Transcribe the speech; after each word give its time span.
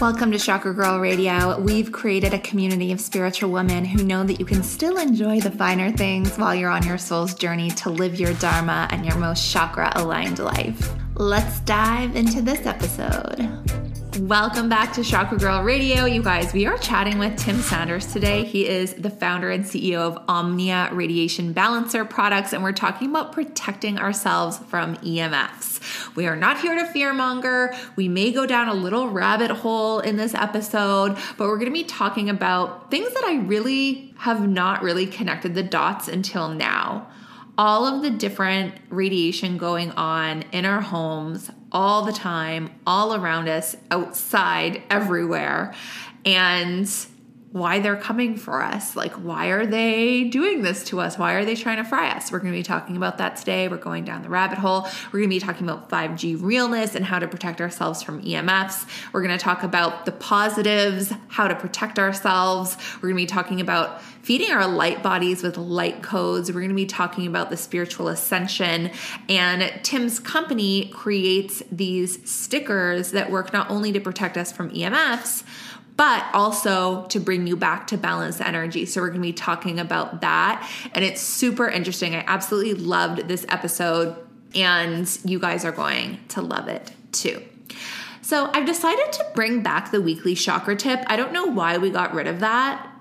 Welcome 0.00 0.30
to 0.30 0.38
Chakra 0.38 0.72
Girl 0.72 1.00
Radio. 1.00 1.58
We've 1.58 1.90
created 1.90 2.32
a 2.32 2.38
community 2.38 2.92
of 2.92 3.00
spiritual 3.00 3.50
women 3.50 3.84
who 3.84 4.04
know 4.04 4.22
that 4.22 4.38
you 4.38 4.46
can 4.46 4.62
still 4.62 4.96
enjoy 4.96 5.40
the 5.40 5.50
finer 5.50 5.90
things 5.90 6.36
while 6.36 6.54
you're 6.54 6.70
on 6.70 6.86
your 6.86 6.98
soul's 6.98 7.34
journey 7.34 7.70
to 7.70 7.90
live 7.90 8.14
your 8.14 8.32
Dharma 8.34 8.86
and 8.92 9.04
your 9.04 9.16
most 9.16 9.50
chakra 9.50 9.90
aligned 9.96 10.38
life. 10.38 10.92
Let's 11.16 11.58
dive 11.60 12.14
into 12.14 12.42
this 12.42 12.64
episode. 12.64 13.87
Welcome 14.18 14.68
back 14.68 14.94
to 14.94 15.04
Chakra 15.04 15.38
Girl 15.38 15.62
Radio. 15.62 16.04
You 16.04 16.24
guys, 16.24 16.52
we 16.52 16.66
are 16.66 16.76
chatting 16.78 17.18
with 17.20 17.36
Tim 17.38 17.60
Sanders 17.60 18.12
today. 18.12 18.44
He 18.44 18.66
is 18.66 18.94
the 18.94 19.10
founder 19.10 19.48
and 19.48 19.64
CEO 19.64 19.98
of 19.98 20.18
Omnia 20.26 20.90
Radiation 20.92 21.52
Balancer 21.52 22.04
products, 22.04 22.52
and 22.52 22.64
we're 22.64 22.72
talking 22.72 23.10
about 23.10 23.30
protecting 23.30 23.96
ourselves 23.96 24.58
from 24.66 24.96
EMFs. 24.96 26.16
We 26.16 26.26
are 26.26 26.34
not 26.34 26.60
here 26.60 26.74
to 26.74 26.90
fearmonger. 26.92 27.76
We 27.94 28.08
may 28.08 28.32
go 28.32 28.44
down 28.44 28.66
a 28.66 28.74
little 28.74 29.08
rabbit 29.08 29.52
hole 29.52 30.00
in 30.00 30.16
this 30.16 30.34
episode, 30.34 31.16
but 31.36 31.46
we're 31.46 31.58
going 31.58 31.66
to 31.66 31.72
be 31.72 31.84
talking 31.84 32.28
about 32.28 32.90
things 32.90 33.14
that 33.14 33.24
I 33.24 33.36
really 33.36 34.14
have 34.18 34.48
not 34.48 34.82
really 34.82 35.06
connected 35.06 35.54
the 35.54 35.62
dots 35.62 36.08
until 36.08 36.48
now 36.48 37.06
all 37.58 37.84
of 37.84 38.02
the 38.02 38.10
different 38.10 38.72
radiation 38.88 39.58
going 39.58 39.90
on 39.92 40.42
in 40.52 40.64
our 40.64 40.80
homes 40.80 41.50
all 41.72 42.04
the 42.04 42.12
time, 42.12 42.70
all 42.86 43.14
around 43.14 43.48
us, 43.48 43.76
outside, 43.90 44.82
everywhere, 44.90 45.74
and 46.24 46.88
why 47.50 47.80
they're 47.80 47.96
coming 47.96 48.36
for 48.36 48.62
us. 48.62 48.94
Like, 48.94 49.12
why 49.12 49.46
are 49.46 49.64
they 49.64 50.24
doing 50.24 50.62
this 50.62 50.84
to 50.84 51.00
us? 51.00 51.16
Why 51.16 51.32
are 51.32 51.46
they 51.46 51.56
trying 51.56 51.78
to 51.78 51.84
fry 51.84 52.10
us? 52.10 52.30
We're 52.30 52.40
going 52.40 52.52
to 52.52 52.58
be 52.58 52.62
talking 52.62 52.96
about 52.96 53.18
that 53.18 53.36
today. 53.36 53.68
We're 53.68 53.78
going 53.78 54.04
down 54.04 54.22
the 54.22 54.28
rabbit 54.28 54.58
hole. 54.58 54.82
We're 55.06 55.20
going 55.20 55.30
to 55.30 55.36
be 55.36 55.40
talking 55.40 55.66
about 55.66 55.88
5G 55.88 56.42
realness 56.42 56.94
and 56.94 57.04
how 57.04 57.18
to 57.18 57.26
protect 57.26 57.62
ourselves 57.62 58.02
from 58.02 58.22
EMFs. 58.22 58.86
We're 59.12 59.22
going 59.22 59.36
to 59.36 59.42
talk 59.42 59.62
about 59.62 60.04
the 60.04 60.12
positives, 60.12 61.12
how 61.28 61.48
to 61.48 61.54
protect 61.54 61.98
ourselves. 61.98 62.76
We're 62.96 63.10
going 63.10 63.26
to 63.26 63.32
be 63.32 63.34
talking 63.34 63.62
about 63.62 64.02
feeding 64.02 64.50
our 64.50 64.68
light 64.68 65.02
bodies 65.02 65.42
with 65.42 65.56
light 65.56 66.02
codes. 66.02 66.50
We're 66.50 66.60
going 66.60 66.68
to 66.68 66.74
be 66.74 66.84
talking 66.84 67.26
about 67.26 67.48
the 67.48 67.56
spiritual 67.56 68.08
ascension. 68.08 68.90
And 69.30 69.72
Tim's 69.82 70.20
company 70.20 70.90
creates 70.90 71.62
these 71.72 72.30
stickers 72.30 73.12
that 73.12 73.30
work 73.30 73.54
not 73.54 73.70
only 73.70 73.90
to 73.92 74.00
protect 74.00 74.36
us 74.36 74.52
from 74.52 74.70
EMFs, 74.70 75.44
but 75.98 76.24
also 76.32 77.04
to 77.08 77.20
bring 77.20 77.46
you 77.46 77.58
back 77.58 77.88
to 77.88 77.98
balanced 77.98 78.40
energy. 78.40 78.86
So, 78.86 79.02
we're 79.02 79.08
going 79.08 79.20
to 79.20 79.28
be 79.28 79.34
talking 79.34 79.78
about 79.78 80.22
that. 80.22 80.66
And 80.94 81.04
it's 81.04 81.20
super 81.20 81.68
interesting. 81.68 82.14
I 82.14 82.24
absolutely 82.26 82.72
loved 82.72 83.28
this 83.28 83.44
episode, 83.50 84.16
and 84.54 85.18
you 85.24 85.38
guys 85.38 85.66
are 85.66 85.72
going 85.72 86.20
to 86.28 86.40
love 86.40 86.68
it 86.68 86.90
too. 87.12 87.42
So, 88.22 88.50
I've 88.54 88.64
decided 88.64 89.12
to 89.12 89.26
bring 89.34 89.62
back 89.62 89.90
the 89.90 90.00
weekly 90.00 90.34
chakra 90.34 90.76
tip. 90.76 91.04
I 91.08 91.16
don't 91.16 91.34
know 91.34 91.44
why 91.44 91.76
we 91.76 91.90
got 91.90 92.14
rid 92.14 92.26
of 92.26 92.40
that 92.40 92.94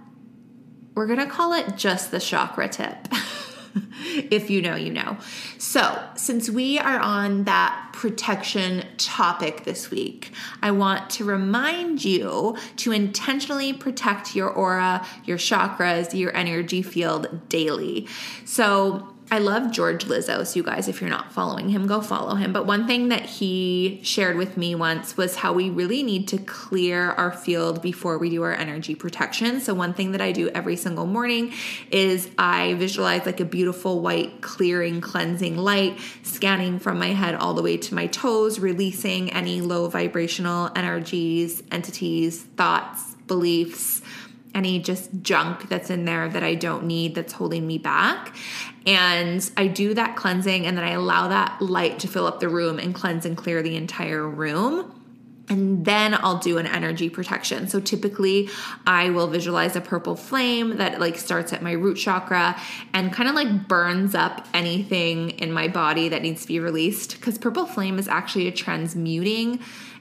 we're 0.98 1.06
going 1.06 1.20
to 1.20 1.28
call 1.28 1.54
it 1.54 1.78
just 1.78 2.10
the 2.10 2.20
chakra 2.20 2.68
tip. 2.68 3.08
if 4.32 4.50
you 4.50 4.62
know, 4.62 4.76
you 4.76 4.92
know. 4.92 5.18
So, 5.58 6.04
since 6.16 6.50
we 6.50 6.80
are 6.80 7.00
on 7.00 7.46
that 7.46 7.90
protection 7.94 8.86
topic 8.98 9.64
this 9.64 9.90
week, 9.90 10.32
I 10.62 10.72
want 10.72 11.10
to 11.12 11.26
remind 11.26 12.04
you 12.04 12.58
to 12.78 12.92
intentionally 12.92 13.74
protect 13.74 14.36
your 14.36 14.50
aura, 14.50 15.06
your 15.26 15.38
chakras, 15.38 16.18
your 16.18 16.36
energy 16.36 16.82
field 16.82 17.50
daily. 17.50 18.08
So, 18.46 19.14
I 19.30 19.40
love 19.40 19.72
George 19.72 20.06
Lizos, 20.06 20.56
you 20.56 20.64
guys. 20.64 20.88
If 20.88 21.02
you're 21.02 21.10
not 21.10 21.34
following 21.34 21.68
him, 21.68 21.86
go 21.86 22.00
follow 22.00 22.36
him. 22.36 22.54
But 22.54 22.66
one 22.66 22.88
thing 22.88 23.10
that 23.10 23.26
he 23.26 24.00
shared 24.02 24.38
with 24.38 24.56
me 24.56 24.74
once 24.74 25.18
was 25.18 25.36
how 25.36 25.52
we 25.52 25.70
really 25.70 26.02
need 26.02 26.30
to 26.30 26.38
clear 26.38 27.12
our 27.12 27.34
field 27.34 27.82
before 27.82 28.18
we 28.18 28.30
do 28.30 28.42
our 28.44 28.54
energy 28.54 28.96
protection. 28.96 29.60
So, 29.60 29.74
one 29.74 29.94
thing 29.94 30.14
that 30.14 30.22
I 30.22 30.32
do 30.32 30.48
every 30.50 30.78
single 30.78 31.06
morning 31.06 31.52
is 31.92 32.30
I 32.38 32.76
visualize 32.76 33.26
like 33.26 33.42
a 33.42 33.46
beautiful 33.46 34.00
white, 34.00 34.40
clearing, 34.40 35.02
cleansing 35.02 35.58
light 35.58 36.00
scanning 36.24 36.80
from 36.80 36.98
my 36.98 37.10
head 37.10 37.36
all 37.36 37.54
the 37.54 37.62
way 37.62 37.76
to 37.76 37.96
my 37.96 38.08
toes, 38.08 38.60
releasing 38.60 39.34
any 39.34 39.60
low 39.60 39.90
vibrational 39.90 40.72
energies, 40.74 41.64
entities, 41.70 42.44
thoughts, 42.56 43.16
beliefs 43.28 44.02
any 44.58 44.80
just 44.80 45.10
junk 45.22 45.70
that's 45.70 45.92
in 45.92 46.04
there 46.06 46.28
that 46.28 46.44
I 46.44 46.56
don't 46.56 46.86
need 46.86 47.14
that's 47.14 47.32
holding 47.32 47.66
me 47.66 47.78
back. 47.78 48.36
And 48.88 49.50
I 49.56 49.68
do 49.68 49.94
that 49.94 50.16
cleansing 50.16 50.66
and 50.66 50.76
then 50.76 50.84
I 50.84 50.92
allow 50.92 51.28
that 51.28 51.62
light 51.62 52.00
to 52.00 52.08
fill 52.08 52.26
up 52.26 52.40
the 52.40 52.50
room 52.50 52.80
and 52.80 52.94
cleanse 52.94 53.26
and 53.26 53.38
clear 53.38 53.62
the 53.62 53.76
entire 53.76 54.28
room. 54.28 54.94
And 55.50 55.86
then 55.86 56.14
I'll 56.14 56.40
do 56.40 56.58
an 56.58 56.66
energy 56.66 57.10
protection. 57.10 57.68
So 57.70 57.80
typically 57.80 58.50
I 58.86 59.12
will 59.12 59.28
visualize 59.28 59.76
a 59.76 59.82
purple 59.82 60.16
flame 60.16 60.78
that 60.78 61.00
like 61.00 61.18
starts 61.18 61.54
at 61.54 61.62
my 61.62 61.74
root 61.74 61.96
chakra 61.96 62.60
and 62.94 63.14
kind 63.14 63.30
of 63.30 63.36
like 63.36 63.68
burns 63.68 64.16
up 64.16 64.46
anything 64.54 65.30
in 65.32 65.52
my 65.52 65.68
body 65.68 66.10
that 66.10 66.22
needs 66.22 66.42
to 66.42 66.48
be 66.48 66.60
released 66.60 67.22
cuz 67.22 67.38
purple 67.38 67.66
flame 67.66 68.00
is 68.00 68.08
actually 68.08 68.48
a 68.48 68.52
transmuting 68.52 69.60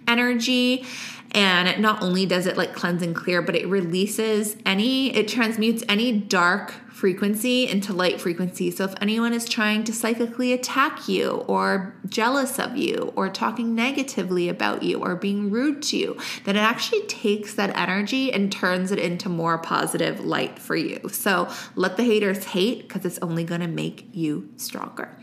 energy 0.08 0.84
and 1.32 1.80
not 1.80 2.02
only 2.02 2.26
does 2.26 2.46
it 2.46 2.56
like 2.56 2.74
cleanse 2.74 3.02
and 3.02 3.14
clear 3.14 3.42
but 3.42 3.54
it 3.54 3.66
releases 3.68 4.56
any 4.64 5.14
it 5.14 5.28
transmutes 5.28 5.82
any 5.88 6.12
dark 6.12 6.74
frequency 6.96 7.68
into 7.68 7.92
light 7.92 8.18
frequency. 8.18 8.70
So 8.70 8.84
if 8.84 8.94
anyone 9.02 9.34
is 9.34 9.46
trying 9.46 9.84
to 9.84 9.92
psychically 9.92 10.54
attack 10.54 11.06
you 11.08 11.44
or 11.46 11.94
jealous 12.08 12.58
of 12.58 12.78
you 12.78 13.12
or 13.14 13.28
talking 13.28 13.74
negatively 13.74 14.48
about 14.48 14.82
you 14.82 15.00
or 15.00 15.14
being 15.14 15.50
rude 15.50 15.82
to 15.82 15.98
you, 15.98 16.16
then 16.44 16.56
it 16.56 16.60
actually 16.60 17.02
takes 17.02 17.54
that 17.56 17.76
energy 17.76 18.32
and 18.32 18.50
turns 18.50 18.92
it 18.92 18.98
into 18.98 19.28
more 19.28 19.58
positive 19.58 20.24
light 20.24 20.58
for 20.58 20.74
you. 20.74 21.06
So 21.10 21.50
let 21.74 21.98
the 21.98 22.02
haters 22.02 22.46
hate 22.46 22.88
because 22.88 23.04
it's 23.04 23.18
only 23.18 23.44
going 23.44 23.60
to 23.60 23.68
make 23.68 24.08
you 24.12 24.48
stronger. 24.56 25.14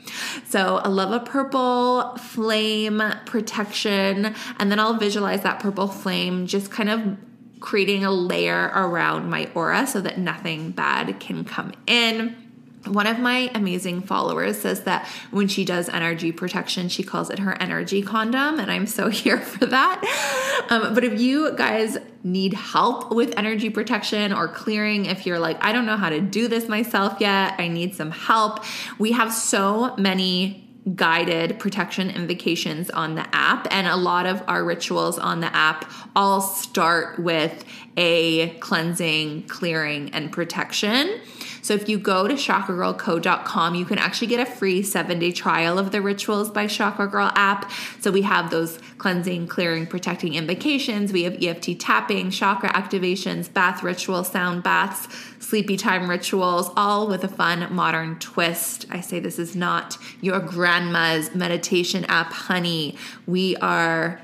So 0.46 0.78
I 0.78 0.90
love 0.90 1.12
a 1.12 1.26
purple 1.26 2.16
flame 2.18 3.02
protection 3.26 4.36
and 4.60 4.72
then 4.72 4.80
I'll 4.80 4.94
visualize 4.94 5.42
that 5.42 5.60
purple 5.60 5.88
flame 5.88 6.46
just 6.46 6.70
kind 6.70 6.90
of 6.90 7.18
creating 7.64 8.04
a 8.04 8.12
layer 8.12 8.70
around 8.76 9.30
my 9.30 9.50
aura 9.56 9.88
so 9.88 10.02
that 10.02 10.18
nothing 10.18 10.70
bad 10.72 11.18
can 11.22 11.46
come 11.46 11.72
in. 11.88 12.36
One 12.86 13.08
of 13.08 13.20
my 13.20 13.50
amazing 13.56 14.02
followers 14.02 14.60
says 14.60 14.82
that 14.82 15.08
when 15.32 15.48
she 15.48 15.64
does 15.64 15.88
energy 15.88 16.34
protection, 16.34 16.90
she 16.90 17.04
calls 17.04 17.30
it 17.30 17.40
her 17.40 17.54
energy 17.62 18.02
condom, 18.02 18.60
and 18.60 18.70
I'm 18.70 18.86
so 18.86 19.08
here 19.22 19.38
for 19.38 19.66
that. 19.68 20.66
Um, 20.70 20.94
but 20.94 21.06
if 21.06 21.22
you 21.22 21.56
guys 21.56 21.98
need 22.22 22.54
help 22.54 23.14
with 23.14 23.34
energy 23.38 23.70
protection 23.70 24.34
or 24.34 24.50
clearing, 24.50 25.06
if 25.06 25.26
you're 25.26 25.40
like, 25.40 25.64
I 25.64 25.72
don't 25.72 25.86
know 25.86 25.96
how 25.96 26.10
to 26.10 26.20
do 26.20 26.50
this 26.50 26.68
myself 26.68 27.22
yet, 27.22 27.56
I 27.60 27.70
need 27.70 27.96
some 27.96 28.12
help, 28.12 28.66
we 29.00 29.14
have 29.14 29.32
so 29.32 29.96
many 29.96 30.63
guided 30.96 31.60
protection 31.60 32.10
invocations 32.10 32.90
on 32.90 33.16
the 33.16 33.26
app. 33.34 33.68
And 33.72 33.88
a 33.88 33.96
lot 33.96 34.26
of 34.26 34.44
our 34.48 34.64
rituals 34.64 35.18
on 35.18 35.40
the 35.40 35.56
app 35.56 35.90
all 36.16 36.42
start 36.42 37.20
with 37.20 37.64
a 37.96 38.50
cleansing, 38.60 39.44
clearing, 39.44 40.10
and 40.14 40.32
protection. 40.32 41.20
So 41.64 41.74
if 41.74 41.88
you 41.88 41.98
go 41.98 42.28
to 42.28 42.34
chakragirlco.com, 42.34 43.76
you 43.76 43.86
can 43.86 43.98
actually 43.98 44.28
get 44.28 44.40
a 44.40 44.46
free 44.46 44.84
seven 44.84 45.18
day 45.18 45.32
trial 45.32 45.80
of 45.80 45.92
the 45.92 46.02
Rituals 46.02 46.52
by 46.52 46.68
Chakra 46.68 47.08
Girl 47.08 47.32
app. 47.36 47.72
So 48.02 48.12
we 48.12 48.22
have 48.24 48.52
those 48.52 48.80
cleansing, 48.98 49.48
clearing, 49.48 49.88
protecting 49.88 50.36
invocations. 50.36 51.14
We 51.14 51.24
have 51.24 51.42
EFT 51.42 51.80
tapping, 51.80 52.30
chakra 52.32 52.70
activations, 52.70 53.52
bath 53.52 53.82
ritual, 53.82 54.26
sound 54.26 54.62
baths, 54.62 55.08
sleepy 55.40 55.78
time 55.78 56.10
rituals, 56.10 56.70
all 56.76 57.08
with 57.08 57.24
a 57.24 57.30
fun 57.30 57.74
modern 57.74 58.20
twist. 58.20 58.86
I 58.92 59.00
say 59.00 59.22
this 59.22 59.40
is 59.40 59.56
not 59.56 59.98
your 60.20 60.40
grandma's 60.40 61.34
meditation 61.34 62.04
app, 62.06 62.34
honey. 62.34 62.98
We 63.26 63.56
are 63.58 64.22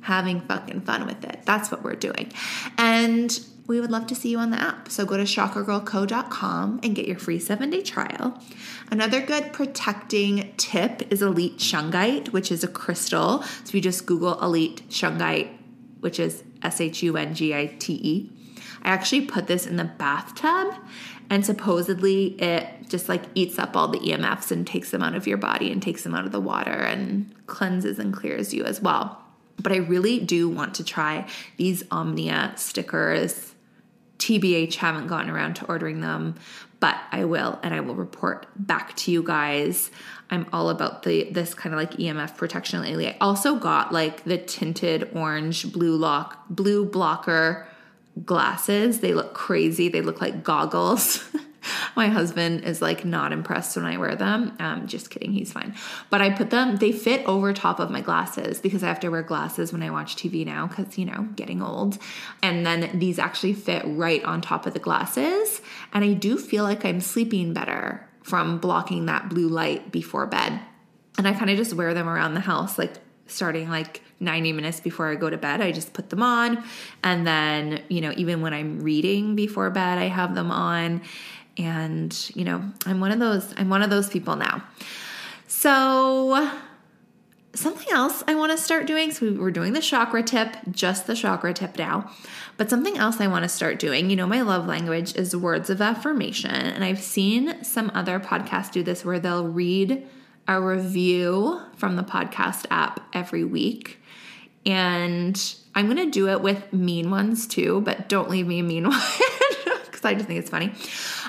having 0.00 0.40
fucking 0.40 0.80
fun 0.80 1.06
with 1.06 1.24
it. 1.24 1.42
That's 1.44 1.70
what 1.70 1.84
we're 1.84 1.94
doing. 1.94 2.32
And 2.76 3.38
we 3.66 3.80
would 3.80 3.90
love 3.90 4.06
to 4.08 4.14
see 4.14 4.30
you 4.30 4.38
on 4.38 4.50
the 4.50 4.60
app. 4.60 4.90
So 4.90 5.04
go 5.04 5.16
to 5.16 5.22
chakragirlco.com 5.22 6.80
and 6.82 6.94
get 6.94 7.06
your 7.06 7.18
free 7.18 7.38
seven 7.38 7.70
day 7.70 7.82
trial. 7.82 8.40
Another 8.90 9.20
good 9.20 9.52
protecting 9.52 10.52
tip 10.56 11.10
is 11.12 11.22
elite 11.22 11.58
shungite, 11.58 12.28
which 12.28 12.50
is 12.50 12.64
a 12.64 12.68
crystal. 12.68 13.42
So 13.42 13.68
if 13.68 13.74
you 13.74 13.80
just 13.80 14.06
Google 14.06 14.40
elite 14.42 14.82
shungite, 14.88 15.50
which 16.00 16.18
is 16.18 16.42
S 16.62 16.80
H 16.80 17.02
U 17.02 17.16
N 17.16 17.34
G 17.34 17.54
I 17.54 17.66
T 17.78 17.94
E, 17.94 18.30
I 18.82 18.88
actually 18.88 19.22
put 19.26 19.46
this 19.46 19.66
in 19.66 19.76
the 19.76 19.84
bathtub 19.84 20.74
and 21.30 21.46
supposedly 21.46 22.26
it 22.42 22.66
just 22.88 23.08
like 23.08 23.22
eats 23.34 23.58
up 23.58 23.76
all 23.76 23.88
the 23.88 23.98
EMFs 24.00 24.50
and 24.50 24.66
takes 24.66 24.90
them 24.90 25.02
out 25.02 25.14
of 25.14 25.26
your 25.26 25.38
body 25.38 25.70
and 25.70 25.80
takes 25.80 26.02
them 26.02 26.14
out 26.14 26.26
of 26.26 26.32
the 26.32 26.40
water 26.40 26.70
and 26.70 27.32
cleanses 27.46 27.98
and 27.98 28.12
clears 28.12 28.52
you 28.52 28.64
as 28.64 28.82
well. 28.82 29.18
But 29.56 29.72
I 29.72 29.76
really 29.76 30.18
do 30.18 30.48
want 30.48 30.74
to 30.74 30.84
try 30.84 31.26
these 31.56 31.84
Omnia 31.90 32.54
stickers 32.56 33.51
TBH 34.22 34.76
haven't 34.76 35.08
gotten 35.08 35.28
around 35.28 35.54
to 35.54 35.66
ordering 35.66 36.00
them, 36.00 36.36
but 36.78 36.96
I 37.10 37.24
will 37.24 37.58
and 37.64 37.74
I 37.74 37.80
will 37.80 37.96
report 37.96 38.46
back 38.54 38.94
to 38.98 39.10
you 39.10 39.20
guys. 39.20 39.90
I'm 40.30 40.46
all 40.52 40.70
about 40.70 41.02
the 41.02 41.24
this 41.32 41.54
kind 41.54 41.74
of 41.74 41.80
like 41.80 41.94
EMF 41.94 42.36
protection 42.36 42.82
lately. 42.82 43.08
I 43.08 43.16
also 43.20 43.56
got 43.56 43.92
like 43.92 44.22
the 44.22 44.38
tinted 44.38 45.10
orange 45.12 45.72
blue 45.72 45.96
lock 45.96 46.44
blue 46.48 46.84
blocker 46.84 47.66
glasses. 48.24 49.00
They 49.00 49.12
look 49.12 49.34
crazy. 49.34 49.88
They 49.88 50.02
look 50.02 50.20
like 50.20 50.44
goggles. 50.44 51.24
My 51.96 52.08
husband 52.08 52.64
is 52.64 52.82
like 52.82 53.04
not 53.04 53.32
impressed 53.32 53.76
when 53.76 53.86
I 53.86 53.96
wear 53.96 54.14
them. 54.16 54.56
Um, 54.58 54.86
just 54.86 55.10
kidding, 55.10 55.32
he's 55.32 55.52
fine. 55.52 55.74
But 56.10 56.20
I 56.20 56.30
put 56.30 56.50
them, 56.50 56.76
they 56.76 56.92
fit 56.92 57.24
over 57.26 57.52
top 57.52 57.80
of 57.80 57.90
my 57.90 58.00
glasses 58.00 58.60
because 58.60 58.82
I 58.82 58.88
have 58.88 59.00
to 59.00 59.08
wear 59.08 59.22
glasses 59.22 59.72
when 59.72 59.82
I 59.82 59.90
watch 59.90 60.16
TV 60.16 60.44
now 60.44 60.66
because, 60.66 60.98
you 60.98 61.04
know, 61.04 61.28
getting 61.36 61.62
old. 61.62 61.98
And 62.42 62.66
then 62.66 62.98
these 62.98 63.18
actually 63.18 63.54
fit 63.54 63.82
right 63.86 64.22
on 64.24 64.40
top 64.40 64.66
of 64.66 64.74
the 64.74 64.80
glasses. 64.80 65.60
And 65.92 66.04
I 66.04 66.12
do 66.14 66.36
feel 66.36 66.64
like 66.64 66.84
I'm 66.84 67.00
sleeping 67.00 67.52
better 67.52 68.08
from 68.22 68.58
blocking 68.58 69.06
that 69.06 69.28
blue 69.28 69.48
light 69.48 69.90
before 69.90 70.26
bed. 70.26 70.60
And 71.18 71.28
I 71.28 71.34
kind 71.34 71.50
of 71.50 71.56
just 71.56 71.74
wear 71.74 71.92
them 71.92 72.08
around 72.08 72.34
the 72.34 72.40
house, 72.40 72.78
like 72.78 72.94
starting 73.26 73.68
like 73.68 74.02
90 74.20 74.52
minutes 74.52 74.80
before 74.80 75.10
I 75.10 75.16
go 75.16 75.28
to 75.28 75.36
bed. 75.36 75.60
I 75.60 75.72
just 75.72 75.92
put 75.92 76.10
them 76.10 76.22
on. 76.22 76.62
And 77.02 77.26
then, 77.26 77.82
you 77.88 78.00
know, 78.00 78.12
even 78.16 78.40
when 78.40 78.54
I'm 78.54 78.80
reading 78.80 79.34
before 79.34 79.68
bed, 79.70 79.98
I 79.98 80.04
have 80.04 80.34
them 80.34 80.50
on 80.50 81.02
and 81.58 82.30
you 82.34 82.44
know 82.44 82.62
i'm 82.86 83.00
one 83.00 83.12
of 83.12 83.18
those 83.18 83.52
i'm 83.56 83.68
one 83.68 83.82
of 83.82 83.90
those 83.90 84.08
people 84.08 84.36
now. 84.36 84.62
So 85.46 86.50
something 87.54 87.92
else 87.92 88.24
i 88.26 88.34
want 88.34 88.50
to 88.50 88.56
start 88.56 88.86
doing 88.86 89.10
so 89.10 89.26
we 89.26 89.32
we're 89.32 89.50
doing 89.50 89.74
the 89.74 89.80
chakra 89.80 90.22
tip 90.22 90.56
just 90.70 91.06
the 91.06 91.14
chakra 91.14 91.52
tip 91.52 91.76
now. 91.78 92.10
But 92.56 92.70
something 92.70 92.96
else 92.96 93.20
i 93.20 93.26
want 93.26 93.42
to 93.44 93.48
start 93.48 93.78
doing 93.78 94.08
you 94.10 94.16
know 94.16 94.26
my 94.26 94.40
love 94.42 94.66
language 94.66 95.14
is 95.14 95.36
words 95.36 95.68
of 95.70 95.80
affirmation. 95.80 96.50
And 96.50 96.84
i've 96.84 97.00
seen 97.00 97.62
some 97.62 97.90
other 97.94 98.18
podcasts 98.18 98.72
do 98.72 98.82
this 98.82 99.04
where 99.04 99.18
they'll 99.18 99.46
read 99.46 100.06
a 100.48 100.60
review 100.60 101.60
from 101.76 101.96
the 101.96 102.02
podcast 102.02 102.66
app 102.70 103.00
every 103.12 103.44
week. 103.44 104.00
And 104.64 105.38
i'm 105.74 105.86
going 105.86 105.98
to 105.98 106.10
do 106.10 106.28
it 106.28 106.40
with 106.40 106.72
mean 106.72 107.10
ones 107.10 107.46
too 107.46 107.80
but 107.82 108.08
don't 108.08 108.30
leave 108.30 108.46
me 108.46 108.60
a 108.60 108.62
mean 108.62 108.84
one 108.88 109.00
because 110.02 110.10
i 110.10 110.14
just 110.14 110.26
think 110.26 110.38
it's 110.38 110.50
funny 110.50 110.72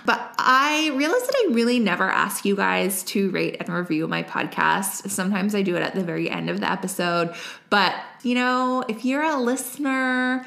but 0.06 0.34
I 0.38 0.90
realized 0.96 1.28
that 1.28 1.36
I 1.48 1.54
really 1.54 1.80
never 1.80 2.10
ask 2.10 2.44
you 2.44 2.56
guys 2.56 3.04
to 3.04 3.30
rate 3.32 3.58
and 3.60 3.70
review 3.70 4.08
my 4.08 4.24
podcast. 4.24 5.10
Sometimes 5.10 5.56
I 5.56 5.62
do 5.62 5.78
it 5.78 5.82
at 5.82 5.96
the 5.96 6.04
very 6.04 6.30
end 6.30 6.50
of 6.50 6.60
the 6.60 6.70
episode. 6.70 7.34
But, 7.70 7.96
you 8.24 8.36
know, 8.36 8.84
if 8.90 9.06
you're 9.06 9.24
a 9.24 9.38
listener, 9.38 10.46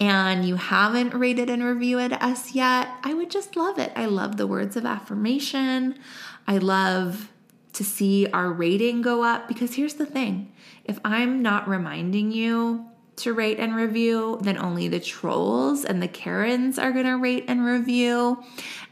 and 0.00 0.44
you 0.44 0.54
haven't 0.54 1.12
rated 1.12 1.50
and 1.50 1.64
reviewed 1.64 2.12
us 2.12 2.54
yet, 2.54 2.88
I 3.02 3.14
would 3.14 3.30
just 3.30 3.56
love 3.56 3.80
it. 3.80 3.90
I 3.96 4.06
love 4.06 4.36
the 4.36 4.46
words 4.46 4.76
of 4.76 4.86
affirmation. 4.86 5.98
I 6.46 6.58
love 6.58 7.32
to 7.72 7.82
see 7.82 8.28
our 8.28 8.52
rating 8.52 9.02
go 9.02 9.24
up 9.24 9.48
because 9.48 9.74
here's 9.74 9.94
the 9.94 10.06
thing 10.06 10.52
if 10.84 11.00
I'm 11.04 11.42
not 11.42 11.68
reminding 11.68 12.30
you 12.30 12.86
to 13.18 13.32
rate 13.32 13.58
and 13.58 13.74
review, 13.74 14.38
then 14.42 14.58
only 14.58 14.88
the 14.88 15.00
trolls 15.00 15.84
and 15.84 16.02
the 16.02 16.08
Karens 16.08 16.78
are 16.78 16.92
to 16.92 17.12
rate 17.14 17.44
and 17.48 17.64
review. 17.64 18.42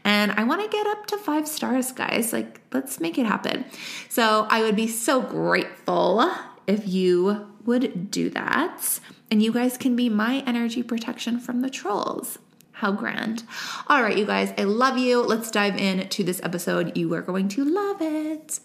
And 0.03 0.31
I 0.31 0.43
want 0.43 0.61
to 0.61 0.69
get 0.69 0.87
up 0.87 1.05
to 1.07 1.17
five 1.17 1.47
stars, 1.47 1.91
guys. 1.91 2.31
Like, 2.31 2.61
let's 2.71 2.99
make 2.99 3.17
it 3.17 3.25
happen. 3.25 3.65
So 4.09 4.47
I 4.49 4.61
would 4.61 4.75
be 4.75 4.87
so 4.87 5.21
grateful 5.21 6.31
if 6.65 6.87
you 6.87 7.47
would 7.65 8.11
do 8.11 8.29
that. 8.31 8.99
And 9.29 9.41
you 9.43 9.51
guys 9.51 9.77
can 9.77 9.95
be 9.95 10.09
my 10.09 10.43
energy 10.45 10.83
protection 10.83 11.39
from 11.39 11.61
the 11.61 11.69
trolls. 11.69 12.39
How 12.71 12.91
grand. 12.91 13.43
All 13.87 14.03
right, 14.03 14.17
you 14.17 14.25
guys, 14.25 14.53
I 14.57 14.63
love 14.63 14.97
you. 14.97 15.21
Let's 15.21 15.49
dive 15.49 15.77
into 15.77 16.23
this 16.23 16.39
episode. 16.43 16.95
You 16.95 17.13
are 17.15 17.23
going 17.23 17.49
to 17.49 17.65
love 17.65 17.97
it. 18.01 18.59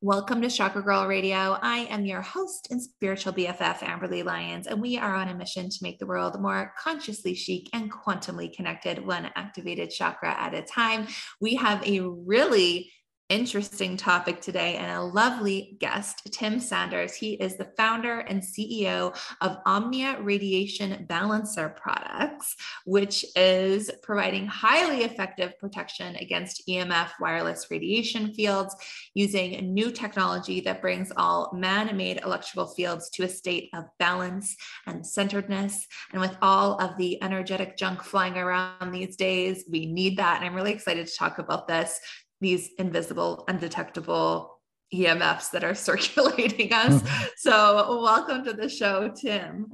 Welcome 0.00 0.40
to 0.42 0.48
Chakra 0.48 0.80
Girl 0.80 1.08
Radio. 1.08 1.58
I 1.60 1.78
am 1.90 2.06
your 2.06 2.20
host 2.20 2.68
and 2.70 2.80
spiritual 2.80 3.32
BFF, 3.32 3.78
Amberly 3.78 4.24
Lyons, 4.24 4.68
and 4.68 4.80
we 4.80 4.96
are 4.96 5.12
on 5.12 5.26
a 5.26 5.34
mission 5.34 5.68
to 5.68 5.78
make 5.82 5.98
the 5.98 6.06
world 6.06 6.40
more 6.40 6.72
consciously 6.78 7.34
chic 7.34 7.68
and 7.72 7.90
quantumly 7.90 8.54
connected, 8.54 9.04
one 9.04 9.28
activated 9.34 9.90
chakra 9.90 10.30
at 10.30 10.54
a 10.54 10.62
time. 10.62 11.08
We 11.40 11.56
have 11.56 11.84
a 11.84 12.02
really 12.02 12.92
interesting 13.28 13.96
topic 13.96 14.40
today 14.40 14.76
and 14.76 14.90
a 14.90 15.02
lovely 15.02 15.76
guest, 15.80 16.26
Tim 16.32 16.58
Sanders. 16.58 17.14
He 17.14 17.34
is 17.34 17.56
the 17.56 17.70
founder 17.76 18.20
and 18.20 18.42
CEO 18.42 19.14
of 19.42 19.58
Omnia 19.66 20.18
Radiation 20.22 21.04
Balancer 21.06 21.68
Products, 21.68 22.56
which 22.86 23.26
is 23.36 23.90
providing 24.02 24.46
highly 24.46 25.04
effective 25.04 25.58
protection 25.58 26.16
against 26.16 26.66
EMF 26.66 27.10
wireless 27.20 27.66
radiation 27.70 28.32
fields 28.32 28.74
using 29.12 29.74
new 29.74 29.90
technology 29.90 30.60
that 30.60 30.80
brings 30.80 31.12
all 31.16 31.52
man 31.52 31.94
made 31.96 32.20
electrical 32.24 32.66
fields 32.66 33.10
to 33.10 33.24
a 33.24 33.28
state 33.28 33.68
of 33.74 33.84
balance 33.98 34.56
and 34.86 35.06
centeredness. 35.06 35.86
And 36.12 36.20
with 36.20 36.36
all 36.40 36.80
of 36.80 36.96
the 36.96 37.22
energetic 37.22 37.76
junk 37.76 38.02
flying 38.02 38.38
around 38.38 38.92
these 38.92 39.16
days, 39.16 39.64
we 39.70 39.84
need 39.84 40.16
that. 40.16 40.38
And 40.38 40.46
I'm 40.46 40.54
really 40.54 40.72
excited 40.72 41.06
to 41.06 41.16
talk 41.16 41.38
about 41.38 41.68
this 41.68 42.00
these 42.40 42.70
invisible, 42.78 43.44
undetectable 43.48 44.58
EMFs 44.94 45.50
that 45.50 45.64
are 45.64 45.74
circulating 45.88 46.72
us. 46.72 47.02
Mm-hmm. 47.02 47.26
So, 47.36 48.00
welcome 48.02 48.44
to 48.44 48.52
the 48.52 48.68
show, 48.68 49.10
Tim. 49.10 49.66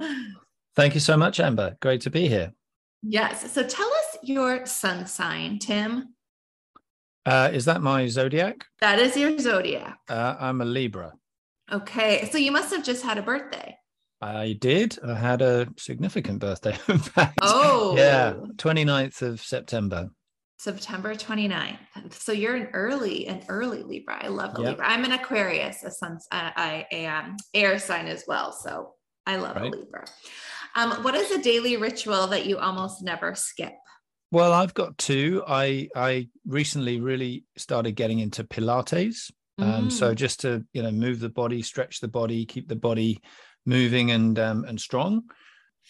Thank 0.75 0.93
you 0.93 0.99
so 0.99 1.15
much, 1.15 1.39
Amber. 1.39 1.77
Great 1.81 2.01
to 2.01 2.09
be 2.09 2.27
here. 2.27 2.53
Yes. 3.01 3.51
So, 3.51 3.63
tell 3.63 3.87
us 3.87 4.17
your 4.23 4.65
sun 4.65 5.05
sign, 5.05 5.59
Tim. 5.59 6.15
Uh, 7.25 7.49
is 7.53 7.65
that 7.65 7.81
my 7.81 8.07
zodiac? 8.07 8.65
That 8.81 8.99
is 8.99 9.17
your 9.17 9.37
zodiac. 9.39 9.97
Uh, 10.09 10.35
I'm 10.39 10.61
a 10.61 10.65
Libra. 10.65 11.13
Okay. 11.71 12.29
So, 12.31 12.37
you 12.37 12.51
must 12.51 12.73
have 12.73 12.83
just 12.83 13.03
had 13.03 13.17
a 13.17 13.23
birthday. 13.23 13.77
I 14.21 14.53
did. 14.59 14.97
I 15.05 15.15
had 15.15 15.41
a 15.41 15.67
significant 15.77 16.39
birthday, 16.39 16.77
in 16.87 16.97
fact. 16.97 17.37
Oh. 17.41 17.95
Yeah, 17.97 18.33
29th 18.55 19.21
of 19.21 19.41
September. 19.41 20.09
September 20.57 21.13
29th. 21.13 22.13
So 22.13 22.31
you're 22.31 22.55
an 22.55 22.69
early, 22.73 23.27
an 23.27 23.43
early 23.49 23.83
Libra. 23.83 24.23
I 24.23 24.29
love 24.29 24.55
the 24.55 24.61
yep. 24.61 24.71
Libra. 24.71 24.87
I'm 24.87 25.03
an 25.03 25.11
Aquarius, 25.11 25.83
a 25.83 25.91
sun, 25.91 26.17
uh, 26.31 26.51
I, 26.55 26.85
a 26.91 27.05
um, 27.05 27.37
air 27.53 27.77
sign 27.77 28.07
as 28.07 28.23
well. 28.27 28.51
So 28.51 28.93
I 29.25 29.37
love 29.37 29.55
right. 29.55 29.73
a 29.73 29.77
Libra. 29.77 30.05
Um, 30.75 31.03
what 31.03 31.15
is 31.15 31.31
a 31.31 31.41
daily 31.41 31.77
ritual 31.77 32.27
that 32.27 32.45
you 32.45 32.57
almost 32.57 33.03
never 33.03 33.35
skip? 33.35 33.73
Well, 34.31 34.53
I've 34.53 34.73
got 34.73 34.97
two. 34.97 35.43
I 35.47 35.87
I 35.95 36.27
recently 36.45 36.99
really 36.99 37.45
started 37.57 37.93
getting 37.93 38.19
into 38.19 38.43
Pilates. 38.43 39.31
Um, 39.57 39.87
mm. 39.87 39.91
So 39.91 40.13
just 40.13 40.41
to 40.41 40.65
you 40.73 40.83
know 40.83 40.91
move 40.91 41.19
the 41.19 41.29
body, 41.29 41.61
stretch 41.61 42.01
the 42.01 42.09
body, 42.09 42.45
keep 42.45 42.67
the 42.67 42.75
body 42.75 43.21
moving 43.65 44.11
and 44.11 44.37
um, 44.37 44.65
and 44.65 44.79
strong 44.79 45.23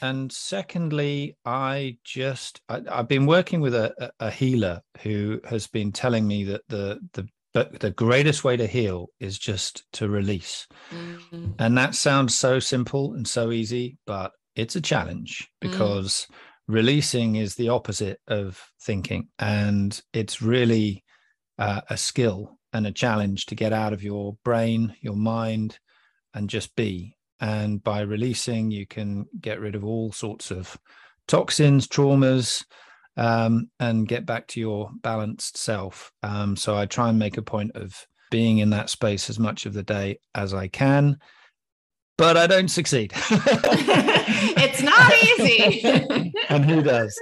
and 0.01 0.31
secondly 0.31 1.35
i 1.45 1.97
just 2.03 2.61
I, 2.69 2.81
have 2.89 3.07
been 3.07 3.25
working 3.25 3.61
with 3.61 3.73
a, 3.75 4.11
a 4.19 4.29
healer 4.29 4.81
who 5.01 5.39
has 5.45 5.67
been 5.67 5.91
telling 5.91 6.27
me 6.27 6.43
that 6.45 6.61
the 6.67 6.99
the 7.13 7.27
but 7.53 7.79
the 7.79 7.91
greatest 7.91 8.43
way 8.43 8.57
to 8.57 8.67
heal 8.67 9.07
is 9.21 9.39
just 9.39 9.85
to 9.93 10.09
release 10.09 10.67
mm-hmm. 10.91 11.51
and 11.57 11.77
that 11.77 11.95
sounds 11.95 12.37
so 12.37 12.59
simple 12.59 13.13
and 13.13 13.27
so 13.27 13.51
easy 13.51 13.97
but 14.05 14.33
it's 14.55 14.75
a 14.75 14.81
challenge 14.81 15.47
mm. 15.63 15.71
because 15.71 16.27
mm. 16.29 16.35
releasing 16.67 17.37
is 17.37 17.55
the 17.55 17.69
opposite 17.69 18.19
of 18.27 18.61
thinking 18.81 19.29
and 19.39 20.01
it's 20.13 20.41
really 20.41 21.03
uh, 21.57 21.81
a 21.89 21.95
skill 21.95 22.57
and 22.73 22.85
a 22.85 22.91
challenge 22.91 23.45
to 23.45 23.55
get 23.55 23.71
out 23.71 23.93
of 23.93 24.03
your 24.03 24.37
brain 24.43 24.93
your 24.99 25.15
mind 25.15 25.79
and 26.33 26.49
just 26.49 26.75
be 26.75 27.14
and 27.39 27.83
by 27.83 28.01
releasing, 28.01 28.71
you 28.71 28.85
can 28.85 29.25
get 29.39 29.59
rid 29.59 29.75
of 29.75 29.83
all 29.83 30.11
sorts 30.11 30.51
of 30.51 30.77
toxins, 31.27 31.87
traumas, 31.87 32.65
um, 33.17 33.69
and 33.79 34.07
get 34.07 34.25
back 34.25 34.47
to 34.47 34.59
your 34.59 34.89
balanced 35.01 35.57
self. 35.57 36.11
Um, 36.23 36.55
so 36.55 36.75
I 36.75 36.85
try 36.85 37.09
and 37.09 37.19
make 37.19 37.37
a 37.37 37.41
point 37.41 37.71
of 37.75 38.05
being 38.31 38.57
in 38.59 38.69
that 38.71 38.89
space 38.89 39.29
as 39.29 39.39
much 39.39 39.65
of 39.65 39.73
the 39.73 39.83
day 39.83 40.19
as 40.33 40.53
I 40.53 40.67
can, 40.67 41.17
but 42.17 42.37
I 42.37 42.47
don't 42.47 42.69
succeed. 42.69 43.11
it's 43.15 44.81
not 44.81 45.13
easy. 45.23 46.33
and 46.49 46.65
who 46.65 46.81
does? 46.81 47.17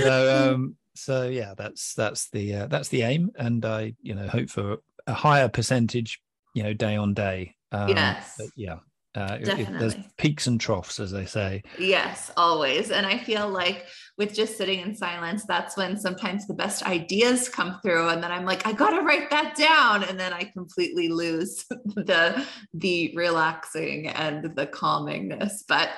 So, 0.00 0.52
um, 0.52 0.76
so 0.94 1.28
yeah, 1.28 1.54
that's 1.56 1.94
that's 1.94 2.30
the 2.30 2.54
uh, 2.54 2.66
that's 2.66 2.88
the 2.88 3.02
aim, 3.02 3.30
and 3.36 3.64
I 3.64 3.94
you 4.02 4.14
know 4.14 4.28
hope 4.28 4.48
for 4.48 4.78
a 5.06 5.14
higher 5.14 5.48
percentage, 5.48 6.20
you 6.54 6.62
know, 6.62 6.72
day 6.72 6.96
on 6.96 7.14
day. 7.14 7.56
Um, 7.72 7.88
yes. 7.88 8.40
yeah, 8.56 8.76
uh, 9.14 9.36
Definitely. 9.38 9.74
It, 9.74 9.78
there's 9.78 9.94
peaks 10.16 10.46
and 10.46 10.60
troughs, 10.60 10.98
as 10.98 11.10
they 11.10 11.26
say. 11.26 11.62
Yes, 11.78 12.30
always. 12.36 12.90
And 12.90 13.06
I 13.06 13.18
feel 13.18 13.48
like 13.48 13.86
with 14.16 14.32
just 14.32 14.56
sitting 14.56 14.80
in 14.80 14.94
silence, 14.94 15.44
that's 15.44 15.76
when 15.76 15.98
sometimes 15.98 16.46
the 16.46 16.54
best 16.54 16.86
ideas 16.86 17.48
come 17.48 17.78
through. 17.82 18.08
And 18.08 18.22
then 18.22 18.32
I'm 18.32 18.46
like, 18.46 18.66
I 18.66 18.72
gotta 18.72 19.02
write 19.02 19.28
that 19.30 19.54
down. 19.54 20.04
And 20.04 20.18
then 20.18 20.32
I 20.32 20.44
completely 20.44 21.08
lose 21.08 21.64
the 21.70 22.46
the 22.72 23.12
relaxing 23.14 24.08
and 24.08 24.56
the 24.56 24.66
calmingness. 24.66 25.64
But 25.68 25.90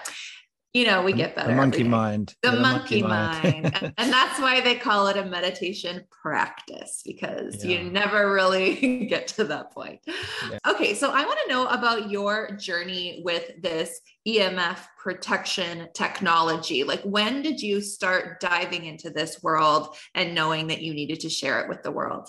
you 0.74 0.84
know, 0.84 1.02
we 1.04 1.12
get 1.12 1.36
better. 1.36 1.50
The 1.50 1.54
monkey 1.54 1.84
mind. 1.84 2.34
The, 2.42 2.50
monkey, 2.50 3.00
monkey, 3.00 3.52
mind. 3.52 3.72
mind. 3.80 3.94
and 3.96 4.12
that's 4.12 4.40
why 4.40 4.60
they 4.60 4.74
call 4.74 5.06
it 5.06 5.16
a 5.16 5.24
meditation 5.24 6.04
practice 6.10 7.00
because 7.06 7.64
yeah. 7.64 7.78
you 7.78 7.90
never 7.90 8.32
really 8.32 9.06
get 9.08 9.28
to 9.28 9.44
that 9.44 9.72
point. 9.72 10.00
Yeah. 10.06 10.58
Okay, 10.66 10.94
so 10.94 11.12
I 11.12 11.24
want 11.24 11.38
to 11.44 11.48
know 11.48 11.68
about 11.68 12.10
your 12.10 12.56
journey 12.56 13.22
with 13.24 13.52
this 13.62 14.00
EMF 14.26 14.78
protection 14.98 15.88
technology. 15.94 16.82
Like, 16.82 17.02
when 17.02 17.42
did 17.42 17.62
you 17.62 17.80
start 17.80 18.40
diving 18.40 18.86
into 18.86 19.10
this 19.10 19.44
world 19.44 19.96
and 20.16 20.34
knowing 20.34 20.66
that 20.66 20.82
you 20.82 20.92
needed 20.92 21.20
to 21.20 21.30
share 21.30 21.60
it 21.60 21.68
with 21.68 21.84
the 21.84 21.92
world? 21.92 22.28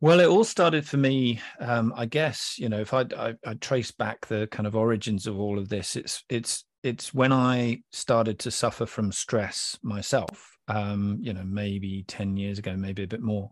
Well, 0.00 0.20
it 0.20 0.26
all 0.26 0.44
started 0.44 0.86
for 0.86 0.96
me. 0.96 1.40
Um, 1.60 1.92
I 1.96 2.06
guess 2.06 2.58
you 2.58 2.70
know, 2.70 2.80
if 2.80 2.94
I, 2.94 3.04
I, 3.16 3.34
I 3.44 3.54
trace 3.54 3.90
back 3.90 4.26
the 4.26 4.46
kind 4.50 4.66
of 4.66 4.74
origins 4.74 5.26
of 5.26 5.38
all 5.38 5.58
of 5.58 5.68
this, 5.68 5.96
it's 5.96 6.22
it's 6.28 6.64
it's 6.84 7.12
when 7.12 7.32
I 7.32 7.82
started 7.90 8.38
to 8.40 8.50
suffer 8.50 8.86
from 8.86 9.10
stress 9.10 9.78
myself. 9.82 10.56
Um, 10.68 11.18
you 11.20 11.32
know, 11.32 11.44
maybe 11.44 12.04
ten 12.06 12.36
years 12.36 12.58
ago, 12.58 12.76
maybe 12.76 13.02
a 13.02 13.08
bit 13.08 13.20
more, 13.20 13.50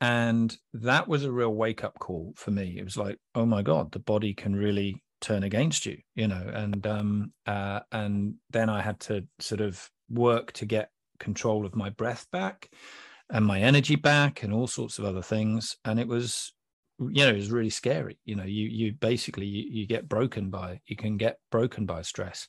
and 0.00 0.54
that 0.74 1.06
was 1.06 1.24
a 1.24 1.32
real 1.32 1.54
wake 1.54 1.84
up 1.84 1.98
call 1.98 2.34
for 2.36 2.50
me. 2.50 2.76
It 2.78 2.84
was 2.84 2.96
like, 2.96 3.18
oh 3.34 3.46
my 3.46 3.62
god, 3.62 3.92
the 3.92 4.00
body 4.00 4.34
can 4.34 4.56
really 4.56 5.02
turn 5.20 5.44
against 5.44 5.86
you, 5.86 5.98
you 6.14 6.28
know, 6.28 6.50
and 6.52 6.86
um, 6.86 7.32
uh, 7.46 7.80
and 7.92 8.34
then 8.50 8.68
I 8.68 8.82
had 8.82 9.00
to 9.00 9.24
sort 9.38 9.60
of 9.60 9.88
work 10.10 10.52
to 10.54 10.66
get 10.66 10.90
control 11.20 11.64
of 11.64 11.76
my 11.76 11.88
breath 11.90 12.26
back 12.32 12.68
and 13.30 13.46
my 13.46 13.60
energy 13.60 13.96
back 13.96 14.42
and 14.42 14.52
all 14.52 14.66
sorts 14.66 14.98
of 14.98 15.04
other 15.04 15.22
things 15.22 15.76
and 15.84 16.00
it 16.00 16.08
was 16.08 16.52
you 17.10 17.24
know 17.24 17.34
was 17.34 17.50
really 17.50 17.70
scary. 17.70 18.18
You 18.24 18.36
know 18.36 18.44
you 18.44 18.68
you 18.68 18.92
basically 18.92 19.46
you, 19.46 19.80
you 19.80 19.86
get 19.86 20.08
broken 20.08 20.50
by 20.50 20.80
you 20.86 20.96
can 20.96 21.16
get 21.16 21.38
broken 21.50 21.86
by 21.86 22.02
stress. 22.02 22.48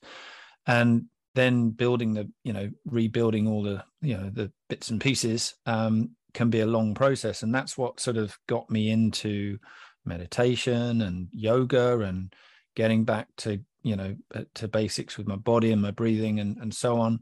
And 0.66 1.06
then 1.36 1.72
building 1.72 2.14
the 2.14 2.30
you 2.44 2.54
know 2.54 2.70
rebuilding 2.86 3.48
all 3.48 3.64
the 3.64 3.84
you 4.02 4.18
know 4.18 4.30
the 4.30 4.52
bits 4.70 4.90
and 4.90 5.02
pieces 5.02 5.56
um, 5.66 6.12
can 6.34 6.50
be 6.50 6.62
a 6.62 6.66
long 6.66 6.94
process. 6.94 7.44
And 7.44 7.54
that's 7.54 7.78
what 7.78 8.00
sort 8.00 8.18
of 8.18 8.38
got 8.48 8.70
me 8.70 8.92
into 8.92 9.58
meditation 10.06 11.02
and 11.02 11.28
yoga 11.32 12.00
and 12.00 12.34
getting 12.76 13.04
back 13.04 13.28
to 13.38 13.60
you 13.84 13.96
know 13.96 14.16
uh, 14.36 14.44
to 14.56 14.68
basics 14.68 15.18
with 15.18 15.28
my 15.28 15.36
body 15.36 15.72
and 15.72 15.82
my 15.82 15.92
breathing 15.92 16.40
and 16.40 16.58
and 16.58 16.74
so 16.74 17.00
on 17.00 17.20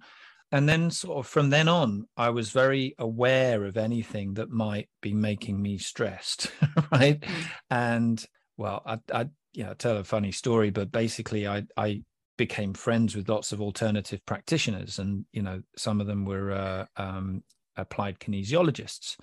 and 0.52 0.68
then 0.68 0.92
sort 0.92 1.18
of 1.18 1.28
from 1.28 1.50
then 1.50 1.68
on 1.68 2.08
i 2.18 2.30
was 2.30 2.52
very 2.52 2.96
aware 3.00 3.66
of 3.66 3.78
anything 3.78 4.34
that 4.34 4.50
might 4.50 4.90
be 5.02 5.14
making 5.14 5.62
me 5.62 5.78
stressed 5.78 6.52
right 6.92 7.22
mm. 7.22 7.46
and 7.70 8.26
well 8.58 8.82
i 8.86 9.00
i 9.14 9.28
you 9.54 9.64
know 9.64 9.74
tell 9.74 9.98
a 9.98 10.04
funny 10.04 10.32
story 10.32 10.70
but 10.70 10.92
basically 10.92 11.48
i 11.48 11.64
i 11.78 12.02
became 12.38 12.74
friends 12.74 13.16
with 13.16 13.30
lots 13.30 13.52
of 13.52 13.62
alternative 13.62 14.20
practitioners 14.26 15.00
and 15.00 15.26
you 15.32 15.42
know 15.42 15.62
some 15.78 16.02
of 16.02 16.08
them 16.08 16.26
were 16.26 16.52
uh, 16.52 16.86
um, 16.98 17.44
applied 17.78 18.20
kinesiologists 18.20 19.16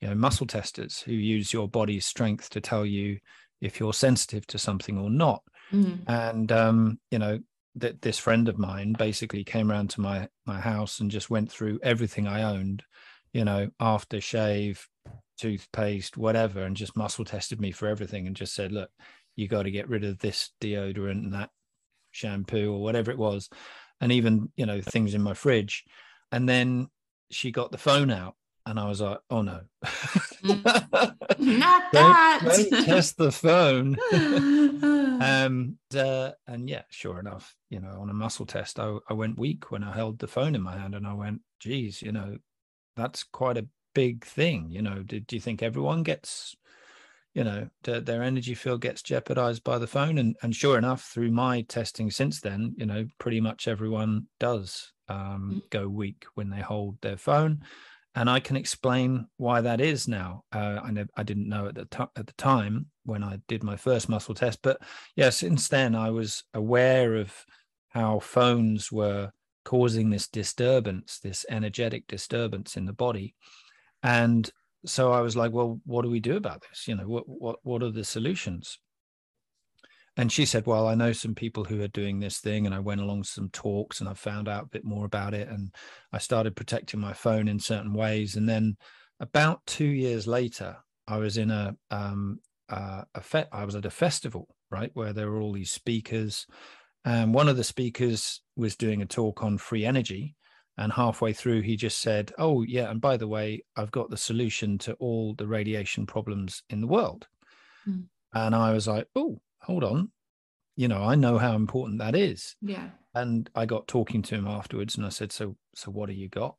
you 0.00 0.08
know 0.08 0.14
muscle 0.14 0.46
testers 0.46 1.00
who 1.00 1.12
use 1.12 1.52
your 1.52 1.68
body's 1.68 2.04
strength 2.04 2.50
to 2.50 2.60
tell 2.60 2.84
you 2.84 3.18
if 3.60 3.78
you're 3.78 3.94
sensitive 3.94 4.46
to 4.46 4.58
something 4.58 4.98
or 4.98 5.08
not 5.08 5.42
mm. 5.72 5.98
and 6.08 6.50
um, 6.50 6.98
you 7.10 7.18
know 7.18 7.38
that 7.76 8.02
this 8.02 8.18
friend 8.18 8.48
of 8.48 8.58
mine 8.58 8.94
basically 8.96 9.44
came 9.44 9.70
around 9.70 9.90
to 9.90 10.00
my 10.00 10.28
my 10.46 10.60
house 10.60 11.00
and 11.00 11.10
just 11.10 11.30
went 11.30 11.50
through 11.50 11.80
everything 11.82 12.26
I 12.26 12.42
owned, 12.42 12.82
you 13.32 13.44
know, 13.44 13.70
aftershave, 13.80 14.80
toothpaste, 15.38 16.16
whatever, 16.16 16.62
and 16.62 16.76
just 16.76 16.96
muscle 16.96 17.24
tested 17.24 17.60
me 17.60 17.72
for 17.72 17.88
everything 17.88 18.26
and 18.26 18.36
just 18.36 18.54
said, 18.54 18.72
look, 18.72 18.90
you 19.36 19.48
got 19.48 19.64
to 19.64 19.70
get 19.70 19.88
rid 19.88 20.04
of 20.04 20.18
this 20.18 20.50
deodorant 20.60 21.24
and 21.24 21.34
that 21.34 21.50
shampoo 22.12 22.72
or 22.72 22.82
whatever 22.82 23.10
it 23.10 23.18
was, 23.18 23.48
and 24.00 24.12
even 24.12 24.50
you 24.56 24.66
know 24.66 24.80
things 24.80 25.14
in 25.14 25.22
my 25.22 25.34
fridge, 25.34 25.84
and 26.30 26.48
then 26.48 26.88
she 27.30 27.50
got 27.50 27.72
the 27.72 27.78
phone 27.78 28.10
out 28.10 28.34
and 28.66 28.80
I 28.80 28.88
was 28.88 29.00
like, 29.00 29.18
oh 29.30 29.42
no. 29.42 29.60
Not 30.42 30.64
that. 31.38 32.40
don't, 32.42 32.70
don't 32.70 32.84
test 32.84 33.16
the 33.18 33.30
phone. 33.30 33.96
um, 35.22 35.78
uh, 35.94 36.30
and 36.46 36.68
yeah, 36.68 36.82
sure 36.90 37.18
enough, 37.18 37.54
you 37.68 37.80
know, 37.80 37.98
on 38.00 38.10
a 38.10 38.14
muscle 38.14 38.46
test, 38.46 38.80
I, 38.80 38.96
I 39.08 39.12
went 39.12 39.38
weak 39.38 39.70
when 39.70 39.84
I 39.84 39.94
held 39.94 40.18
the 40.18 40.26
phone 40.26 40.54
in 40.54 40.62
my 40.62 40.78
hand 40.78 40.94
and 40.94 41.06
I 41.06 41.12
went, 41.12 41.42
geez, 41.60 42.00
you 42.00 42.12
know, 42.12 42.38
that's 42.96 43.22
quite 43.22 43.58
a 43.58 43.66
big 43.94 44.24
thing. 44.24 44.70
You 44.70 44.82
know, 44.82 45.02
do, 45.02 45.20
do 45.20 45.36
you 45.36 45.40
think 45.40 45.62
everyone 45.62 46.02
gets, 46.02 46.56
you 47.34 47.44
know, 47.44 47.68
their 47.82 48.22
energy 48.22 48.54
field 48.54 48.80
gets 48.80 49.02
jeopardized 49.02 49.62
by 49.62 49.76
the 49.76 49.86
phone? 49.86 50.16
And, 50.16 50.36
and 50.42 50.56
sure 50.56 50.78
enough, 50.78 51.02
through 51.02 51.32
my 51.32 51.62
testing 51.62 52.10
since 52.10 52.40
then, 52.40 52.74
you 52.78 52.86
know, 52.86 53.06
pretty 53.18 53.42
much 53.42 53.68
everyone 53.68 54.26
does 54.40 54.92
um, 55.08 55.62
mm. 55.62 55.70
go 55.70 55.86
weak 55.86 56.24
when 56.34 56.48
they 56.48 56.60
hold 56.60 56.96
their 57.02 57.18
phone 57.18 57.62
and 58.14 58.30
I 58.30 58.40
can 58.40 58.56
explain 58.56 59.26
why 59.36 59.60
that 59.60 59.80
is 59.80 60.06
now. 60.06 60.44
Uh, 60.52 60.80
I, 60.82 60.90
ne- 60.90 61.06
I 61.16 61.22
didn't 61.22 61.48
know 61.48 61.66
at 61.66 61.74
the 61.74 61.86
t- 61.86 62.04
at 62.16 62.26
the 62.26 62.32
time 62.34 62.86
when 63.04 63.24
I 63.24 63.40
did 63.48 63.62
my 63.62 63.76
first 63.76 64.08
muscle 64.08 64.34
test, 64.34 64.60
but 64.62 64.80
yeah, 65.16 65.30
since 65.30 65.68
then 65.68 65.94
I 65.94 66.10
was 66.10 66.44
aware 66.54 67.16
of 67.16 67.32
how 67.90 68.20
phones 68.20 68.90
were 68.90 69.30
causing 69.64 70.10
this 70.10 70.28
disturbance, 70.28 71.18
this 71.20 71.44
energetic 71.48 72.06
disturbance 72.06 72.76
in 72.76 72.86
the 72.86 72.92
body, 72.92 73.34
and 74.02 74.48
so 74.86 75.12
I 75.12 75.20
was 75.20 75.36
like, 75.36 75.52
well, 75.52 75.80
what 75.86 76.02
do 76.02 76.10
we 76.10 76.20
do 76.20 76.36
about 76.36 76.62
this? 76.68 76.86
You 76.86 76.96
know, 76.96 77.08
what 77.08 77.28
what 77.28 77.56
what 77.62 77.82
are 77.82 77.90
the 77.90 78.04
solutions? 78.04 78.78
And 80.16 80.30
she 80.30 80.44
said 80.44 80.66
well 80.66 80.86
i 80.86 80.94
know 80.94 81.12
some 81.12 81.34
people 81.34 81.64
who 81.64 81.82
are 81.82 81.88
doing 81.88 82.20
this 82.20 82.38
thing 82.38 82.66
and 82.66 82.74
i 82.74 82.78
went 82.78 83.00
along 83.00 83.22
to 83.22 83.28
some 83.28 83.48
talks 83.50 84.00
and 84.00 84.08
i 84.08 84.14
found 84.14 84.48
out 84.48 84.64
a 84.64 84.68
bit 84.68 84.84
more 84.84 85.04
about 85.04 85.34
it 85.34 85.48
and 85.48 85.72
i 86.12 86.18
started 86.18 86.56
protecting 86.56 87.00
my 87.00 87.12
phone 87.12 87.48
in 87.48 87.58
certain 87.58 87.92
ways. 87.92 88.36
And 88.36 88.48
then 88.48 88.76
about 89.20 89.64
two 89.66 89.84
years 89.86 90.26
later 90.26 90.76
i 91.08 91.16
was 91.16 91.36
in 91.36 91.50
a 91.50 91.76
um 91.90 92.38
uh, 92.68 93.02
a 93.14 93.20
fe- 93.20 93.48
i 93.52 93.64
was 93.64 93.74
at 93.74 93.84
a 93.84 93.90
festival 93.90 94.48
right 94.70 94.90
where 94.94 95.12
there 95.12 95.30
were 95.30 95.40
all 95.40 95.52
these 95.52 95.70
speakers. 95.70 96.46
And 97.04 97.34
one 97.34 97.48
of 97.48 97.58
the 97.58 97.64
speakers 97.64 98.40
was 98.56 98.76
doing 98.76 99.02
a 99.02 99.06
talk 99.06 99.42
on 99.44 99.58
free 99.58 99.84
energy. 99.84 100.34
And 100.78 100.90
halfway 100.90 101.34
through 101.34 101.60
he 101.60 101.76
just 101.76 101.98
said 101.98 102.32
oh 102.38 102.62
yeah 102.62 102.90
and 102.90 103.00
by 103.00 103.16
the 103.16 103.28
way 103.28 103.64
i've 103.76 103.92
got 103.92 104.10
the 104.10 104.16
solution 104.16 104.78
to 104.78 104.94
all 104.94 105.34
the 105.34 105.46
radiation 105.46 106.06
problems 106.06 106.62
in 106.68 106.80
the 106.80 106.88
world. 106.88 107.28
Mm. 107.88 108.06
and 108.32 108.54
i 108.54 108.72
was 108.72 108.88
like 108.88 109.06
oh 109.14 109.40
hold 109.64 109.84
on, 109.84 110.10
you 110.76 110.88
know, 110.88 111.02
I 111.02 111.14
know 111.14 111.38
how 111.38 111.54
important 111.54 111.98
that 111.98 112.16
is. 112.16 112.56
Yeah. 112.60 112.90
And 113.14 113.48
I 113.54 113.66
got 113.66 113.86
talking 113.86 114.22
to 114.22 114.34
him 114.34 114.46
afterwards 114.46 114.96
and 114.96 115.06
I 115.06 115.10
said, 115.10 115.32
So, 115.32 115.56
so 115.74 115.90
what 115.90 116.08
do 116.08 116.14
you 116.14 116.28
got? 116.28 116.56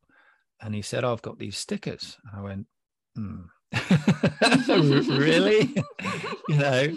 And 0.62 0.74
he 0.74 0.82
said, 0.82 1.04
I've 1.04 1.22
got 1.22 1.38
these 1.38 1.58
stickers. 1.58 2.18
I 2.34 2.42
went, 2.42 2.68
hmm. 3.16 3.42
really? 4.70 5.76
you 6.50 6.56
know, 6.56 6.96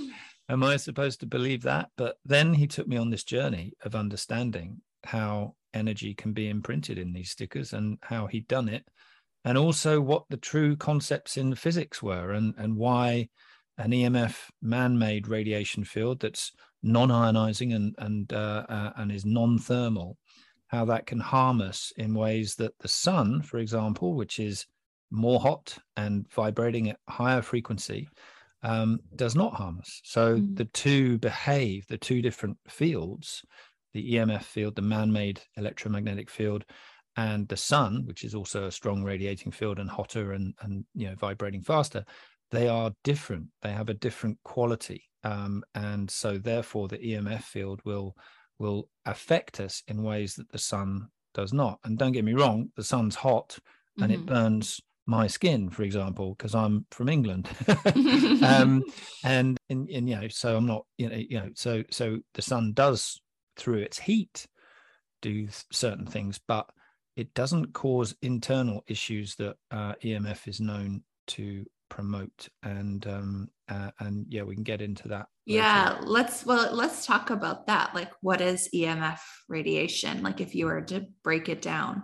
am 0.49 0.62
I 0.62 0.77
supposed 0.77 1.21
to 1.21 1.27
believe 1.27 1.62
that? 1.62 1.88
But 1.97 2.17
then 2.25 2.55
he 2.55 2.69
took 2.69 2.87
me 2.87 2.97
on 2.97 3.11
this 3.11 3.25
journey 3.25 3.73
of 3.83 3.97
understanding 3.97 4.81
how 5.05 5.55
energy 5.75 6.15
can 6.15 6.33
be 6.33 6.49
imprinted 6.49 6.99
in 6.99 7.12
these 7.12 7.31
stickers 7.31 7.73
and 7.73 7.99
how 8.03 8.27
he'd 8.27 8.47
done 8.47 8.69
it 8.69 8.85
and 9.45 9.59
also 9.59 10.00
what 10.00 10.25
the 10.31 10.37
true 10.37 10.77
concepts 10.77 11.37
in 11.37 11.55
physics 11.55 12.03
were 12.03 12.33
and 12.33 12.55
and 12.59 12.77
why 12.77 13.29
an 13.79 13.93
EMF 13.93 14.51
man-made 14.61 15.29
radiation 15.29 15.85
field 15.85 16.21
that's 16.21 16.53
non-ionizing 16.83 17.75
and 17.75 17.95
and 17.99 18.33
uh, 18.33 18.65
uh, 18.69 18.93
and 18.97 19.11
is 19.11 19.25
non-thermal, 19.25 20.17
how 20.69 20.85
that 20.85 21.07
can 21.07 21.21
harm 21.21 21.61
us 21.61 21.93
in 21.97 22.15
ways 22.15 22.55
that 22.57 22.79
the 22.81 22.89
sun, 22.89 23.43
for 23.43 23.59
example, 23.59 24.15
which 24.15 24.39
is 24.39 24.67
more 25.11 25.41
hot 25.41 25.79
and 25.97 26.31
vibrating 26.31 26.91
at 26.91 26.99
higher 27.09 27.41
frequency, 27.41 28.09
um, 28.63 29.01
does 29.17 29.35
not 29.35 29.55
harm 29.55 29.79
us. 29.79 30.01
So 30.05 30.37
mm-hmm. 30.37 30.55
the 30.55 30.67
two 30.67 31.19
behave, 31.19 31.87
the 31.87 31.97
two 31.97 32.21
different 32.21 32.59
fields, 32.69 33.43
the 33.95 34.15
EMF 34.15 34.43
field, 34.43 34.77
the 34.77 34.83
man-made 34.83 35.41
electromagnetic 35.57 36.29
field, 36.29 36.65
and 37.17 37.49
the 37.49 37.57
sun, 37.57 38.05
which 38.07 38.23
is 38.23 38.35
also 38.35 38.67
a 38.67 38.73
strong 38.73 39.03
radiating 39.03 39.51
field 39.51 39.79
and 39.79 39.91
hotter 39.91 40.33
and 40.33 40.55
and 40.61 40.85
you 40.95 41.09
know 41.09 41.15
vibrating 41.17 41.63
faster, 41.63 42.05
they 42.50 42.69
are 42.69 42.93
different. 43.05 43.47
They 43.62 43.73
have 43.73 43.88
a 43.88 43.95
different 43.95 44.38
quality, 44.45 45.05
um, 45.25 45.62
and 45.75 46.11
so 46.11 46.38
therefore 46.38 46.88
the 46.88 46.99
EMF 46.99 47.43
field 47.43 47.81
will 47.85 48.14
will 48.59 48.88
affect 49.07 49.61
us 49.61 49.83
in 49.87 50.02
ways 50.02 50.35
that 50.35 50.50
the 50.50 50.59
sun 50.59 51.09
does 51.35 51.52
not. 51.52 51.78
And 51.85 51.97
don't 51.97 52.12
get 52.12 52.25
me 52.25 52.35
wrong, 52.35 52.71
the 52.76 52.83
sun's 52.83 53.14
hot 53.14 53.57
and 54.00 54.11
mm-hmm. 54.11 54.23
it 54.23 54.26
burns 54.26 54.81
my 55.07 55.26
skin, 55.26 55.71
for 55.71 55.85
example, 55.85 56.35
because 56.35 56.55
I'm 56.55 56.85
from 56.90 57.09
England, 57.09 57.49
um, 58.45 58.83
and 59.25 59.57
in, 59.69 59.88
in 59.88 60.07
you 60.07 60.17
know, 60.17 60.28
so 60.28 60.57
I'm 60.57 60.67
not 60.67 60.85
you 60.99 61.09
know 61.09 61.17
you 61.17 61.38
know 61.38 61.50
so 61.55 61.83
so 61.90 62.19
the 62.35 62.43
sun 62.43 62.73
does 62.75 63.21
through 63.57 63.78
its 63.78 63.99
heat 63.99 64.47
do 65.23 65.49
certain 65.73 66.07
things, 66.07 66.38
but 66.47 66.69
it 67.17 67.33
doesn't 67.35 67.73
cause 67.73 68.14
internal 68.23 68.85
issues 68.87 69.35
that 69.37 69.57
uh, 69.71 69.95
EMF 70.05 70.47
is 70.47 70.61
known 70.61 71.02
to 71.26 71.64
promote 71.88 72.49
and 72.62 73.07
um, 73.07 73.49
uh, 73.68 73.90
and 74.00 74.26
yeah 74.28 74.42
we 74.42 74.54
can 74.54 74.64
get 74.64 74.80
into 74.83 75.09
that 75.09 75.26
yeah 75.47 75.95
later. 75.95 76.07
let's 76.07 76.45
well 76.47 76.75
let's 76.75 77.07
talk 77.07 77.30
about 77.30 77.66
that. 77.66 77.95
Like 77.95 78.12
what 78.21 78.40
is 78.40 78.68
emf 78.75 79.21
radiation? 79.49 80.23
Like 80.23 80.40
if 80.40 80.54
you 80.54 80.66
were 80.66 80.83
to 80.83 81.07
break 81.23 81.49
it 81.49 81.62
down. 81.62 82.02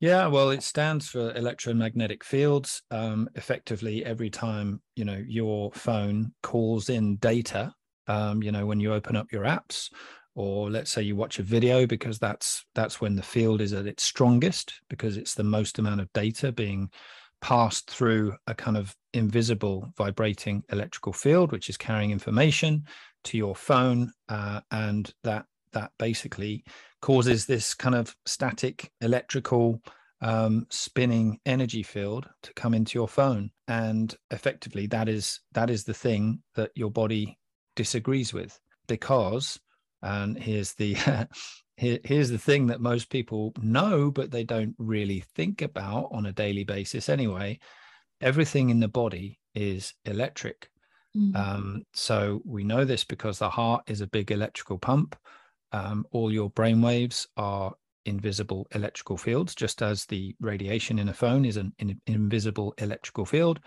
Yeah 0.00 0.28
well 0.28 0.50
it 0.50 0.62
stands 0.62 1.08
for 1.08 1.34
electromagnetic 1.34 2.24
fields. 2.24 2.82
Um, 2.90 3.28
effectively 3.34 4.04
every 4.04 4.30
time 4.30 4.80
you 4.96 5.04
know 5.04 5.22
your 5.26 5.72
phone 5.72 6.32
calls 6.42 6.88
in 6.88 7.16
data 7.16 7.74
um, 8.06 8.42
you 8.42 8.52
know 8.52 8.66
when 8.66 8.80
you 8.80 8.92
open 8.92 9.16
up 9.16 9.30
your 9.32 9.44
apps 9.44 9.90
or 10.34 10.70
let's 10.70 10.90
say 10.90 11.02
you 11.02 11.16
watch 11.16 11.38
a 11.38 11.42
video 11.42 11.86
because 11.86 12.18
that's 12.18 12.64
that's 12.74 13.00
when 13.00 13.16
the 13.16 13.22
field 13.22 13.60
is 13.60 13.72
at 13.72 13.86
its 13.86 14.02
strongest 14.02 14.80
because 14.88 15.16
it's 15.16 15.34
the 15.34 15.44
most 15.44 15.78
amount 15.78 16.00
of 16.00 16.12
data 16.12 16.52
being 16.52 16.88
passed 17.40 17.90
through 17.90 18.34
a 18.46 18.54
kind 18.54 18.76
of 18.76 18.94
invisible 19.12 19.92
vibrating 19.96 20.62
electrical 20.70 21.12
field 21.12 21.52
which 21.52 21.68
is 21.68 21.76
carrying 21.76 22.10
information 22.10 22.84
to 23.24 23.36
your 23.36 23.56
phone 23.56 24.12
uh, 24.28 24.60
and 24.70 25.12
that 25.24 25.46
that 25.72 25.92
basically 25.98 26.64
causes 27.00 27.46
this 27.46 27.74
kind 27.74 27.94
of 27.94 28.14
static 28.26 28.90
electrical 29.00 29.80
um, 30.20 30.66
spinning 30.70 31.38
energy 31.46 31.82
field 31.82 32.28
to 32.42 32.52
come 32.54 32.74
into 32.74 32.98
your 32.98 33.08
phone. 33.08 33.50
And 33.68 34.14
effectively 34.30 34.86
that 34.88 35.08
is 35.08 35.40
that 35.52 35.70
is 35.70 35.84
the 35.84 35.94
thing 35.94 36.42
that 36.54 36.70
your 36.74 36.90
body 36.90 37.38
disagrees 37.76 38.32
with 38.32 38.58
because 38.88 39.58
and 40.02 40.36
here's 40.36 40.74
the 40.74 40.96
here's 41.80 42.28
the 42.28 42.38
thing 42.38 42.66
that 42.66 42.80
most 42.80 43.08
people 43.08 43.54
know 43.62 44.10
but 44.10 44.30
they 44.30 44.44
don't 44.44 44.74
really 44.78 45.20
think 45.34 45.62
about 45.62 46.08
on 46.12 46.26
a 46.26 46.32
daily 46.32 46.64
basis 46.64 47.08
anyway. 47.08 47.58
Everything 48.20 48.68
in 48.68 48.80
the 48.80 48.88
body 48.88 49.38
is 49.54 49.94
electric. 50.04 50.68
Mm-hmm. 51.16 51.36
um, 51.36 51.82
so 51.92 52.40
we 52.44 52.62
know 52.62 52.84
this 52.84 53.02
because 53.02 53.40
the 53.40 53.50
heart 53.50 53.82
is 53.88 54.00
a 54.00 54.06
big 54.06 54.30
electrical 54.30 54.78
pump. 54.78 55.16
Um, 55.72 56.06
all 56.12 56.32
your 56.32 56.50
brain 56.50 56.80
waves 56.82 57.26
are 57.36 57.74
invisible 58.04 58.66
electrical 58.74 59.16
fields 59.16 59.54
just 59.54 59.82
as 59.82 60.06
the 60.06 60.36
radiation 60.40 60.98
in 60.98 61.08
a 61.08 61.14
phone 61.14 61.44
is 61.44 61.56
an, 61.56 61.72
an 61.80 62.00
invisible 62.06 62.74
electrical 62.78 63.24
field. 63.24 63.58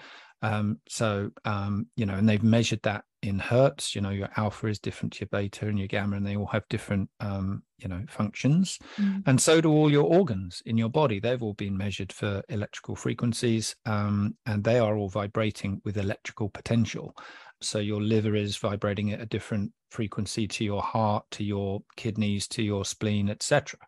Um, 0.42 0.80
so 0.88 1.32
um, 1.46 1.88
you 1.96 2.06
know 2.06 2.16
and 2.16 2.30
they've 2.30 2.44
measured 2.44 2.82
that 2.84 3.04
in 3.24 3.40
hertz 3.40 3.96
you 3.96 4.02
know 4.02 4.10
your 4.10 4.30
alpha 4.36 4.68
is 4.68 4.80
different 4.80 5.14
to 5.14 5.22
your 5.22 5.30
beta 5.32 5.66
and 5.66 5.80
your 5.80 5.88
gamma 5.88 6.18
and 6.18 6.28
they 6.28 6.36
all 6.36 6.46
have 6.46 6.68
different 6.70 7.10
um, 7.20 7.64
you 7.80 7.88
know 7.88 8.04
functions. 8.08 8.80
Mm. 8.98 9.24
and 9.26 9.42
so 9.42 9.62
do 9.62 9.72
all 9.72 9.92
your 9.92 10.04
organs 10.04 10.62
in 10.66 10.78
your 10.78 10.90
body. 10.90 11.20
They've 11.20 11.42
all 11.42 11.54
been 11.54 11.78
measured 11.78 12.14
for 12.14 12.44
electrical 12.50 12.96
frequencies 12.96 13.76
um, 13.86 14.36
and 14.46 14.64
they 14.64 14.80
are 14.80 14.96
all 14.96 15.10
vibrating 15.10 15.82
with 15.84 15.98
electrical 15.98 16.50
potential. 16.50 17.16
So 17.62 17.80
your 17.80 18.02
liver 18.02 18.36
is 18.36 18.58
vibrating 18.58 19.14
at 19.14 19.22
a 19.22 19.26
different 19.26 19.72
frequency 19.94 20.48
to 20.48 20.66
your 20.66 20.82
heart 20.82 21.24
to 21.30 21.44
your 21.44 21.84
kidneys 21.96 22.48
to 22.48 22.64
your 22.64 22.84
spleen 22.84 23.30
etc 23.30 23.80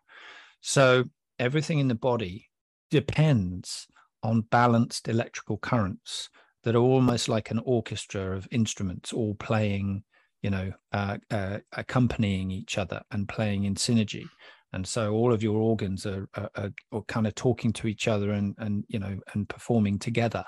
so 0.60 1.04
everything 1.40 1.80
in 1.80 1.88
the 1.88 1.96
body 1.96 2.48
depends 2.92 3.88
on 4.22 4.40
balanced 4.42 5.08
electrical 5.08 5.58
currents 5.58 6.30
that 6.66 6.74
are 6.74 6.82
almost 6.82 7.28
like 7.28 7.52
an 7.52 7.60
orchestra 7.64 8.36
of 8.36 8.48
instruments 8.50 9.12
all 9.12 9.36
playing 9.36 10.02
you 10.42 10.50
know 10.50 10.72
uh, 10.92 11.16
uh, 11.30 11.58
accompanying 11.72 12.50
each 12.50 12.76
other 12.76 13.00
and 13.12 13.28
playing 13.28 13.64
in 13.64 13.76
synergy. 13.76 14.26
And 14.72 14.84
so 14.84 15.12
all 15.12 15.32
of 15.32 15.44
your 15.44 15.58
organs 15.58 16.04
are, 16.06 16.28
are, 16.34 16.72
are, 16.92 17.02
kind 17.02 17.26
of 17.26 17.36
talking 17.36 17.72
to 17.74 17.86
each 17.86 18.08
other 18.08 18.32
and 18.32 18.56
and 18.58 18.84
you 18.88 18.98
know 18.98 19.16
and 19.32 19.48
performing 19.48 20.00
together. 20.00 20.44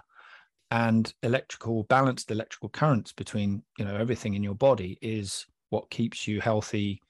And 0.72 1.10
electrical 1.22 1.84
balanced 1.84 2.32
electrical 2.32 2.68
currents 2.68 3.12
between 3.12 3.62
you 3.78 3.84
know 3.84 3.94
everything 3.94 4.34
in 4.34 4.42
your 4.42 4.56
body 4.56 4.98
is 5.00 5.46
what 5.70 5.88
keeps 5.88 6.26
you 6.26 6.40
healthy 6.40 7.00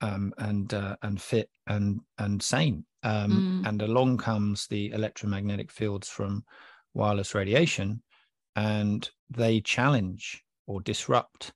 um, 0.00 0.32
and 0.38 0.72
uh, 0.72 0.94
and 1.02 1.20
fit 1.20 1.50
and 1.66 2.00
and 2.18 2.40
sane. 2.40 2.84
Um, 3.02 3.62
mm. 3.64 3.68
and 3.68 3.82
along 3.82 4.18
comes 4.18 4.68
the 4.68 4.92
electromagnetic 4.92 5.72
fields 5.72 6.08
from 6.08 6.44
wireless 6.94 7.34
radiation 7.34 8.02
and 8.56 9.10
they 9.30 9.60
challenge 9.60 10.42
or 10.66 10.80
disrupt 10.80 11.52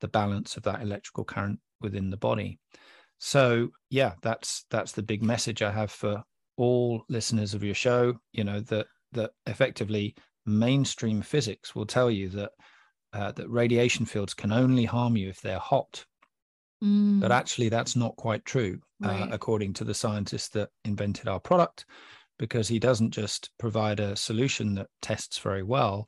the 0.00 0.08
balance 0.08 0.56
of 0.56 0.64
that 0.64 0.82
electrical 0.82 1.24
current 1.24 1.58
within 1.80 2.10
the 2.10 2.16
body 2.16 2.58
so 3.18 3.68
yeah 3.88 4.12
that's 4.22 4.64
that's 4.70 4.92
the 4.92 5.02
big 5.02 5.22
message 5.22 5.62
i 5.62 5.70
have 5.70 5.90
for 5.90 6.22
all 6.56 7.02
listeners 7.08 7.54
of 7.54 7.62
your 7.62 7.74
show 7.74 8.14
you 8.32 8.44
know 8.44 8.60
that 8.60 8.86
that 9.12 9.30
effectively 9.46 10.14
mainstream 10.46 11.22
physics 11.22 11.74
will 11.74 11.86
tell 11.86 12.10
you 12.10 12.28
that 12.28 12.50
uh, 13.12 13.32
that 13.32 13.48
radiation 13.48 14.06
fields 14.06 14.34
can 14.34 14.52
only 14.52 14.84
harm 14.84 15.16
you 15.16 15.28
if 15.28 15.40
they're 15.40 15.58
hot 15.58 16.04
mm. 16.82 17.20
but 17.20 17.32
actually 17.32 17.68
that's 17.68 17.96
not 17.96 18.14
quite 18.16 18.44
true 18.44 18.78
uh, 19.04 19.08
right. 19.08 19.22
uh, 19.22 19.28
according 19.32 19.72
to 19.72 19.84
the 19.84 19.94
scientist 19.94 20.52
that 20.52 20.68
invented 20.84 21.28
our 21.28 21.40
product 21.40 21.86
because 22.38 22.68
he 22.68 22.78
doesn't 22.78 23.10
just 23.10 23.50
provide 23.58 24.00
a 24.00 24.16
solution 24.16 24.74
that 24.74 24.86
tests 25.02 25.38
very 25.38 25.62
well 25.62 26.06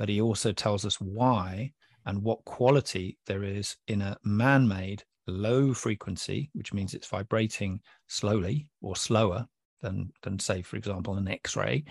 but 0.00 0.08
he 0.08 0.22
also 0.22 0.50
tells 0.50 0.86
us 0.86 0.98
why 0.98 1.70
and 2.06 2.22
what 2.22 2.42
quality 2.46 3.18
there 3.26 3.44
is 3.44 3.76
in 3.86 4.00
a 4.00 4.16
man 4.24 4.66
made 4.66 5.04
low 5.26 5.74
frequency, 5.74 6.48
which 6.54 6.72
means 6.72 6.94
it's 6.94 7.06
vibrating 7.06 7.78
slowly 8.08 8.66
or 8.80 8.96
slower 8.96 9.46
than, 9.82 10.10
than 10.22 10.38
say, 10.38 10.62
for 10.62 10.76
example, 10.76 11.16
an 11.18 11.28
X 11.28 11.54
ray. 11.54 11.84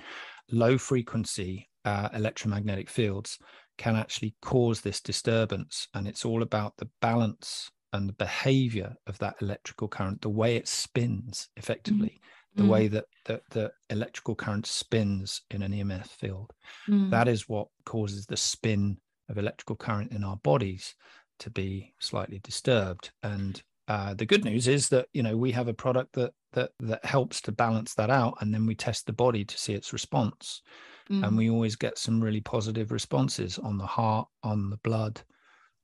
Low 0.51 0.75
frequency 0.75 1.69
uh, 1.85 2.09
electromagnetic 2.15 2.89
fields 2.89 3.37
can 3.77 3.95
actually 3.95 4.33
cause 4.41 4.81
this 4.81 5.01
disturbance. 5.01 5.87
And 5.93 6.07
it's 6.07 6.25
all 6.25 6.41
about 6.41 6.77
the 6.77 6.89
balance 7.03 7.69
and 7.93 8.09
the 8.09 8.13
behavior 8.13 8.95
of 9.05 9.19
that 9.19 9.35
electrical 9.39 9.87
current, 9.87 10.23
the 10.23 10.29
way 10.29 10.55
it 10.55 10.67
spins 10.67 11.47
effectively. 11.57 12.07
Mm-hmm 12.15 12.38
the 12.59 12.65
mm. 12.65 12.69
way 12.69 12.87
that 12.89 13.05
the, 13.25 13.41
the 13.51 13.71
electrical 13.89 14.35
current 14.35 14.65
spins 14.65 15.41
in 15.49 15.61
an 15.61 15.71
EMF 15.71 16.07
field. 16.07 16.51
Mm. 16.89 17.09
That 17.09 17.29
is 17.29 17.47
what 17.47 17.69
causes 17.85 18.25
the 18.25 18.37
spin 18.37 18.97
of 19.29 19.37
electrical 19.37 19.77
current 19.77 20.11
in 20.11 20.23
our 20.23 20.35
bodies 20.37 20.93
to 21.39 21.49
be 21.49 21.93
slightly 21.99 22.39
disturbed. 22.43 23.11
And 23.23 23.61
uh, 23.87 24.13
the 24.13 24.25
good 24.25 24.43
news 24.43 24.67
is 24.67 24.89
that 24.89 25.07
you 25.13 25.23
know 25.23 25.37
we 25.37 25.51
have 25.51 25.67
a 25.67 25.73
product 25.73 26.13
that 26.13 26.33
that 26.53 26.71
that 26.79 27.05
helps 27.05 27.41
to 27.41 27.51
balance 27.51 27.93
that 27.95 28.09
out, 28.09 28.35
and 28.41 28.53
then 28.53 28.65
we 28.65 28.75
test 28.75 29.05
the 29.05 29.13
body 29.13 29.45
to 29.45 29.57
see 29.57 29.73
its 29.73 29.93
response, 29.93 30.61
mm. 31.09 31.25
and 31.25 31.37
we 31.37 31.49
always 31.49 31.75
get 31.75 31.97
some 31.97 32.21
really 32.21 32.41
positive 32.41 32.91
responses 32.91 33.57
on 33.57 33.77
the 33.77 33.85
heart, 33.85 34.27
on 34.43 34.69
the 34.69 34.77
blood, 34.83 35.21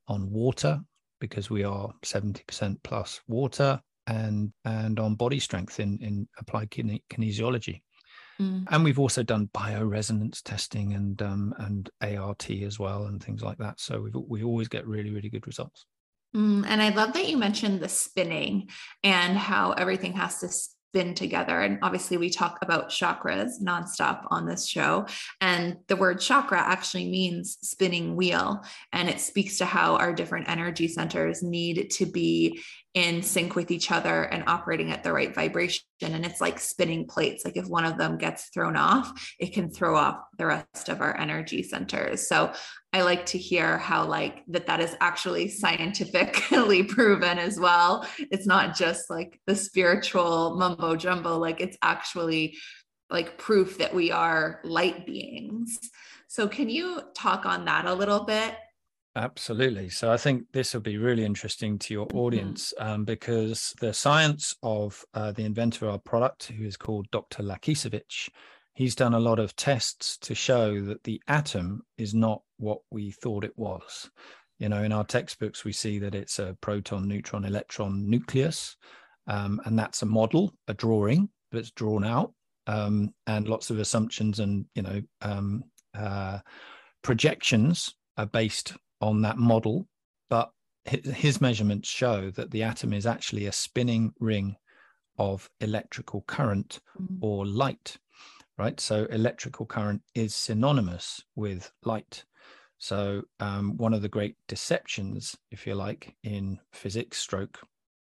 on 0.07 0.29
water 0.29 0.81
because 1.19 1.49
we 1.49 1.63
are 1.63 1.91
70% 2.03 2.77
plus 2.83 3.21
water 3.27 3.81
and 4.07 4.51
and 4.63 4.99
on 4.99 5.15
body 5.15 5.39
strength 5.39 5.79
in 5.79 5.99
in 6.01 6.27
applied 6.39 6.71
kine- 6.71 7.01
kinesiology. 7.09 7.81
Mm. 8.39 8.65
And 8.69 8.83
we've 8.83 8.99
also 8.99 9.23
done 9.23 9.49
bioresonance 9.53 10.41
testing 10.43 10.93
and 10.93 11.21
um, 11.21 11.53
and 11.59 11.89
ART 12.01 12.49
as 12.49 12.77
well 12.79 13.05
and 13.05 13.23
things 13.23 13.41
like 13.41 13.57
that. 13.59 13.79
So 13.79 14.01
we 14.01 14.11
we 14.13 14.43
always 14.43 14.67
get 14.67 14.87
really 14.87 15.11
really 15.11 15.29
good 15.29 15.47
results. 15.47 15.85
Mm, 16.35 16.65
and 16.67 16.81
I 16.81 16.89
love 16.89 17.13
that 17.13 17.29
you 17.29 17.37
mentioned 17.37 17.79
the 17.79 17.87
spinning 17.87 18.69
and 19.03 19.37
how 19.37 19.71
everything 19.71 20.13
has 20.13 20.39
to 20.39 20.49
spin 20.49 21.13
together. 21.13 21.61
And 21.61 21.79
obviously, 21.81 22.17
we 22.17 22.29
talk 22.29 22.59
about 22.61 22.89
chakras 22.89 23.61
nonstop 23.61 24.25
on 24.31 24.45
this 24.45 24.67
show. 24.67 25.05
And 25.39 25.77
the 25.87 25.95
word 25.95 26.19
chakra 26.19 26.59
actually 26.59 27.09
means 27.09 27.57
spinning 27.61 28.15
wheel. 28.15 28.63
And 28.91 29.09
it 29.09 29.21
speaks 29.21 29.57
to 29.57 29.65
how 29.65 29.95
our 29.95 30.13
different 30.13 30.49
energy 30.49 30.87
centers 30.89 31.41
need 31.41 31.89
to 31.91 32.05
be 32.05 32.61
in 32.95 33.21
sync 33.21 33.55
with 33.55 33.71
each 33.71 33.91
other 33.91 34.23
and 34.23 34.45
operating 34.47 34.89
at 34.89 35.03
the 35.03 35.11
right 35.11 35.35
vibration. 35.35 35.83
And 36.01 36.25
it's 36.25 36.39
like 36.39 36.59
spinning 36.59 37.05
plates. 37.05 37.43
Like 37.43 37.57
if 37.57 37.67
one 37.67 37.83
of 37.83 37.97
them 37.97 38.17
gets 38.17 38.49
thrown 38.53 38.77
off, 38.77 39.35
it 39.37 39.53
can 39.53 39.69
throw 39.69 39.97
off 39.97 40.17
the 40.37 40.45
rest 40.45 40.87
of 40.87 41.01
our 41.01 41.15
energy 41.17 41.61
centers. 41.61 42.27
So 42.27 42.53
I 42.93 43.01
like 43.01 43.25
to 43.27 43.37
hear 43.37 43.77
how 43.77 44.05
like 44.05 44.43
that 44.47 44.67
that 44.67 44.79
is 44.79 44.95
actually 45.01 45.49
scientifically 45.49 46.83
proven 46.87 47.37
as 47.37 47.59
well. 47.59 48.07
It's 48.31 48.47
not 48.47 48.77
just 48.77 49.09
like 49.09 49.41
the 49.45 49.57
spiritual 49.57 50.55
mumbo 50.55 50.95
jumbo, 50.95 51.37
like 51.37 51.59
it's 51.59 51.77
actually 51.81 52.55
like 53.09 53.37
proof 53.37 53.77
that 53.79 53.93
we 53.93 54.11
are 54.11 54.61
light 54.63 55.05
beings. 55.05 55.77
So 56.29 56.47
can 56.47 56.69
you 56.69 57.01
talk 57.13 57.45
on 57.45 57.65
that 57.65 57.85
a 57.85 57.93
little 57.93 58.23
bit? 58.23 58.55
Absolutely. 59.17 59.89
So 59.89 60.11
I 60.11 60.17
think 60.17 60.51
this 60.51 60.73
will 60.73 60.81
be 60.81 60.97
really 60.97 61.23
interesting 61.23 61.79
to 61.79 61.93
your 61.93 62.07
mm-hmm. 62.07 62.17
audience 62.17 62.73
mm-hmm. 62.77 62.91
um, 62.91 63.05
because 63.05 63.73
the 63.79 63.93
science 63.93 64.55
of 64.61 65.03
uh, 65.13 65.31
the 65.31 65.45
inventor 65.45 65.85
of 65.85 65.91
our 65.91 65.99
product, 65.99 66.47
who 66.47 66.65
is 66.65 66.75
called 66.75 67.09
Dr. 67.11 67.41
Lakisevich, 67.41 68.29
he's 68.73 68.95
done 68.95 69.13
a 69.13 69.19
lot 69.19 69.39
of 69.39 69.55
tests 69.55 70.17
to 70.17 70.35
show 70.35 70.81
that 70.81 71.03
the 71.03 71.21
atom 71.27 71.81
is 71.97 72.13
not 72.13 72.41
what 72.57 72.79
we 72.91 73.11
thought 73.11 73.45
it 73.45 73.57
was. 73.57 74.09
You 74.59 74.69
know, 74.69 74.83
in 74.83 74.91
our 74.91 75.05
textbooks, 75.05 75.63
we 75.63 75.71
see 75.71 75.99
that 75.99 76.15
it's 76.15 76.39
a 76.39 76.57
proton, 76.61 77.07
neutron, 77.07 77.45
electron 77.45 78.09
nucleus, 78.09 78.75
um, 79.27 79.61
and 79.65 79.79
that's 79.79 80.01
a 80.01 80.05
model, 80.05 80.53
a 80.67 80.73
drawing 80.73 81.29
that's 81.51 81.71
drawn 81.71 82.03
out, 82.03 82.33
um, 82.67 83.13
and 83.27 83.47
lots 83.47 83.69
of 83.69 83.79
assumptions 83.79 84.39
and 84.39 84.65
you 84.75 84.81
know 84.81 85.01
um, 85.21 85.63
uh, 85.93 86.39
projections 87.01 87.93
are 88.17 88.25
based 88.25 88.73
on 89.01 89.21
that 89.21 89.37
model, 89.37 89.87
but 90.29 90.51
his 90.85 91.41
measurements 91.41 91.89
show 91.89 92.31
that 92.31 92.51
the 92.51 92.63
atom 92.63 92.93
is 92.93 93.05
actually 93.05 93.47
a 93.47 93.51
spinning 93.51 94.13
ring 94.19 94.55
of 95.17 95.49
electrical 95.59 96.21
current 96.27 96.79
mm. 96.99 97.17
or 97.21 97.45
light, 97.45 97.97
right? 98.57 98.79
So 98.79 99.05
electrical 99.05 99.65
current 99.65 100.01
is 100.13 100.35
synonymous 100.35 101.21
with 101.35 101.71
light. 101.83 102.23
So 102.77 103.23
um, 103.39 103.77
one 103.77 103.93
of 103.93 104.01
the 104.01 104.09
great 104.09 104.35
deceptions, 104.47 105.35
if 105.51 105.65
you 105.65 105.75
like, 105.75 106.15
in 106.23 106.59
physics 106.73 107.17
stroke 107.17 107.59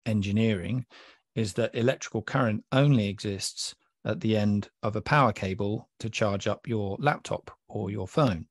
engineering 0.06 0.86
is 1.34 1.52
that 1.54 1.74
electrical 1.74 2.22
current 2.22 2.64
only 2.72 3.08
exists 3.08 3.74
at 4.04 4.20
the 4.20 4.36
end 4.36 4.68
of 4.82 4.96
a 4.96 5.02
power 5.02 5.32
cable 5.32 5.88
to 5.98 6.08
charge 6.08 6.46
up 6.46 6.66
your 6.66 6.96
laptop 6.98 7.50
or 7.68 7.90
your 7.90 8.08
phone. 8.08 8.46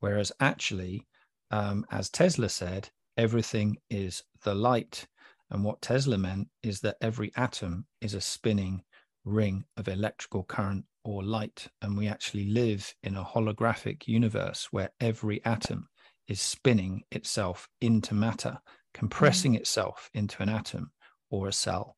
Whereas 0.00 0.32
actually, 0.40 1.06
um, 1.50 1.84
as 1.90 2.10
Tesla 2.10 2.48
said, 2.48 2.88
everything 3.16 3.76
is 3.90 4.22
the 4.44 4.54
light. 4.54 5.06
And 5.50 5.64
what 5.64 5.80
Tesla 5.80 6.18
meant 6.18 6.48
is 6.62 6.80
that 6.80 6.96
every 7.00 7.32
atom 7.36 7.86
is 8.00 8.14
a 8.14 8.20
spinning 8.20 8.82
ring 9.24 9.64
of 9.76 9.88
electrical 9.88 10.44
current 10.44 10.84
or 11.04 11.22
light. 11.22 11.68
And 11.82 11.96
we 11.96 12.06
actually 12.06 12.50
live 12.50 12.92
in 13.02 13.16
a 13.16 13.24
holographic 13.24 14.06
universe 14.06 14.68
where 14.70 14.90
every 15.00 15.44
atom 15.44 15.88
is 16.28 16.40
spinning 16.40 17.02
itself 17.10 17.66
into 17.80 18.14
matter, 18.14 18.58
compressing 18.92 19.54
mm. 19.54 19.58
itself 19.58 20.10
into 20.12 20.42
an 20.42 20.50
atom 20.50 20.90
or 21.30 21.48
a 21.48 21.52
cell, 21.52 21.96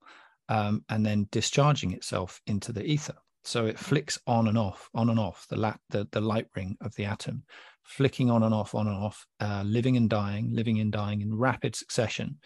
um, 0.49 0.85
and 0.89 1.05
then 1.05 1.29
discharging 1.33 1.93
itself 1.93 2.41
into 2.47 2.73
the 2.73 2.85
ether. 2.85 3.17
So 3.45 3.67
it 3.67 3.79
flicks 3.79 4.19
on 4.27 4.49
and 4.49 4.59
off, 4.59 4.89
on 4.95 5.11
and 5.11 5.19
off 5.19 5.47
the, 5.49 5.57
la- 5.57 5.77
the, 5.89 6.07
the 6.13 6.21
light 6.21 6.47
ring 6.55 6.77
of 6.81 6.95
the 6.95 7.07
atom, 7.07 7.43
flicking 7.91 8.31
on 8.31 8.43
and 8.43 8.55
off, 8.55 8.75
on 8.75 8.87
and 8.87 8.97
off, 8.97 9.27
uh, 9.41 9.63
living 9.67 9.97
and 9.97 10.09
dying, 10.09 10.51
living 10.53 10.81
and 10.81 10.93
dying 10.93 11.21
in 11.21 11.37
rapid 11.37 11.75
succession. 11.75 12.39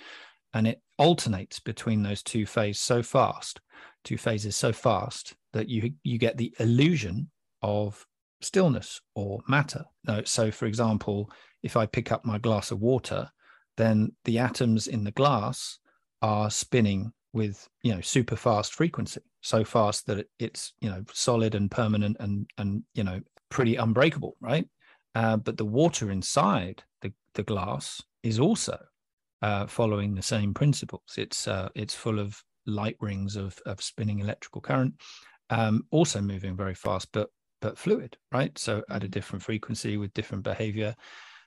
And 0.53 0.67
it 0.67 0.81
alternates 0.99 1.61
between 1.61 2.03
those 2.03 2.23
two 2.23 2.47
phases 2.47 2.81
so 2.81 3.03
fast, 3.03 3.61
two 4.05 4.17
phases 4.17 4.57
so 4.57 4.73
fast 4.73 5.35
that 5.53 5.69
you 5.69 5.93
you 6.03 6.19
get 6.19 6.37
the 6.37 6.55
illusion 6.59 7.31
of 7.63 8.07
stillness 8.41 9.01
or 9.15 9.41
matter. 9.49 9.85
So 10.25 10.51
for 10.51 10.67
example, 10.67 11.31
if 11.63 11.77
I 11.77 11.87
pick 11.87 12.13
up 12.13 12.25
my 12.25 12.39
glass 12.39 12.71
of 12.71 12.81
water, 12.81 13.31
then 13.77 14.13
the 14.25 14.39
atoms 14.39 14.87
in 14.87 15.03
the 15.03 15.11
glass 15.13 15.79
are 16.23 16.51
spinning 16.51 17.13
with 17.33 17.69
you 17.83 17.93
know 17.93 18.01
super 18.01 18.37
fast 18.37 18.73
frequency 18.73 19.21
so 19.43 19.65
fast 19.65 20.07
that 20.07 20.25
it's 20.39 20.73
you 20.81 20.89
know 20.89 21.05
solid 21.13 21.55
and 21.55 21.71
permanent 21.71 22.17
and 22.21 22.47
and 22.57 22.83
you 22.95 23.03
know 23.03 23.21
pretty 23.51 23.77
unbreakable 23.77 24.37
right 24.41 24.67
uh, 25.15 25.37
but 25.37 25.57
the 25.57 25.65
water 25.65 26.11
inside 26.11 26.83
the, 27.03 27.13
the 27.35 27.43
glass 27.43 28.03
is 28.23 28.39
also 28.39 28.79
uh, 29.43 29.67
following 29.67 30.15
the 30.15 30.23
same 30.23 30.55
principles. 30.55 31.15
It's 31.17 31.47
uh, 31.47 31.69
it's 31.75 31.95
full 31.95 32.19
of 32.19 32.43
light 32.67 32.97
rings 33.01 33.37
of 33.37 33.59
of 33.67 33.83
spinning 33.83 34.21
electrical 34.21 34.61
current, 34.61 34.95
um, 35.51 35.85
also 35.91 36.21
moving 36.21 36.57
very 36.57 36.75
fast, 36.75 37.09
but 37.13 37.29
but 37.61 37.79
fluid, 37.79 38.17
right? 38.33 38.57
So 38.59 38.83
at 38.91 39.03
a 39.03 39.07
mm-hmm. 39.07 39.11
different 39.11 39.43
frequency 39.43 39.97
with 39.97 40.15
different 40.15 40.45
behavior. 40.45 40.95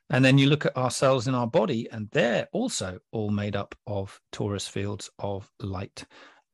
And 0.09 0.23
then 0.23 0.37
you 0.37 0.47
look 0.47 0.65
at 0.65 0.77
our 0.77 0.89
cells 0.89 1.27
in 1.27 1.35
our 1.35 1.47
body, 1.47 1.89
and 1.91 2.07
they're 2.11 2.47
also 2.53 2.97
all 3.11 3.29
made 3.29 3.55
up 3.57 3.75
of 3.87 4.19
torus 4.31 4.69
fields 4.69 5.09
of 5.19 5.51
light. 5.59 6.05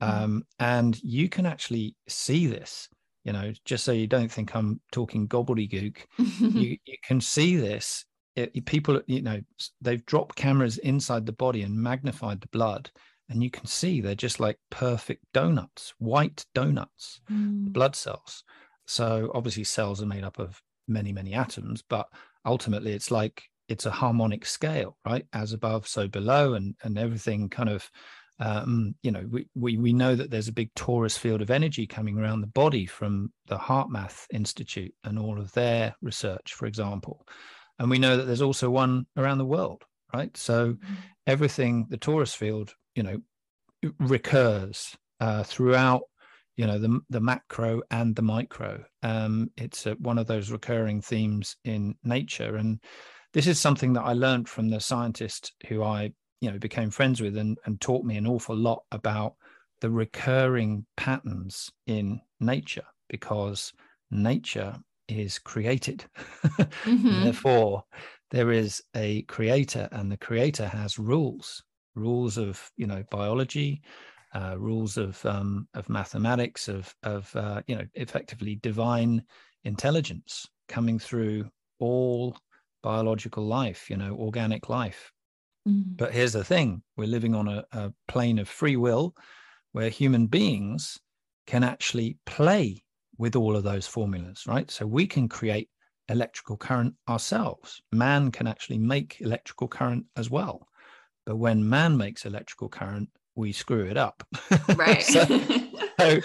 Mm-hmm. 0.01 0.23
Um, 0.23 0.43
and 0.59 1.01
you 1.03 1.29
can 1.29 1.45
actually 1.45 1.95
see 2.07 2.47
this 2.47 2.89
you 3.23 3.33
know 3.33 3.51
just 3.65 3.83
so 3.83 3.91
you 3.91 4.07
don't 4.07 4.31
think 4.31 4.55
i'm 4.55 4.79
talking 4.91 5.27
gobbledygook 5.27 5.97
you, 6.17 6.77
you 6.85 6.97
can 7.03 7.21
see 7.21 7.55
this. 7.55 8.05
It, 8.35 8.65
people 8.65 8.99
you 9.05 9.21
know 9.21 9.39
they've 9.79 10.03
dropped 10.07 10.35
cameras 10.35 10.79
inside 10.79 11.27
the 11.27 11.31
body 11.31 11.61
and 11.61 11.75
magnified 11.75 12.41
the 12.41 12.47
blood 12.47 12.89
and 13.29 13.43
you 13.43 13.51
can 13.51 13.67
see 13.67 14.01
they're 14.01 14.15
just 14.15 14.39
like 14.39 14.57
perfect 14.71 15.23
donuts 15.33 15.93
white 15.99 16.43
donuts 16.55 17.21
mm. 17.31 17.71
blood 17.71 17.95
cells. 17.95 18.43
So 18.87 19.31
obviously 19.35 19.63
cells 19.63 20.01
are 20.01 20.07
made 20.07 20.23
up 20.23 20.39
of 20.39 20.59
many 20.87 21.13
many 21.13 21.35
atoms 21.35 21.83
but 21.87 22.07
ultimately 22.43 22.93
it's 22.93 23.11
like 23.11 23.43
it's 23.69 23.85
a 23.85 23.91
harmonic 23.91 24.47
scale 24.47 24.97
right? 25.05 25.27
As 25.31 25.53
above 25.53 25.87
so 25.87 26.07
below 26.07 26.55
and 26.55 26.73
and 26.81 26.97
everything 26.97 27.49
kind 27.49 27.69
of 27.69 27.87
um, 28.43 28.93
you 29.01 29.11
know, 29.11 29.25
we, 29.31 29.47
we, 29.55 29.77
we 29.77 29.93
know 29.93 30.15
that 30.15 30.29
there's 30.29 30.49
a 30.49 30.53
big 30.53 30.73
torus 30.75 31.17
field 31.17 31.41
of 31.41 31.49
energy 31.49 31.87
coming 31.87 32.17
around 32.17 32.41
the 32.41 32.47
body 32.47 32.85
from 32.85 33.31
the 33.47 33.57
HeartMath 33.57 34.25
Institute 34.33 34.93
and 35.05 35.17
all 35.17 35.39
of 35.39 35.53
their 35.53 35.95
research, 36.01 36.53
for 36.53 36.65
example. 36.65 37.25
And 37.79 37.89
we 37.89 37.99
know 37.99 38.17
that 38.17 38.23
there's 38.23 38.41
also 38.41 38.69
one 38.69 39.05
around 39.15 39.37
the 39.37 39.45
world, 39.45 39.83
right? 40.13 40.35
So 40.35 40.73
mm-hmm. 40.73 40.93
everything, 41.25 41.87
the 41.89 41.97
torus 41.97 42.35
field, 42.35 42.73
you 42.95 43.03
know, 43.03 43.17
recurs 43.97 44.93
uh, 45.21 45.43
throughout, 45.43 46.01
you 46.57 46.67
know, 46.67 46.79
the, 46.79 46.99
the 47.09 47.21
macro 47.21 47.81
and 47.91 48.13
the 48.13 48.21
micro. 48.23 48.83
Um, 49.03 49.51
it's 49.55 49.85
a, 49.85 49.93
one 49.93 50.17
of 50.17 50.27
those 50.27 50.51
recurring 50.51 50.99
themes 50.99 51.55
in 51.63 51.95
nature. 52.03 52.57
And 52.57 52.81
this 53.31 53.47
is 53.47 53.57
something 53.57 53.93
that 53.93 54.03
I 54.03 54.13
learned 54.13 54.49
from 54.49 54.69
the 54.69 54.81
scientist 54.81 55.53
who 55.69 55.81
I 55.81 56.11
you 56.43 56.51
know 56.51 56.59
became 56.59 56.89
friends 56.89 57.21
with 57.21 57.37
and, 57.37 57.57
and 57.65 57.79
taught 57.79 58.03
me 58.03 58.17
an 58.17 58.27
awful 58.27 58.55
lot 58.55 58.83
about 58.91 59.35
the 59.79 59.89
recurring 59.89 60.85
patterns 60.97 61.71
in 61.87 62.19
nature 62.41 62.85
because 63.07 63.71
nature 64.11 64.75
is 65.07 65.39
created 65.39 66.03
mm-hmm. 66.45 67.23
therefore 67.23 67.83
there 68.31 68.51
is 68.51 68.83
a 68.95 69.21
creator 69.23 69.87
and 69.93 70.11
the 70.11 70.17
creator 70.17 70.67
has 70.67 70.99
rules 70.99 71.63
rules 71.95 72.37
of 72.37 72.69
you 72.75 72.87
know 72.87 73.03
biology 73.09 73.81
uh, 74.33 74.55
rules 74.57 74.97
of 74.97 75.25
um, 75.25 75.67
of 75.75 75.87
mathematics 75.87 76.67
of 76.67 76.93
of 77.03 77.33
uh, 77.37 77.61
you 77.67 77.75
know 77.75 77.85
effectively 77.93 78.55
divine 78.55 79.23
intelligence 79.63 80.45
coming 80.67 80.99
through 80.99 81.49
all 81.79 82.35
biological 82.81 83.45
life 83.45 83.89
you 83.89 83.95
know 83.95 84.13
organic 84.15 84.67
life 84.67 85.12
Mm. 85.67 85.97
But 85.97 86.13
here's 86.13 86.33
the 86.33 86.43
thing 86.43 86.83
we're 86.97 87.07
living 87.07 87.35
on 87.35 87.47
a, 87.47 87.63
a 87.71 87.93
plane 88.07 88.39
of 88.39 88.49
free 88.49 88.75
will 88.75 89.15
where 89.71 89.89
human 89.89 90.27
beings 90.27 90.99
can 91.47 91.63
actually 91.63 92.17
play 92.25 92.83
with 93.17 93.35
all 93.35 93.55
of 93.55 93.63
those 93.63 93.87
formulas, 93.87 94.43
right? 94.47 94.69
So 94.69 94.85
we 94.85 95.07
can 95.07 95.27
create 95.29 95.69
electrical 96.09 96.57
current 96.57 96.95
ourselves. 97.07 97.81
Man 97.91 98.31
can 98.31 98.47
actually 98.47 98.77
make 98.77 99.17
electrical 99.21 99.67
current 99.67 100.05
as 100.15 100.29
well. 100.29 100.67
But 101.25 101.37
when 101.37 101.67
man 101.67 101.97
makes 101.97 102.25
electrical 102.25 102.69
current, 102.69 103.09
we 103.35 103.51
screw 103.51 103.85
it 103.85 103.97
up. 103.97 104.23
Right. 104.75 105.01
so, 105.01 105.23
so, 105.99 106.19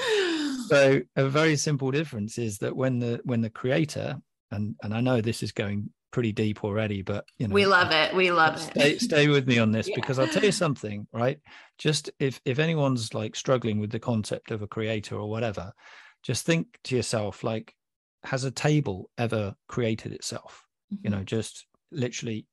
so, 0.66 1.00
a 1.16 1.28
very 1.28 1.56
simple 1.56 1.90
difference 1.90 2.38
is 2.38 2.58
that 2.58 2.74
when 2.74 2.98
the 2.98 3.20
when 3.24 3.40
the 3.40 3.50
creator 3.50 4.16
and 4.50 4.74
and 4.82 4.94
I 4.94 5.00
know 5.00 5.20
this 5.20 5.42
is 5.42 5.52
going 5.52 5.90
pretty 6.10 6.32
deep 6.32 6.64
already, 6.64 7.02
but 7.02 7.24
you 7.38 7.48
know, 7.48 7.54
we 7.54 7.66
love 7.66 7.92
it. 7.92 8.14
We 8.14 8.30
love 8.30 8.60
stay, 8.60 8.92
it. 8.92 9.00
Stay 9.00 9.28
with 9.28 9.46
me 9.46 9.58
on 9.58 9.72
this 9.72 9.88
yeah. 9.88 9.94
because 9.94 10.18
I'll 10.18 10.28
tell 10.28 10.44
you 10.44 10.52
something, 10.52 11.06
right? 11.12 11.38
Just 11.78 12.10
if 12.18 12.40
if 12.44 12.58
anyone's 12.58 13.14
like 13.14 13.36
struggling 13.36 13.78
with 13.78 13.90
the 13.90 14.00
concept 14.00 14.50
of 14.50 14.62
a 14.62 14.66
creator 14.66 15.16
or 15.16 15.28
whatever, 15.28 15.72
just 16.22 16.44
think 16.44 16.78
to 16.84 16.96
yourself, 16.96 17.44
like, 17.44 17.74
has 18.24 18.44
a 18.44 18.50
table 18.50 19.10
ever 19.18 19.54
created 19.68 20.12
itself? 20.12 20.64
Mm-hmm. 20.92 21.06
You 21.06 21.10
know, 21.10 21.24
just 21.24 21.66
literally, 21.90 22.46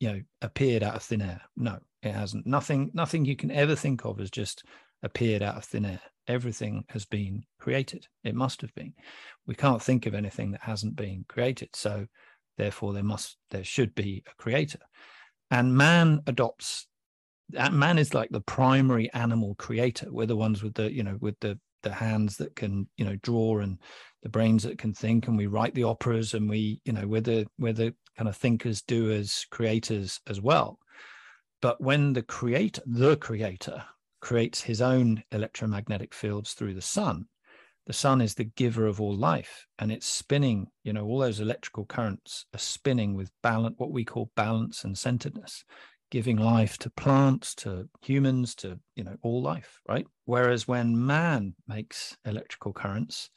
you 0.00 0.12
know, 0.12 0.20
appeared 0.42 0.82
out 0.82 0.96
of 0.96 1.02
thin 1.02 1.22
air. 1.22 1.40
No, 1.56 1.78
it 2.02 2.12
hasn't. 2.12 2.46
Nothing, 2.46 2.90
nothing 2.94 3.24
you 3.24 3.36
can 3.36 3.50
ever 3.50 3.74
think 3.74 4.04
of 4.04 4.18
has 4.18 4.30
just 4.30 4.64
appeared 5.02 5.42
out 5.42 5.56
of 5.56 5.64
thin 5.64 5.84
air. 5.84 6.00
Everything 6.26 6.84
has 6.90 7.04
been 7.04 7.44
created. 7.58 8.06
It 8.22 8.34
must 8.34 8.60
have 8.60 8.74
been. 8.74 8.92
We 9.46 9.54
can't 9.54 9.82
think 9.82 10.06
of 10.06 10.14
anything 10.14 10.52
that 10.52 10.62
hasn't 10.62 10.94
been 10.94 11.24
created. 11.28 11.70
So 11.72 12.06
therefore 12.58 12.92
there 12.92 13.02
must 13.02 13.38
there 13.50 13.64
should 13.64 13.94
be 13.94 14.22
a 14.26 14.42
creator. 14.42 14.80
And 15.50 15.74
man 15.74 16.20
adopts 16.26 16.86
man 17.72 17.98
is 17.98 18.12
like 18.12 18.30
the 18.30 18.42
primary 18.42 19.10
animal 19.14 19.54
creator. 19.54 20.08
We're 20.10 20.26
the 20.26 20.36
ones 20.36 20.62
with 20.62 20.74
the 20.74 20.92
you 20.92 21.02
know 21.02 21.16
with 21.20 21.38
the 21.40 21.58
the 21.82 21.92
hands 21.92 22.36
that 22.36 22.54
can 22.56 22.88
you 22.96 23.04
know 23.04 23.16
draw 23.22 23.60
and 23.60 23.78
the 24.22 24.28
brains 24.28 24.64
that 24.64 24.78
can 24.78 24.92
think 24.92 25.28
and 25.28 25.36
we 25.36 25.46
write 25.46 25.74
the 25.74 25.84
operas 25.84 26.34
and 26.34 26.50
we 26.50 26.80
you 26.84 26.92
know 26.92 27.06
we're 27.06 27.20
the 27.20 27.46
we're 27.58 27.72
the 27.72 27.94
kind 28.16 28.28
of 28.28 28.36
thinkers 28.36 28.82
doers 28.82 29.46
creators 29.50 30.20
as 30.26 30.40
well. 30.40 30.78
But 31.62 31.80
when 31.80 32.12
the 32.12 32.22
creator 32.22 32.82
the 32.86 33.16
creator 33.16 33.84
creates 34.20 34.60
his 34.60 34.82
own 34.82 35.22
electromagnetic 35.30 36.12
fields 36.12 36.52
through 36.52 36.74
the 36.74 36.82
sun 36.82 37.26
the 37.88 37.92
sun 37.92 38.20
is 38.20 38.34
the 38.34 38.44
giver 38.44 38.86
of 38.86 39.00
all 39.00 39.16
life 39.16 39.66
and 39.80 39.90
it's 39.90 40.06
spinning 40.06 40.68
you 40.84 40.92
know 40.92 41.04
all 41.04 41.18
those 41.18 41.40
electrical 41.40 41.84
currents 41.84 42.46
are 42.54 42.60
spinning 42.60 43.14
with 43.14 43.32
balance 43.42 43.74
what 43.78 43.90
we 43.90 44.04
call 44.04 44.30
balance 44.36 44.84
and 44.84 44.96
centeredness 44.96 45.64
giving 46.10 46.36
life 46.36 46.78
to 46.78 46.88
plants 46.90 47.54
to 47.54 47.88
humans 48.00 48.54
to 48.54 48.78
you 48.94 49.02
know 49.02 49.16
all 49.22 49.42
life 49.42 49.80
right 49.88 50.06
whereas 50.26 50.68
when 50.68 51.06
man 51.06 51.54
makes 51.66 52.16
electrical 52.24 52.72
currents 52.72 53.30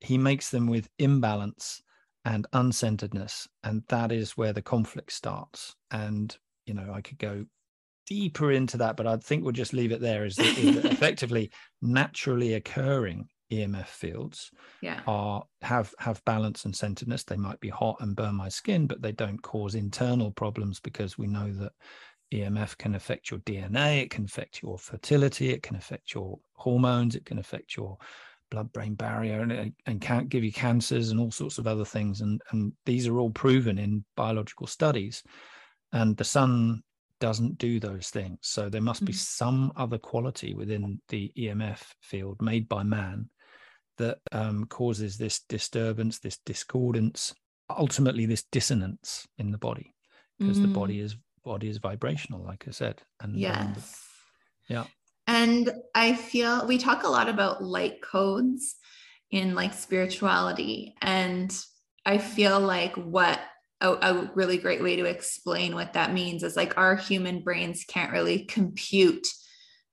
he 0.00 0.18
makes 0.18 0.50
them 0.50 0.66
with 0.66 0.88
imbalance 0.98 1.82
and 2.26 2.46
uncenteredness. 2.52 3.46
And 3.62 3.82
that 3.88 4.12
is 4.12 4.36
where 4.36 4.52
the 4.52 4.62
conflict 4.62 5.12
starts. 5.12 5.74
And, 5.90 6.36
you 6.66 6.74
know, 6.74 6.92
I 6.92 7.00
could 7.00 7.18
go 7.18 7.46
deeper 8.06 8.52
into 8.52 8.76
that, 8.78 8.96
but 8.96 9.06
I 9.06 9.16
think 9.16 9.42
we'll 9.42 9.52
just 9.52 9.72
leave 9.72 9.92
it 9.92 10.00
there. 10.00 10.24
Is 10.24 10.36
that, 10.36 10.58
is 10.58 10.74
that 10.74 10.84
effectively 10.92 11.50
naturally 11.80 12.54
occurring 12.54 13.28
EMF 13.52 13.86
fields 13.86 14.50
yeah. 14.80 15.00
are 15.06 15.44
have 15.62 15.94
have 15.98 16.24
balance 16.24 16.64
and 16.64 16.74
centeredness. 16.74 17.24
They 17.24 17.36
might 17.36 17.60
be 17.60 17.68
hot 17.68 17.96
and 18.00 18.16
burn 18.16 18.34
my 18.34 18.48
skin, 18.48 18.86
but 18.86 19.02
they 19.02 19.12
don't 19.12 19.40
cause 19.42 19.74
internal 19.74 20.30
problems 20.32 20.80
because 20.80 21.16
we 21.16 21.26
know 21.26 21.52
that 21.52 21.72
EMF 22.34 22.76
can 22.76 22.94
affect 22.94 23.30
your 23.30 23.40
DNA, 23.40 24.02
it 24.02 24.10
can 24.10 24.24
affect 24.24 24.62
your 24.62 24.78
fertility, 24.78 25.50
it 25.50 25.62
can 25.62 25.76
affect 25.76 26.12
your 26.12 26.38
hormones, 26.54 27.14
it 27.14 27.24
can 27.24 27.38
affect 27.38 27.76
your 27.76 27.96
blood-brain 28.50 28.94
barrier, 28.94 29.40
and 29.40 29.72
and 29.86 30.00
can't 30.00 30.28
give 30.28 30.42
you 30.42 30.52
cancers 30.52 31.10
and 31.10 31.20
all 31.20 31.30
sorts 31.30 31.58
of 31.58 31.66
other 31.66 31.84
things. 31.84 32.20
And 32.20 32.40
and 32.50 32.72
these 32.84 33.06
are 33.06 33.18
all 33.18 33.30
proven 33.30 33.78
in 33.78 34.04
biological 34.16 34.66
studies. 34.66 35.22
And 35.92 36.16
the 36.16 36.24
sun 36.24 36.82
doesn't 37.20 37.58
do 37.58 37.80
those 37.80 38.10
things. 38.10 38.38
So 38.42 38.68
there 38.68 38.82
must 38.82 39.04
be 39.04 39.12
mm-hmm. 39.12 39.18
some 39.18 39.72
other 39.76 39.98
quality 39.98 40.54
within 40.54 41.00
the 41.08 41.32
EMF 41.36 41.80
field 42.02 42.42
made 42.42 42.68
by 42.68 42.82
man 42.82 43.30
that 43.98 44.18
um, 44.32 44.66
causes 44.66 45.18
this 45.18 45.40
disturbance, 45.48 46.18
this 46.18 46.38
discordance, 46.44 47.34
ultimately 47.70 48.26
this 48.26 48.44
dissonance 48.52 49.26
in 49.38 49.50
the 49.50 49.58
body, 49.58 49.94
because 50.38 50.58
mm. 50.58 50.62
the 50.62 50.68
body 50.68 51.00
is 51.00 51.16
body 51.44 51.68
is 51.68 51.78
vibrational, 51.78 52.44
like 52.44 52.64
I 52.66 52.72
said. 52.72 53.02
And 53.20 53.38
yes, 53.38 54.04
yeah. 54.68 54.84
And 55.26 55.70
I 55.94 56.14
feel 56.14 56.66
we 56.66 56.78
talk 56.78 57.04
a 57.04 57.08
lot 57.08 57.28
about 57.28 57.62
light 57.62 58.02
codes 58.02 58.76
in 59.30 59.54
like 59.54 59.74
spirituality, 59.74 60.94
and 61.00 61.56
I 62.04 62.18
feel 62.18 62.60
like 62.60 62.94
what 62.96 63.40
a, 63.80 63.90
a, 63.90 64.30
really 64.34 64.56
great 64.56 64.82
way 64.82 64.96
to 64.96 65.04
explain 65.04 65.74
what 65.74 65.92
that 65.94 66.14
means 66.14 66.42
is 66.42 66.56
like 66.56 66.78
our 66.78 66.96
human 66.96 67.42
brains 67.42 67.84
can't 67.84 68.12
really 68.12 68.44
compute 68.44 69.26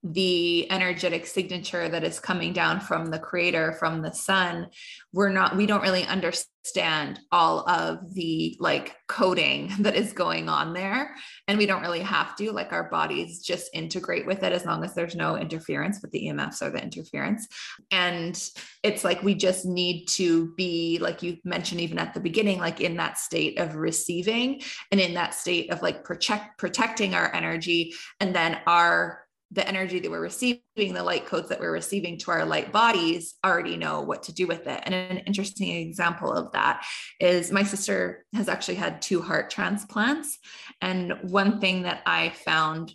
the 0.04 0.70
energetic 0.72 1.26
signature 1.26 1.88
that 1.88 2.04
is 2.04 2.20
coming 2.20 2.52
down 2.52 2.80
from 2.80 3.08
the 3.08 3.20
creator 3.20 3.72
from 3.74 4.02
the 4.02 4.12
sun 4.12 4.68
we're 5.14 5.30
not 5.30 5.56
we 5.56 5.66
don't 5.66 5.82
really 5.82 6.04
understand 6.04 7.20
all 7.32 7.68
of 7.70 8.14
the 8.14 8.56
like 8.60 8.96
coding 9.08 9.72
that 9.80 9.96
is 9.96 10.14
going 10.14 10.48
on 10.48 10.74
there. 10.74 11.14
And 11.48 11.58
we 11.58 11.66
don't 11.66 11.82
really 11.82 12.00
have 12.00 12.36
to 12.38 12.52
like 12.52 12.72
our 12.72 12.90
bodies 12.90 13.40
just 13.40 13.70
integrate 13.74 14.26
with 14.26 14.44
it 14.44 14.54
as 14.54 14.66
long 14.66 14.84
as 14.84 14.94
there's 14.94 15.16
no 15.16 15.38
interference 15.38 16.02
with 16.02 16.12
the 16.12 16.28
emfs 16.28 16.62
or 16.62 16.70
the 16.70 16.82
interference. 16.82 17.48
And 17.92 18.42
it's 18.82 19.04
like 19.04 19.24
we 19.24 19.36
just 19.36 19.66
need 19.66 20.06
to 20.10 20.54
be 20.56 21.00
like 21.00 21.22
you 21.22 21.38
mentioned 21.44 21.82
even 21.82 22.00
at 22.00 22.14
the 22.14 22.20
beginning 22.20 22.60
like 22.60 22.82
in 22.82 22.98
that 22.98 23.18
state 23.18 23.60
of 23.60 23.76
receiving 23.76 24.62
and 24.92 25.02
in 25.02 25.14
that 25.16 25.34
state 25.34 25.72
of 25.72 25.82
like 25.82 26.04
protect 26.04 26.58
protecting 26.58 27.14
our 27.14 27.34
energy. 27.34 27.94
And 28.20 28.34
then 28.36 28.60
our 28.68 29.23
the 29.54 29.68
energy 29.68 30.00
that 30.00 30.10
we're 30.10 30.20
receiving, 30.20 30.62
the 30.76 31.04
light 31.04 31.26
codes 31.26 31.50
that 31.50 31.60
we're 31.60 31.72
receiving 31.72 32.18
to 32.18 32.32
our 32.32 32.46
light 32.46 32.72
bodies 32.72 33.36
already 33.46 33.78
know 33.78 34.02
what 34.02 34.24
to 34.24 34.34
do 34.34 34.48
with 34.48 34.68
it. 34.68 34.82
And 34.84 34.94
an 34.94 35.20
interesting 35.20 35.70
example 35.70 36.32
of 36.32 36.52
that 36.54 36.86
is 37.20 37.52
my 37.52 37.64
sister 37.64 38.26
has 38.34 38.50
actually 38.50 38.76
had 38.76 39.02
two 39.02 39.22
heart 39.22 39.50
transplants. 39.50 40.40
And 40.82 41.14
one 41.22 41.60
thing 41.60 41.84
that 41.84 42.02
I 42.06 42.30
found 42.30 42.94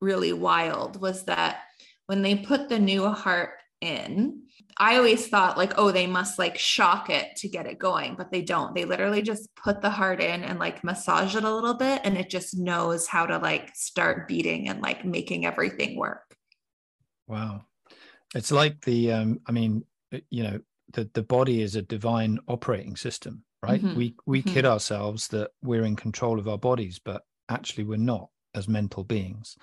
really 0.00 0.32
wild 0.32 1.00
was 1.00 1.24
that 1.24 1.60
when 2.06 2.22
they 2.22 2.36
put 2.36 2.68
the 2.68 2.80
new 2.80 3.08
heart 3.08 3.50
in, 3.82 4.42
I 4.78 4.96
always 4.96 5.26
thought 5.26 5.58
like, 5.58 5.74
oh, 5.76 5.92
they 5.92 6.06
must 6.06 6.38
like 6.38 6.56
shock 6.56 7.10
it 7.10 7.36
to 7.36 7.48
get 7.48 7.66
it 7.66 7.78
going, 7.78 8.14
but 8.14 8.30
they 8.30 8.42
don't. 8.42 8.74
They 8.74 8.84
literally 8.84 9.22
just 9.22 9.54
put 9.56 9.82
the 9.82 9.90
heart 9.90 10.20
in 10.20 10.44
and 10.44 10.58
like 10.58 10.84
massage 10.84 11.36
it 11.36 11.44
a 11.44 11.54
little 11.54 11.74
bit 11.74 12.00
and 12.04 12.16
it 12.16 12.30
just 12.30 12.56
knows 12.56 13.06
how 13.06 13.26
to 13.26 13.38
like 13.38 13.74
start 13.74 14.28
beating 14.28 14.68
and 14.68 14.80
like 14.80 15.04
making 15.04 15.44
everything 15.44 15.96
work. 15.96 16.36
Wow. 17.26 17.64
It's 18.34 18.52
like 18.52 18.80
the 18.84 19.12
um 19.12 19.40
I 19.46 19.52
mean, 19.52 19.84
uh, 20.14 20.18
you 20.30 20.44
know, 20.44 20.60
the 20.92 21.10
the 21.12 21.22
body 21.22 21.60
is 21.60 21.76
a 21.76 21.82
divine 21.82 22.38
operating 22.48 22.96
system, 22.96 23.44
right? 23.62 23.82
Mm-hmm. 23.82 23.96
We 23.96 24.16
we 24.26 24.40
mm-hmm. 24.40 24.54
kid 24.54 24.64
ourselves 24.64 25.28
that 25.28 25.50
we're 25.62 25.84
in 25.84 25.96
control 25.96 26.38
of 26.38 26.48
our 26.48 26.58
bodies, 26.58 26.98
but 26.98 27.22
actually 27.48 27.84
we're 27.84 27.98
not 27.98 28.28
as 28.54 28.68
mental 28.68 29.04
beings. 29.04 29.56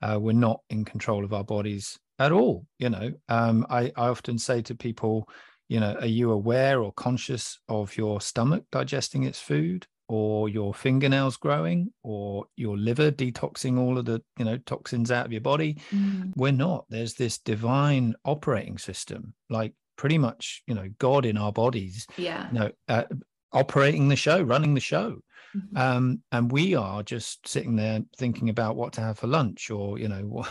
Uh, 0.00 0.18
we're 0.20 0.32
not 0.32 0.60
in 0.70 0.84
control 0.84 1.24
of 1.24 1.32
our 1.32 1.44
bodies 1.44 1.98
at 2.18 2.32
all 2.32 2.66
you 2.78 2.88
know? 2.88 3.12
Um, 3.28 3.66
I, 3.70 3.92
I 3.96 4.08
often 4.08 4.38
say 4.38 4.62
to 4.62 4.74
people 4.74 5.28
you 5.68 5.80
know 5.80 5.94
are 6.00 6.06
you 6.06 6.30
aware 6.30 6.80
or 6.82 6.92
conscious 6.92 7.58
of 7.68 7.96
your 7.96 8.20
stomach 8.20 8.64
digesting 8.70 9.24
its 9.24 9.40
food 9.40 9.86
or 10.06 10.50
your 10.50 10.74
fingernails 10.74 11.38
growing 11.38 11.90
or 12.02 12.44
your 12.56 12.76
liver 12.76 13.10
detoxing 13.10 13.78
all 13.78 13.96
of 13.96 14.04
the 14.04 14.22
you 14.38 14.44
know 14.44 14.58
toxins 14.58 15.10
out 15.10 15.26
of 15.26 15.32
your 15.32 15.40
body? 15.40 15.78
Mm. 15.90 16.32
we're 16.36 16.52
not. 16.52 16.84
There's 16.90 17.14
this 17.14 17.38
divine 17.38 18.14
operating 18.24 18.78
system 18.78 19.34
like 19.48 19.72
pretty 19.96 20.18
much 20.18 20.62
you 20.66 20.74
know 20.74 20.88
god 20.98 21.24
in 21.24 21.36
our 21.36 21.52
bodies 21.52 22.06
yeah. 22.16 22.48
you 22.52 22.58
know 22.58 22.70
uh, 22.88 23.04
operating 23.52 24.08
the 24.08 24.16
show 24.16 24.42
running 24.42 24.74
the 24.74 24.80
show 24.80 25.18
Mm-hmm. 25.56 25.76
Um, 25.76 26.22
and 26.32 26.50
we 26.50 26.74
are 26.74 27.02
just 27.02 27.46
sitting 27.46 27.76
there 27.76 28.00
thinking 28.16 28.48
about 28.48 28.76
what 28.76 28.92
to 28.94 29.00
have 29.00 29.18
for 29.18 29.26
lunch 29.26 29.70
or, 29.70 29.98
you 29.98 30.08
know, 30.08 30.44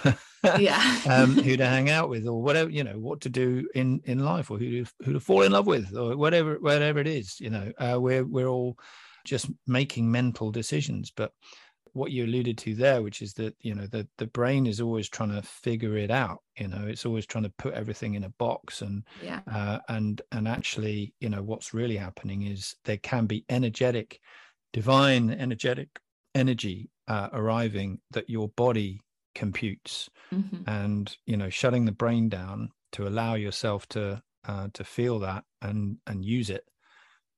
yeah. 0.60 1.02
um, 1.10 1.36
who 1.36 1.58
to 1.58 1.66
hang 1.66 1.90
out 1.90 2.10
with 2.10 2.28
or 2.28 2.42
whatever, 2.42 2.70
you 2.70 2.84
know, 2.84 2.98
what 3.00 3.22
to 3.22 3.30
do 3.30 3.68
in, 3.76 4.02
in 4.06 4.20
life 4.20 4.50
or 4.50 4.58
who 4.58 4.84
to, 4.84 4.92
who 5.04 5.14
to 5.14 5.20
fall 5.20 5.42
in 5.42 5.52
love 5.52 5.68
with 5.68 5.96
or 5.96 6.16
whatever, 6.16 6.58
whatever 6.60 7.00
it 7.00 7.08
is, 7.08 7.40
you 7.40 7.50
know, 7.50 7.72
uh, 7.78 7.98
we're, 8.00 8.26
we're 8.26 8.48
all 8.48 8.78
just 9.26 9.50
making 9.68 10.10
mental 10.10 10.52
decisions. 10.52 11.12
But 11.12 11.32
what 11.94 12.12
you 12.12 12.26
alluded 12.26 12.58
to 12.58 12.74
there, 12.74 13.02
which 13.02 13.22
is 13.22 13.34
that, 13.34 13.56
you 13.62 13.76
know, 13.76 13.86
the, 13.88 14.08
the 14.18 14.28
brain 14.28 14.66
is 14.66 14.82
always 14.82 15.10
trying 15.10 15.32
to 15.32 15.42
figure 15.42 15.96
it 15.98 16.12
out, 16.12 16.40
you 16.58 16.68
know, 16.68 16.86
it's 16.88 17.06
always 17.06 17.26
trying 17.26 17.44
to 17.44 17.54
put 17.58 17.74
everything 17.74 18.16
in 18.16 18.24
a 18.24 18.30
box 18.30 18.82
and, 18.82 19.04
yeah. 19.22 19.42
uh, 19.52 19.80
and, 19.90 20.22
and 20.32 20.48
actually, 20.48 21.14
you 21.20 21.30
know, 21.30 21.44
what's 21.44 21.74
really 21.74 21.98
happening 21.98 22.44
is 22.48 22.76
there 22.86 22.98
can 22.98 23.28
be 23.28 23.46
energetic 23.50 24.20
divine 24.74 25.30
energetic 25.32 26.00
energy 26.36 26.90
uh, 27.08 27.30
arriving 27.32 28.00
that 28.12 28.30
your 28.30 28.50
body 28.50 29.02
computes 29.36 30.10
mm-hmm. 30.34 30.68
and 30.70 31.18
you 31.26 31.38
know 31.38 31.50
shutting 31.50 31.86
the 31.86 31.92
brain 31.92 32.30
down 32.30 32.70
to 32.92 33.08
allow 33.08 33.36
yourself 33.36 33.88
to 33.88 34.22
uh, 34.48 34.68
to 34.74 34.84
feel 34.84 35.20
that 35.20 35.44
and 35.62 35.98
and 36.08 36.26
use 36.26 36.50
it 36.50 36.64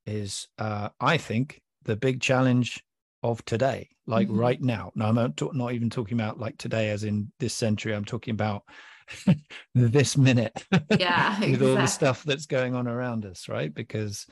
is 0.06 0.48
uh, 0.60 0.90
i 1.00 1.18
think 1.18 1.62
the 1.84 1.96
big 1.96 2.22
challenge 2.22 2.84
of 3.24 3.44
today 3.46 3.90
like 4.08 4.28
mm-hmm. 4.28 4.40
right 4.40 4.62
now 4.62 4.92
now 4.96 5.10
i'm 5.10 5.16
not, 5.16 5.56
not 5.56 5.74
even 5.74 5.90
talking 5.90 6.20
about 6.20 6.40
like 6.40 6.58
today 6.58 6.90
as 6.90 7.04
in 7.04 7.32
this 7.40 7.54
century 7.54 7.94
i'm 7.94 8.06
talking 8.06 8.34
about 8.34 8.64
this 9.76 10.18
minute 10.18 10.66
yeah 10.98 11.40
with 11.40 11.50
exactly. 11.50 11.70
all 11.70 11.76
the 11.76 11.88
stuff 11.88 12.24
that's 12.24 12.46
going 12.46 12.76
on 12.76 12.88
around 12.88 13.26
us 13.26 13.48
right 13.48 13.74
because 13.74 14.26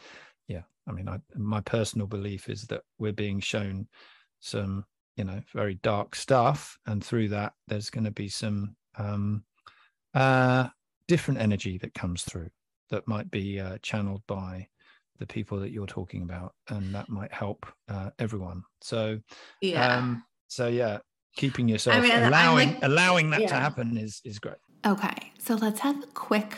Yeah 0.48 0.64
i 0.88 0.92
mean, 0.92 1.08
I, 1.08 1.20
my 1.36 1.62
personal 1.62 2.08
belief 2.08 2.50
is 2.50 2.64
that 2.64 2.82
we're 2.98 3.14
being 3.14 3.40
shown 3.40 3.88
some, 4.40 4.86
you 5.16 5.24
know, 5.24 5.42
very 5.54 5.76
dark 5.76 6.16
stuff, 6.16 6.78
and 6.86 7.04
through 7.04 7.30
that, 7.30 7.54
there's 7.68 7.90
going 7.90 8.04
to 8.04 8.12
be 8.12 8.28
some 8.28 8.76
um, 8.98 9.44
uh, 10.14 10.68
different 11.08 11.40
energy 11.40 11.78
that 11.80 11.94
comes 11.94 12.24
through 12.24 12.50
that 12.90 13.08
might 13.08 13.32
be 13.32 13.60
uh, 13.60 13.78
channeled 13.82 14.22
by 14.28 14.68
the 15.20 15.28
people 15.28 15.60
that 15.60 15.72
you're 15.72 15.88
talking 15.88 16.24
about, 16.24 16.54
and 16.70 16.94
that 16.94 17.10
might 17.10 17.32
help 17.32 17.66
uh, 17.88 18.10
everyone. 18.20 18.64
So, 18.82 19.20
yeah. 19.62 19.98
Um, 19.98 20.24
so 20.48 20.68
yeah, 20.68 21.00
keeping 21.36 21.68
yourself 21.68 21.98
I 21.98 22.02
mean, 22.02 22.12
allowing 22.12 22.74
like, 22.74 22.84
allowing 22.84 23.30
that 23.32 23.42
yeah. 23.42 23.48
to 23.48 23.56
happen 23.56 23.98
is 23.98 24.22
is 24.26 24.40
great. 24.40 24.58
Okay, 24.86 25.32
so 25.40 25.56
let's 25.56 25.80
have 25.80 26.04
a 26.04 26.08
quick 26.08 26.58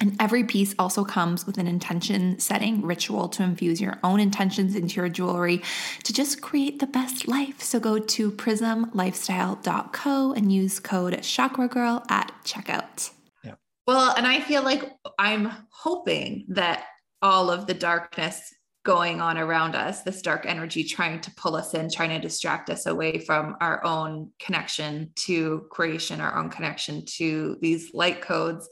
and 0.00 0.16
every 0.18 0.44
piece 0.44 0.74
also 0.78 1.04
comes 1.04 1.46
with 1.46 1.58
an 1.58 1.66
intention 1.66 2.38
setting 2.38 2.82
ritual 2.82 3.28
to 3.28 3.42
infuse 3.42 3.80
your 3.80 3.98
own 4.02 4.20
intentions 4.20 4.74
into 4.74 4.96
your 4.96 5.08
jewelry 5.08 5.62
to 6.02 6.12
just 6.12 6.42
create 6.42 6.80
the 6.80 6.86
best 6.86 7.28
life. 7.28 7.62
So 7.62 7.78
go 7.78 7.98
to 7.98 8.32
prismlifestyle.co 8.32 10.32
and 10.32 10.52
use 10.52 10.80
code 10.80 11.14
chakragirl 11.14 12.10
at 12.10 12.32
checkout. 12.44 13.10
Yeah. 13.44 13.54
Well, 13.86 14.14
and 14.16 14.26
I 14.26 14.40
feel 14.40 14.62
like 14.62 14.90
I'm 15.18 15.52
hoping 15.70 16.46
that 16.48 16.84
all 17.22 17.50
of 17.50 17.66
the 17.66 17.74
darkness 17.74 18.52
going 18.84 19.22
on 19.22 19.38
around 19.38 19.74
us, 19.74 20.02
this 20.02 20.20
dark 20.20 20.44
energy 20.44 20.84
trying 20.84 21.18
to 21.18 21.30
pull 21.36 21.56
us 21.56 21.72
in, 21.72 21.88
trying 21.90 22.10
to 22.10 22.18
distract 22.18 22.68
us 22.68 22.84
away 22.84 23.18
from 23.18 23.56
our 23.62 23.82
own 23.82 24.30
connection 24.38 25.10
to 25.14 25.64
creation, 25.70 26.20
our 26.20 26.36
own 26.36 26.50
connection 26.50 27.02
to 27.06 27.56
these 27.62 27.94
light 27.94 28.20
codes 28.20 28.68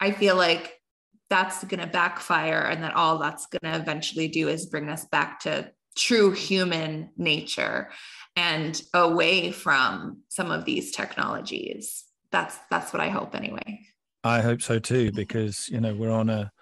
I 0.00 0.12
feel 0.12 0.36
like 0.36 0.80
that's 1.28 1.62
going 1.64 1.80
to 1.80 1.86
backfire 1.86 2.62
and 2.62 2.82
that 2.82 2.94
all 2.94 3.18
that's 3.18 3.46
going 3.46 3.72
to 3.72 3.78
eventually 3.80 4.28
do 4.28 4.48
is 4.48 4.66
bring 4.66 4.88
us 4.88 5.04
back 5.06 5.40
to 5.40 5.70
true 5.96 6.32
human 6.32 7.10
nature 7.16 7.90
and 8.36 8.82
away 8.94 9.52
from 9.52 10.22
some 10.28 10.50
of 10.50 10.64
these 10.64 10.90
technologies. 10.92 12.04
That's 12.32 12.56
that's 12.70 12.92
what 12.92 13.00
i 13.00 13.08
hope 13.08 13.34
anyway. 13.34 13.80
I 14.22 14.40
hope 14.40 14.62
so 14.62 14.78
too 14.78 15.12
because 15.12 15.68
you 15.68 15.80
know 15.80 15.94
we're 15.94 16.12
on 16.12 16.30
a 16.30 16.52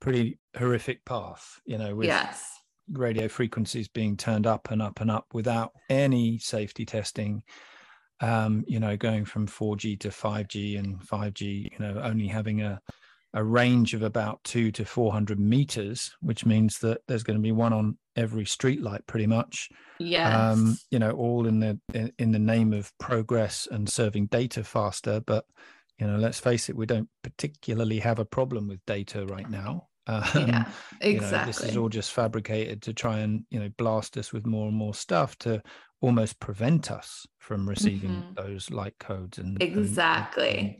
pretty 0.00 0.38
horrific 0.56 1.04
path 1.04 1.58
you 1.64 1.78
know 1.78 1.96
with 1.96 2.06
yes. 2.06 2.46
radio 2.92 3.26
frequencies 3.28 3.88
being 3.88 4.16
turned 4.16 4.46
up 4.46 4.70
and 4.70 4.82
up 4.82 5.00
and 5.00 5.10
up 5.10 5.26
without 5.32 5.72
any 5.88 6.38
safety 6.38 6.84
testing 6.84 7.42
um, 8.20 8.64
you 8.66 8.80
know, 8.80 8.96
going 8.96 9.24
from 9.24 9.46
4G 9.46 10.00
to 10.00 10.08
5G 10.08 10.78
and 10.78 11.00
5G, 11.00 11.72
you 11.72 11.78
know, 11.78 12.00
only 12.02 12.26
having 12.26 12.62
a 12.62 12.80
a 13.36 13.44
range 13.44 13.92
of 13.92 14.02
about 14.02 14.42
two 14.44 14.72
to 14.72 14.84
400 14.84 15.38
meters, 15.38 16.16
which 16.20 16.46
means 16.46 16.78
that 16.78 17.02
there's 17.06 17.22
going 17.22 17.36
to 17.36 17.42
be 17.42 17.52
one 17.52 17.74
on 17.74 17.98
every 18.16 18.46
street 18.46 18.80
light 18.80 19.06
pretty 19.06 19.26
much. 19.26 19.68
Yeah. 19.98 20.50
Um, 20.50 20.78
you 20.90 20.98
know, 20.98 21.10
all 21.10 21.46
in 21.46 21.60
the 21.60 21.78
in, 21.92 22.12
in 22.18 22.32
the 22.32 22.38
name 22.38 22.72
of 22.72 22.90
progress 22.98 23.68
and 23.70 23.88
serving 23.88 24.26
data 24.26 24.64
faster. 24.64 25.20
But 25.20 25.44
you 25.98 26.06
know, 26.06 26.16
let's 26.16 26.40
face 26.40 26.70
it, 26.70 26.76
we 26.76 26.86
don't 26.86 27.10
particularly 27.22 27.98
have 27.98 28.18
a 28.18 28.24
problem 28.24 28.68
with 28.68 28.84
data 28.86 29.26
right 29.26 29.48
now. 29.48 29.88
Um, 30.08 30.22
yeah, 30.34 30.64
exactly. 31.00 31.10
You 31.10 31.20
know, 31.20 31.46
this 31.46 31.60
is 31.64 31.76
all 31.76 31.88
just 31.88 32.12
fabricated 32.12 32.80
to 32.82 32.94
try 32.94 33.18
and 33.18 33.44
you 33.50 33.58
know 33.58 33.68
blast 33.76 34.16
us 34.16 34.32
with 34.32 34.46
more 34.46 34.68
and 34.68 34.76
more 34.76 34.94
stuff 34.94 35.36
to 35.38 35.60
almost 36.00 36.40
prevent 36.40 36.90
us 36.90 37.26
from 37.38 37.68
receiving 37.68 38.10
mm-hmm. 38.10 38.34
those 38.34 38.70
light 38.70 38.98
codes 38.98 39.38
and 39.38 39.62
exactly. 39.62 40.58
And, 40.58 40.76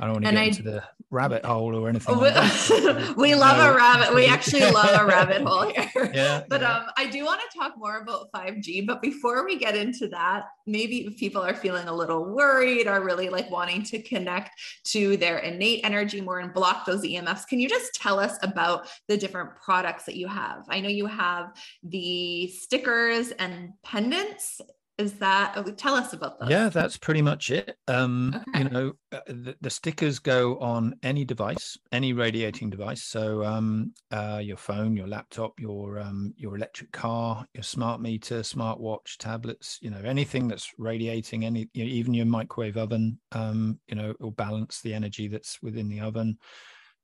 I 0.00 0.06
don't 0.06 0.14
want 0.14 0.24
to 0.26 0.30
get 0.32 0.40
I, 0.40 0.44
into 0.44 0.62
the 0.62 0.84
rabbit 1.10 1.44
hole 1.44 1.74
or 1.76 1.88
anything. 1.88 2.18
We, 2.18 2.30
like 2.30 3.16
we 3.16 3.34
love 3.34 3.58
no. 3.58 3.72
a 3.72 3.76
rabbit. 3.76 4.14
We 4.14 4.26
actually 4.26 4.70
love 4.70 5.00
a 5.00 5.06
rabbit 5.06 5.42
hole 5.42 5.70
here. 5.70 6.10
Yeah. 6.12 6.42
But 6.48 6.60
yeah. 6.60 6.78
um, 6.78 6.86
I 6.96 7.06
do 7.06 7.24
want 7.24 7.40
to 7.40 7.58
talk 7.58 7.74
more 7.78 7.98
about 7.98 8.32
5G. 8.32 8.86
But 8.86 9.00
before 9.00 9.44
we 9.44 9.56
get 9.56 9.76
into 9.76 10.08
that, 10.08 10.46
maybe 10.66 11.06
if 11.06 11.16
people 11.16 11.42
are 11.42 11.54
feeling 11.54 11.86
a 11.86 11.94
little 11.94 12.24
worried 12.24 12.88
or 12.88 13.02
really 13.02 13.28
like 13.28 13.50
wanting 13.50 13.84
to 13.84 14.02
connect 14.02 14.50
to 14.84 15.16
their 15.16 15.38
innate 15.38 15.80
energy 15.84 16.20
more 16.20 16.40
and 16.40 16.52
block 16.52 16.84
those 16.84 17.02
EMFs, 17.02 17.46
can 17.46 17.60
you 17.60 17.68
just 17.68 17.94
tell 17.94 18.18
us 18.18 18.36
about 18.42 18.88
the 19.08 19.16
different 19.16 19.54
products 19.56 20.04
that 20.04 20.16
you 20.16 20.26
have? 20.26 20.64
I 20.68 20.80
know 20.80 20.88
you 20.88 21.06
have 21.06 21.52
the 21.84 22.48
stickers 22.48 23.30
and 23.30 23.72
pendants 23.84 24.60
is 24.96 25.14
that 25.14 25.54
oh, 25.56 25.62
tell 25.72 25.94
us 25.94 26.12
about 26.12 26.38
that. 26.38 26.48
Yeah 26.48 26.68
that's 26.68 26.96
pretty 26.96 27.22
much 27.22 27.50
it. 27.50 27.76
Um 27.88 28.34
okay. 28.48 28.62
you 28.62 28.70
know 28.70 28.92
uh, 29.12 29.20
the, 29.26 29.56
the, 29.60 29.70
stickers 29.70 30.18
go 30.18 30.56
on 30.58 30.94
any 31.02 31.24
device 31.24 31.76
any 31.90 32.12
radiating 32.12 32.70
device. 32.70 33.02
So 33.02 33.44
um 33.44 33.92
uh 34.12 34.40
your 34.42 34.56
phone 34.56 34.96
your 34.96 35.08
laptop 35.08 35.58
your 35.58 35.98
um 35.98 36.32
your 36.36 36.56
electric 36.56 36.92
car 36.92 37.44
your 37.54 37.64
smart 37.64 38.00
meter 38.00 38.40
smartwatch 38.40 39.16
tablets 39.18 39.78
you 39.82 39.90
know 39.90 40.00
anything 40.04 40.46
that's 40.46 40.72
radiating 40.78 41.44
any 41.44 41.68
you 41.74 41.84
know, 41.84 41.90
even 41.90 42.14
your 42.14 42.26
microwave 42.26 42.76
oven 42.76 43.18
um 43.32 43.78
you 43.88 43.96
know 43.96 44.14
will 44.20 44.30
balance 44.30 44.80
the 44.80 44.94
energy 44.94 45.28
that's 45.28 45.60
within 45.62 45.88
the 45.88 46.00
oven. 46.00 46.38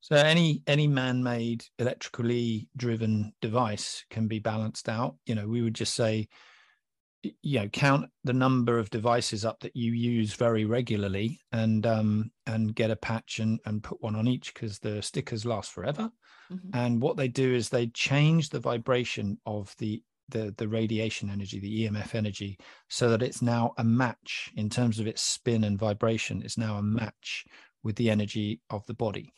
So 0.03 0.17
any 0.17 0.63
any 0.67 0.87
man-made 0.87 1.65
electrically 1.79 2.69
driven 2.77 3.33
device 3.43 4.05
can 4.11 4.29
be 4.29 4.39
balanced 4.39 4.89
out. 4.89 5.17
You 5.27 5.35
know 5.35 5.49
we 5.49 5.61
would 5.61 5.75
just 5.75 5.95
say 5.95 6.29
you 7.23 7.61
know 7.61 7.69
count 7.69 8.09
the 8.25 8.33
number 8.33 8.79
of 8.79 8.91
devices 8.91 9.45
up 9.45 9.61
that 9.61 9.77
you 9.77 9.93
use 9.93 10.33
very 10.35 10.65
regularly 10.65 11.39
and 11.53 11.87
um 11.87 12.31
and 12.47 12.75
get 12.75 12.91
a 12.91 12.97
patch 12.97 13.39
and 13.41 13.61
and 13.67 13.83
put 13.83 14.03
one 14.03 14.17
on 14.17 14.27
each 14.27 14.55
because 14.55 14.79
the 14.79 15.03
stickers 15.03 15.45
last 15.45 15.73
forever. 15.73 16.11
Mm-hmm. 16.51 16.71
and 16.75 17.01
what 17.01 17.17
they 17.17 17.29
do 17.29 17.55
is 17.55 17.69
they 17.69 17.87
change 17.89 18.49
the 18.49 18.59
vibration 18.59 19.39
of 19.47 19.73
the 19.79 20.03
the 20.31 20.55
the 20.59 20.67
radiation 20.67 21.31
energy 21.31 21.61
the 21.61 21.87
emf 21.87 22.15
energy 22.15 22.59
so 22.89 23.09
that 23.11 23.23
it's 23.23 23.43
now 23.43 23.73
a 23.79 23.85
match 23.85 24.51
in 24.57 24.69
terms 24.69 24.99
of 24.99 25.07
its 25.07 25.23
spin 25.23 25.65
and 25.65 25.79
vibration. 25.79 26.43
It's 26.45 26.59
now 26.59 26.77
a 26.77 26.83
match 26.83 27.45
with 27.83 27.97
the 27.97 28.11
energy 28.11 28.61
of 28.71 28.85
the 28.87 28.95
body. 28.95 29.33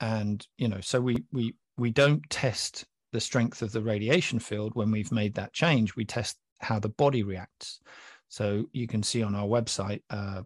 And 0.00 0.46
you 0.58 0.68
know 0.68 0.80
so 0.80 1.00
we 1.00 1.24
we 1.32 1.54
we 1.76 1.90
don't 1.90 2.28
test 2.30 2.84
the 3.12 3.20
strength 3.20 3.62
of 3.62 3.72
the 3.72 3.80
radiation 3.82 4.38
field 4.38 4.74
when 4.74 4.90
we've 4.90 5.12
made 5.12 5.34
that 5.34 5.52
change. 5.52 5.94
We 5.96 6.04
test 6.04 6.36
how 6.60 6.78
the 6.78 6.88
body 6.88 7.22
reacts. 7.22 7.80
So 8.28 8.64
you 8.72 8.86
can 8.86 9.02
see 9.02 9.22
on 9.22 9.34
our 9.34 9.46
website, 9.46 10.02
uh, 10.10 10.42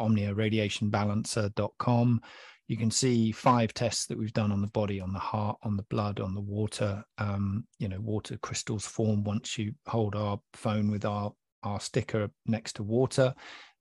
omniaradiationbalancer.com, 0.00 2.20
you 2.68 2.76
can 2.76 2.90
see 2.90 3.32
five 3.32 3.72
tests 3.72 4.06
that 4.06 4.18
we've 4.18 4.32
done 4.34 4.52
on 4.52 4.60
the 4.60 4.68
body, 4.68 5.00
on 5.00 5.12
the 5.12 5.18
heart, 5.18 5.56
on 5.62 5.76
the 5.76 5.84
blood, 5.84 6.20
on 6.20 6.34
the 6.34 6.40
water. 6.40 7.02
Um, 7.16 7.66
you 7.78 7.88
know, 7.88 7.98
water 8.00 8.36
crystals 8.36 8.86
form 8.86 9.24
once 9.24 9.56
you 9.56 9.72
hold 9.86 10.14
our 10.14 10.38
phone 10.52 10.90
with 10.90 11.04
our 11.04 11.32
our 11.64 11.80
sticker 11.80 12.30
next 12.46 12.74
to 12.74 12.82
water. 12.82 13.34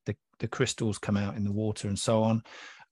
The 0.06 0.16
the 0.40 0.48
crystals 0.48 0.98
come 0.98 1.18
out 1.18 1.36
in 1.36 1.44
the 1.44 1.52
water 1.52 1.90
and 1.90 2.00
so 2.00 2.24
on. 2.24 2.42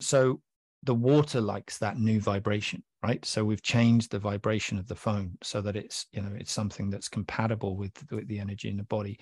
So 0.02 0.42
the 0.84 0.94
water 0.94 1.40
likes 1.40 1.78
that 1.78 1.98
new 1.98 2.20
vibration 2.20 2.84
right? 3.06 3.24
So 3.24 3.46
we've 3.46 3.62
changed 3.62 4.12
the 4.12 4.20
vibration 4.20 4.80
of 4.80 4.88
the 4.88 4.96
phone 4.96 5.38
so 5.44 5.62
that 5.62 5.76
it's 5.76 6.08
you 6.12 6.22
know 6.22 6.32
it's 6.36 6.52
something 6.52 6.90
that's 6.90 7.08
compatible 7.08 7.78
with, 7.78 7.94
with 8.12 8.28
the 8.28 8.40
energy 8.40 8.70
in 8.70 8.78
the 8.78 8.84
body. 8.84 9.20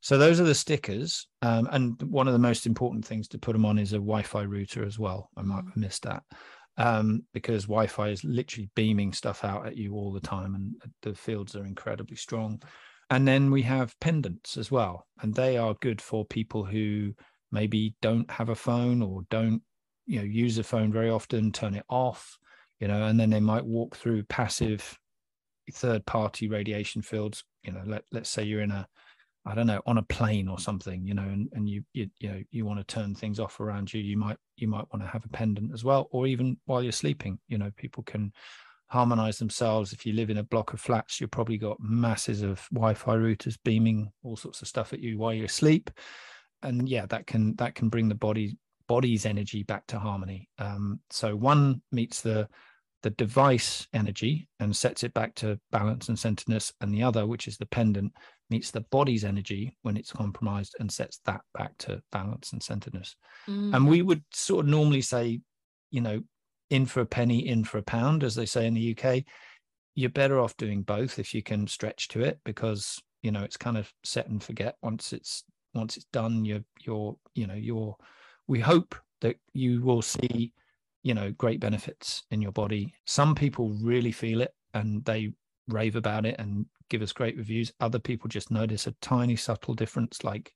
So 0.00 0.16
those 0.16 0.40
are 0.40 0.44
the 0.44 0.54
stickers 0.54 1.26
um, 1.42 1.68
and 1.72 2.00
one 2.02 2.28
of 2.28 2.32
the 2.32 2.38
most 2.38 2.66
important 2.66 3.04
things 3.04 3.28
to 3.28 3.38
put 3.38 3.52
them 3.52 3.66
on 3.66 3.78
is 3.78 3.92
a 3.92 3.96
wi-fi 3.96 4.42
router 4.42 4.84
as 4.84 4.98
well. 4.98 5.28
I 5.36 5.42
might 5.42 5.64
mm. 5.64 5.68
have 5.68 5.76
missed 5.76 6.04
that 6.04 6.22
um, 6.76 7.22
because 7.34 7.64
wi-fi 7.64 8.08
is 8.08 8.24
literally 8.24 8.70
beaming 8.74 9.12
stuff 9.12 9.44
out 9.44 9.66
at 9.66 9.76
you 9.76 9.94
all 9.94 10.12
the 10.12 10.20
time 10.20 10.54
and 10.54 10.74
the 11.02 11.14
fields 11.14 11.56
are 11.56 11.66
incredibly 11.66 12.16
strong. 12.16 12.62
And 13.10 13.26
then 13.26 13.50
we 13.50 13.62
have 13.62 13.98
pendants 14.00 14.56
as 14.56 14.70
well 14.70 15.06
and 15.20 15.34
they 15.34 15.58
are 15.58 15.74
good 15.82 16.00
for 16.00 16.24
people 16.24 16.64
who 16.64 17.12
maybe 17.50 17.94
don't 18.00 18.30
have 18.30 18.48
a 18.48 18.54
phone 18.54 19.02
or 19.02 19.22
don't 19.30 19.60
you 20.06 20.18
know 20.18 20.24
use 20.24 20.56
a 20.56 20.62
phone 20.62 20.92
very 20.92 21.10
often 21.10 21.52
turn 21.52 21.74
it 21.74 21.84
off 21.90 22.38
you 22.80 22.88
know 22.88 23.04
and 23.04 23.18
then 23.18 23.30
they 23.30 23.40
might 23.40 23.64
walk 23.64 23.96
through 23.96 24.22
passive 24.24 24.98
third 25.72 26.04
party 26.06 26.48
radiation 26.48 27.02
fields 27.02 27.44
you 27.62 27.72
know 27.72 27.82
let, 27.84 28.02
let's 28.10 28.30
say 28.30 28.42
you're 28.42 28.62
in 28.62 28.70
a 28.70 28.86
i 29.44 29.54
don't 29.54 29.66
know 29.66 29.82
on 29.86 29.98
a 29.98 30.02
plane 30.02 30.48
or 30.48 30.58
something 30.58 31.06
you 31.06 31.12
know 31.12 31.22
and, 31.22 31.48
and 31.52 31.68
you, 31.68 31.82
you 31.92 32.08
you 32.18 32.28
know 32.30 32.42
you 32.50 32.64
want 32.64 32.78
to 32.78 32.94
turn 32.94 33.14
things 33.14 33.38
off 33.38 33.60
around 33.60 33.92
you 33.92 34.00
you 34.00 34.16
might 34.16 34.38
you 34.56 34.66
might 34.66 34.86
want 34.92 35.02
to 35.02 35.08
have 35.08 35.24
a 35.24 35.28
pendant 35.28 35.72
as 35.72 35.84
well 35.84 36.08
or 36.10 36.26
even 36.26 36.56
while 36.64 36.82
you're 36.82 36.90
sleeping 36.90 37.38
you 37.48 37.58
know 37.58 37.70
people 37.76 38.02
can 38.02 38.32
harmonize 38.86 39.38
themselves 39.38 39.92
if 39.92 40.06
you 40.06 40.14
live 40.14 40.30
in 40.30 40.38
a 40.38 40.42
block 40.42 40.72
of 40.72 40.80
flats 40.80 41.20
you've 41.20 41.30
probably 41.30 41.58
got 41.58 41.76
masses 41.78 42.42
of 42.42 42.66
wi-fi 42.72 43.14
routers 43.14 43.58
beaming 43.62 44.10
all 44.22 44.36
sorts 44.36 44.62
of 44.62 44.68
stuff 44.68 44.94
at 44.94 45.00
you 45.00 45.18
while 45.18 45.34
you're 45.34 45.44
asleep 45.44 45.90
and 46.62 46.88
yeah, 46.88 47.06
that 47.06 47.26
can 47.26 47.54
that 47.56 47.74
can 47.74 47.88
bring 47.88 48.08
the 48.08 48.14
body 48.14 48.56
body's 48.86 49.26
energy 49.26 49.62
back 49.62 49.86
to 49.88 49.98
harmony. 49.98 50.48
Um, 50.58 51.00
so 51.10 51.36
one 51.36 51.82
meets 51.92 52.22
the 52.22 52.48
the 53.02 53.10
device 53.10 53.86
energy 53.92 54.48
and 54.60 54.74
sets 54.74 55.04
it 55.04 55.14
back 55.14 55.34
to 55.36 55.58
balance 55.70 56.08
and 56.08 56.18
centeredness, 56.18 56.72
and 56.80 56.92
the 56.92 57.02
other, 57.02 57.26
which 57.26 57.46
is 57.46 57.56
the 57.56 57.66
pendant, 57.66 58.12
meets 58.50 58.70
the 58.70 58.80
body's 58.90 59.24
energy 59.24 59.76
when 59.82 59.96
it's 59.96 60.12
compromised 60.12 60.74
and 60.80 60.90
sets 60.90 61.20
that 61.26 61.40
back 61.54 61.76
to 61.78 62.02
balance 62.12 62.52
and 62.52 62.62
centeredness. 62.62 63.14
Mm. 63.48 63.74
And 63.74 63.88
we 63.88 64.02
would 64.02 64.24
sort 64.32 64.64
of 64.64 64.70
normally 64.70 65.02
say, 65.02 65.40
you 65.90 66.00
know, 66.00 66.22
in 66.70 66.86
for 66.86 67.00
a 67.00 67.06
penny, 67.06 67.46
in 67.48 67.64
for 67.64 67.78
a 67.78 67.82
pound, 67.82 68.24
as 68.24 68.34
they 68.34 68.46
say 68.46 68.66
in 68.66 68.74
the 68.74 68.96
UK. 68.96 69.24
You're 69.94 70.10
better 70.10 70.38
off 70.38 70.56
doing 70.56 70.82
both 70.82 71.18
if 71.18 71.34
you 71.34 71.42
can 71.42 71.66
stretch 71.66 72.08
to 72.08 72.22
it 72.22 72.38
because 72.44 73.02
you 73.22 73.32
know 73.32 73.42
it's 73.42 73.56
kind 73.56 73.76
of 73.76 73.92
set 74.04 74.28
and 74.28 74.40
forget 74.40 74.76
once 74.80 75.12
it's 75.12 75.44
once 75.74 75.96
it's 75.96 76.06
done. 76.12 76.44
You're 76.44 76.64
you're 76.80 77.16
you 77.34 77.46
know 77.46 77.54
you're. 77.54 77.96
We 78.46 78.60
hope 78.60 78.94
that 79.20 79.36
you 79.52 79.82
will 79.82 80.02
see 80.02 80.52
you 81.02 81.14
know 81.14 81.30
great 81.32 81.60
benefits 81.60 82.24
in 82.30 82.42
your 82.42 82.52
body. 82.52 82.92
Some 83.06 83.34
people 83.34 83.76
really 83.82 84.12
feel 84.12 84.40
it 84.40 84.54
and 84.74 85.04
they 85.04 85.32
rave 85.68 85.96
about 85.96 86.26
it 86.26 86.36
and 86.38 86.66
give 86.90 87.02
us 87.02 87.12
great 87.12 87.36
reviews. 87.36 87.72
Other 87.80 87.98
people 87.98 88.28
just 88.28 88.50
notice 88.50 88.86
a 88.86 88.94
tiny 89.00 89.36
subtle 89.36 89.74
difference, 89.74 90.24
like 90.24 90.52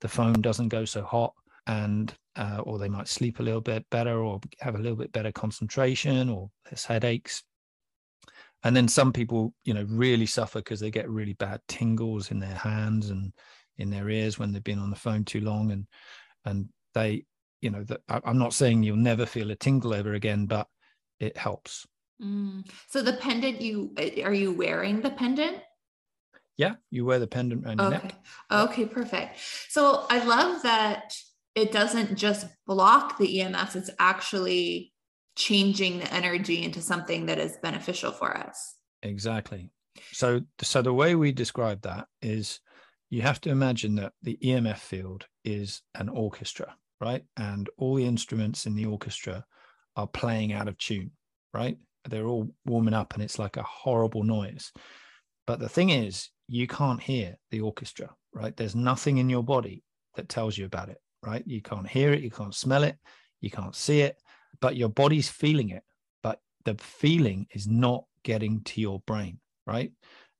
the 0.00 0.08
phone 0.08 0.40
doesn't 0.40 0.68
go 0.68 0.84
so 0.84 1.02
hot 1.02 1.32
and 1.66 2.14
uh, 2.36 2.60
or 2.64 2.78
they 2.78 2.88
might 2.88 3.08
sleep 3.08 3.38
a 3.38 3.42
little 3.42 3.60
bit 3.60 3.84
better 3.90 4.22
or 4.22 4.40
have 4.60 4.74
a 4.74 4.78
little 4.78 4.96
bit 4.96 5.12
better 5.12 5.32
concentration 5.32 6.28
or 6.28 6.50
less 6.70 6.84
headaches 6.84 7.42
and 8.64 8.74
then 8.74 8.88
some 8.88 9.12
people 9.12 9.54
you 9.64 9.74
know 9.74 9.86
really 9.88 10.26
suffer 10.26 10.58
because 10.58 10.80
they 10.80 10.90
get 10.90 11.08
really 11.08 11.34
bad 11.34 11.60
tingles 11.68 12.30
in 12.30 12.38
their 12.38 12.54
hands 12.54 13.10
and 13.10 13.32
in 13.78 13.90
their 13.90 14.08
ears 14.08 14.38
when 14.38 14.52
they've 14.52 14.64
been 14.64 14.78
on 14.78 14.90
the 14.90 14.96
phone 14.96 15.24
too 15.24 15.40
long 15.40 15.70
and 15.70 15.86
and 16.44 16.68
they 16.94 17.24
you 17.60 17.70
know 17.70 17.84
that 17.84 18.00
i'm 18.08 18.38
not 18.38 18.54
saying 18.54 18.82
you'll 18.82 18.96
never 18.96 19.26
feel 19.26 19.50
a 19.50 19.56
tingle 19.56 19.94
ever 19.94 20.14
again 20.14 20.46
but 20.46 20.66
it 21.20 21.36
helps 21.36 21.86
mm. 22.22 22.66
so 22.88 23.02
the 23.02 23.14
pendant 23.14 23.60
you 23.60 23.92
uh, 23.98 24.22
are 24.22 24.34
you 24.34 24.52
wearing 24.52 25.00
the 25.00 25.10
pendant 25.10 25.58
yeah 26.56 26.74
you 26.90 27.04
wear 27.04 27.18
the 27.18 27.26
pendant 27.26 27.64
around 27.64 27.78
your 27.80 27.90
neck 27.90 28.14
okay 28.50 28.84
perfect 28.84 29.38
so 29.68 30.06
i 30.10 30.22
love 30.24 30.62
that 30.62 31.12
it 31.56 31.72
doesn't 31.72 32.16
just 32.16 32.46
block 32.66 33.18
the 33.18 33.38
EMFs, 33.38 33.74
it's 33.74 33.90
actually 33.98 34.92
changing 35.36 35.98
the 35.98 36.12
energy 36.12 36.62
into 36.62 36.82
something 36.82 37.26
that 37.26 37.38
is 37.38 37.56
beneficial 37.62 38.12
for 38.12 38.36
us. 38.36 38.76
Exactly. 39.02 39.70
So 40.12 40.42
so 40.60 40.82
the 40.82 40.92
way 40.92 41.14
we 41.14 41.32
describe 41.32 41.80
that 41.82 42.06
is 42.20 42.60
you 43.08 43.22
have 43.22 43.40
to 43.40 43.50
imagine 43.50 43.94
that 43.96 44.12
the 44.22 44.38
EMF 44.44 44.76
field 44.76 45.26
is 45.44 45.80
an 45.94 46.10
orchestra, 46.10 46.76
right? 47.00 47.24
And 47.36 47.68
all 47.78 47.94
the 47.94 48.06
instruments 48.06 48.66
in 48.66 48.74
the 48.74 48.86
orchestra 48.86 49.44
are 49.96 50.06
playing 50.06 50.52
out 50.52 50.68
of 50.68 50.78
tune, 50.78 51.10
right? 51.52 51.78
They're 52.08 52.26
all 52.26 52.50
warming 52.64 52.94
up 52.94 53.14
and 53.14 53.22
it's 53.22 53.38
like 53.38 53.56
a 53.56 53.62
horrible 53.62 54.22
noise. 54.22 54.72
But 55.46 55.58
the 55.58 55.68
thing 55.68 55.90
is, 55.90 56.30
you 56.48 56.66
can't 56.66 57.02
hear 57.02 57.36
the 57.50 57.60
orchestra, 57.60 58.14
right? 58.32 58.56
There's 58.56 58.76
nothing 58.76 59.18
in 59.18 59.28
your 59.28 59.42
body 59.42 59.82
that 60.14 60.28
tells 60.28 60.56
you 60.56 60.64
about 60.64 60.88
it 60.88 60.98
right? 61.26 61.42
You 61.46 61.60
can't 61.60 61.88
hear 61.88 62.12
it, 62.12 62.22
you 62.22 62.30
can't 62.30 62.54
smell 62.54 62.84
it, 62.84 62.96
you 63.40 63.50
can't 63.50 63.74
see 63.74 64.00
it, 64.00 64.16
but 64.60 64.76
your 64.76 64.88
body's 64.88 65.28
feeling 65.28 65.70
it. 65.70 65.82
But 66.22 66.40
the 66.64 66.76
feeling 66.76 67.46
is 67.50 67.66
not 67.66 68.04
getting 68.22 68.62
to 68.64 68.80
your 68.80 69.00
brain, 69.06 69.40
right? 69.66 69.92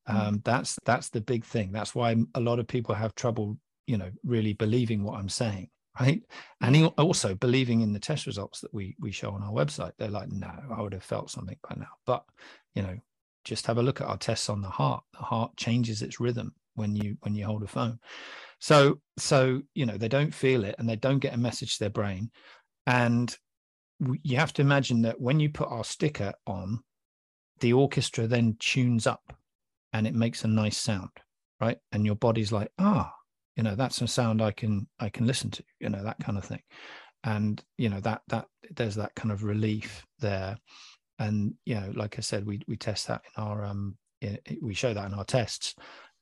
Mm-hmm. 0.08 0.28
Um, 0.28 0.42
that's 0.44 0.78
that's 0.84 1.10
the 1.10 1.20
big 1.20 1.44
thing. 1.44 1.72
That's 1.72 1.94
why 1.94 2.16
a 2.34 2.40
lot 2.40 2.60
of 2.60 2.68
people 2.68 2.94
have 2.94 3.14
trouble, 3.14 3.58
you 3.86 3.98
know, 3.98 4.10
really 4.24 4.52
believing 4.52 5.02
what 5.02 5.18
I'm 5.18 5.28
saying, 5.28 5.68
right? 6.00 6.22
And 6.60 6.76
he, 6.76 6.84
also 6.84 7.34
believing 7.34 7.80
in 7.80 7.92
the 7.92 8.00
test 8.00 8.26
results 8.26 8.60
that 8.60 8.72
we 8.72 8.96
we 9.00 9.12
show 9.12 9.30
on 9.30 9.42
our 9.42 9.52
website. 9.52 9.92
They're 9.98 10.08
like, 10.08 10.30
no, 10.30 10.50
I 10.76 10.82
would 10.82 10.92
have 10.92 11.02
felt 11.02 11.30
something 11.30 11.56
by 11.68 11.76
now. 11.78 11.90
But 12.06 12.24
you 12.74 12.82
know, 12.82 12.96
just 13.44 13.66
have 13.66 13.78
a 13.78 13.82
look 13.82 14.00
at 14.00 14.08
our 14.08 14.18
tests 14.18 14.48
on 14.48 14.60
the 14.60 14.68
heart. 14.68 15.04
The 15.12 15.24
heart 15.24 15.56
changes 15.56 16.02
its 16.02 16.20
rhythm 16.20 16.54
when 16.74 16.94
you 16.94 17.16
when 17.20 17.34
you 17.34 17.46
hold 17.46 17.62
a 17.62 17.66
phone. 17.66 17.98
So, 18.60 19.00
so 19.18 19.62
you 19.74 19.86
know, 19.86 19.96
they 19.96 20.08
don't 20.08 20.34
feel 20.34 20.64
it 20.64 20.74
and 20.78 20.88
they 20.88 20.96
don't 20.96 21.18
get 21.18 21.34
a 21.34 21.38
message 21.38 21.74
to 21.74 21.80
their 21.80 21.90
brain. 21.90 22.30
And 22.86 23.34
you 24.22 24.36
have 24.36 24.52
to 24.54 24.62
imagine 24.62 25.02
that 25.02 25.20
when 25.20 25.40
you 25.40 25.48
put 25.50 25.68
our 25.68 25.84
sticker 25.84 26.32
on, 26.46 26.80
the 27.60 27.72
orchestra 27.72 28.26
then 28.26 28.56
tunes 28.58 29.06
up 29.06 29.36
and 29.92 30.06
it 30.06 30.14
makes 30.14 30.44
a 30.44 30.48
nice 30.48 30.76
sound, 30.76 31.10
right? 31.60 31.78
And 31.92 32.04
your 32.04 32.16
body's 32.16 32.52
like, 32.52 32.70
ah, 32.78 33.12
you 33.56 33.62
know, 33.62 33.74
that's 33.74 34.00
a 34.02 34.06
sound 34.06 34.42
I 34.42 34.52
can 34.52 34.86
I 35.00 35.08
can 35.08 35.26
listen 35.26 35.50
to, 35.52 35.64
you 35.80 35.88
know, 35.88 36.02
that 36.02 36.18
kind 36.20 36.38
of 36.38 36.44
thing. 36.44 36.62
And 37.24 37.62
you 37.76 37.88
know 37.88 38.00
that 38.00 38.22
that 38.28 38.46
there's 38.74 38.94
that 38.96 39.14
kind 39.14 39.32
of 39.32 39.42
relief 39.42 40.04
there. 40.20 40.56
And 41.18 41.54
you 41.64 41.74
know, 41.74 41.92
like 41.94 42.18
I 42.18 42.20
said, 42.20 42.46
we 42.46 42.60
we 42.68 42.76
test 42.76 43.06
that 43.08 43.22
in 43.36 43.42
our 43.42 43.64
um 43.64 43.96
we 44.60 44.74
show 44.74 44.94
that 44.94 45.06
in 45.06 45.14
our 45.14 45.24
tests, 45.24 45.74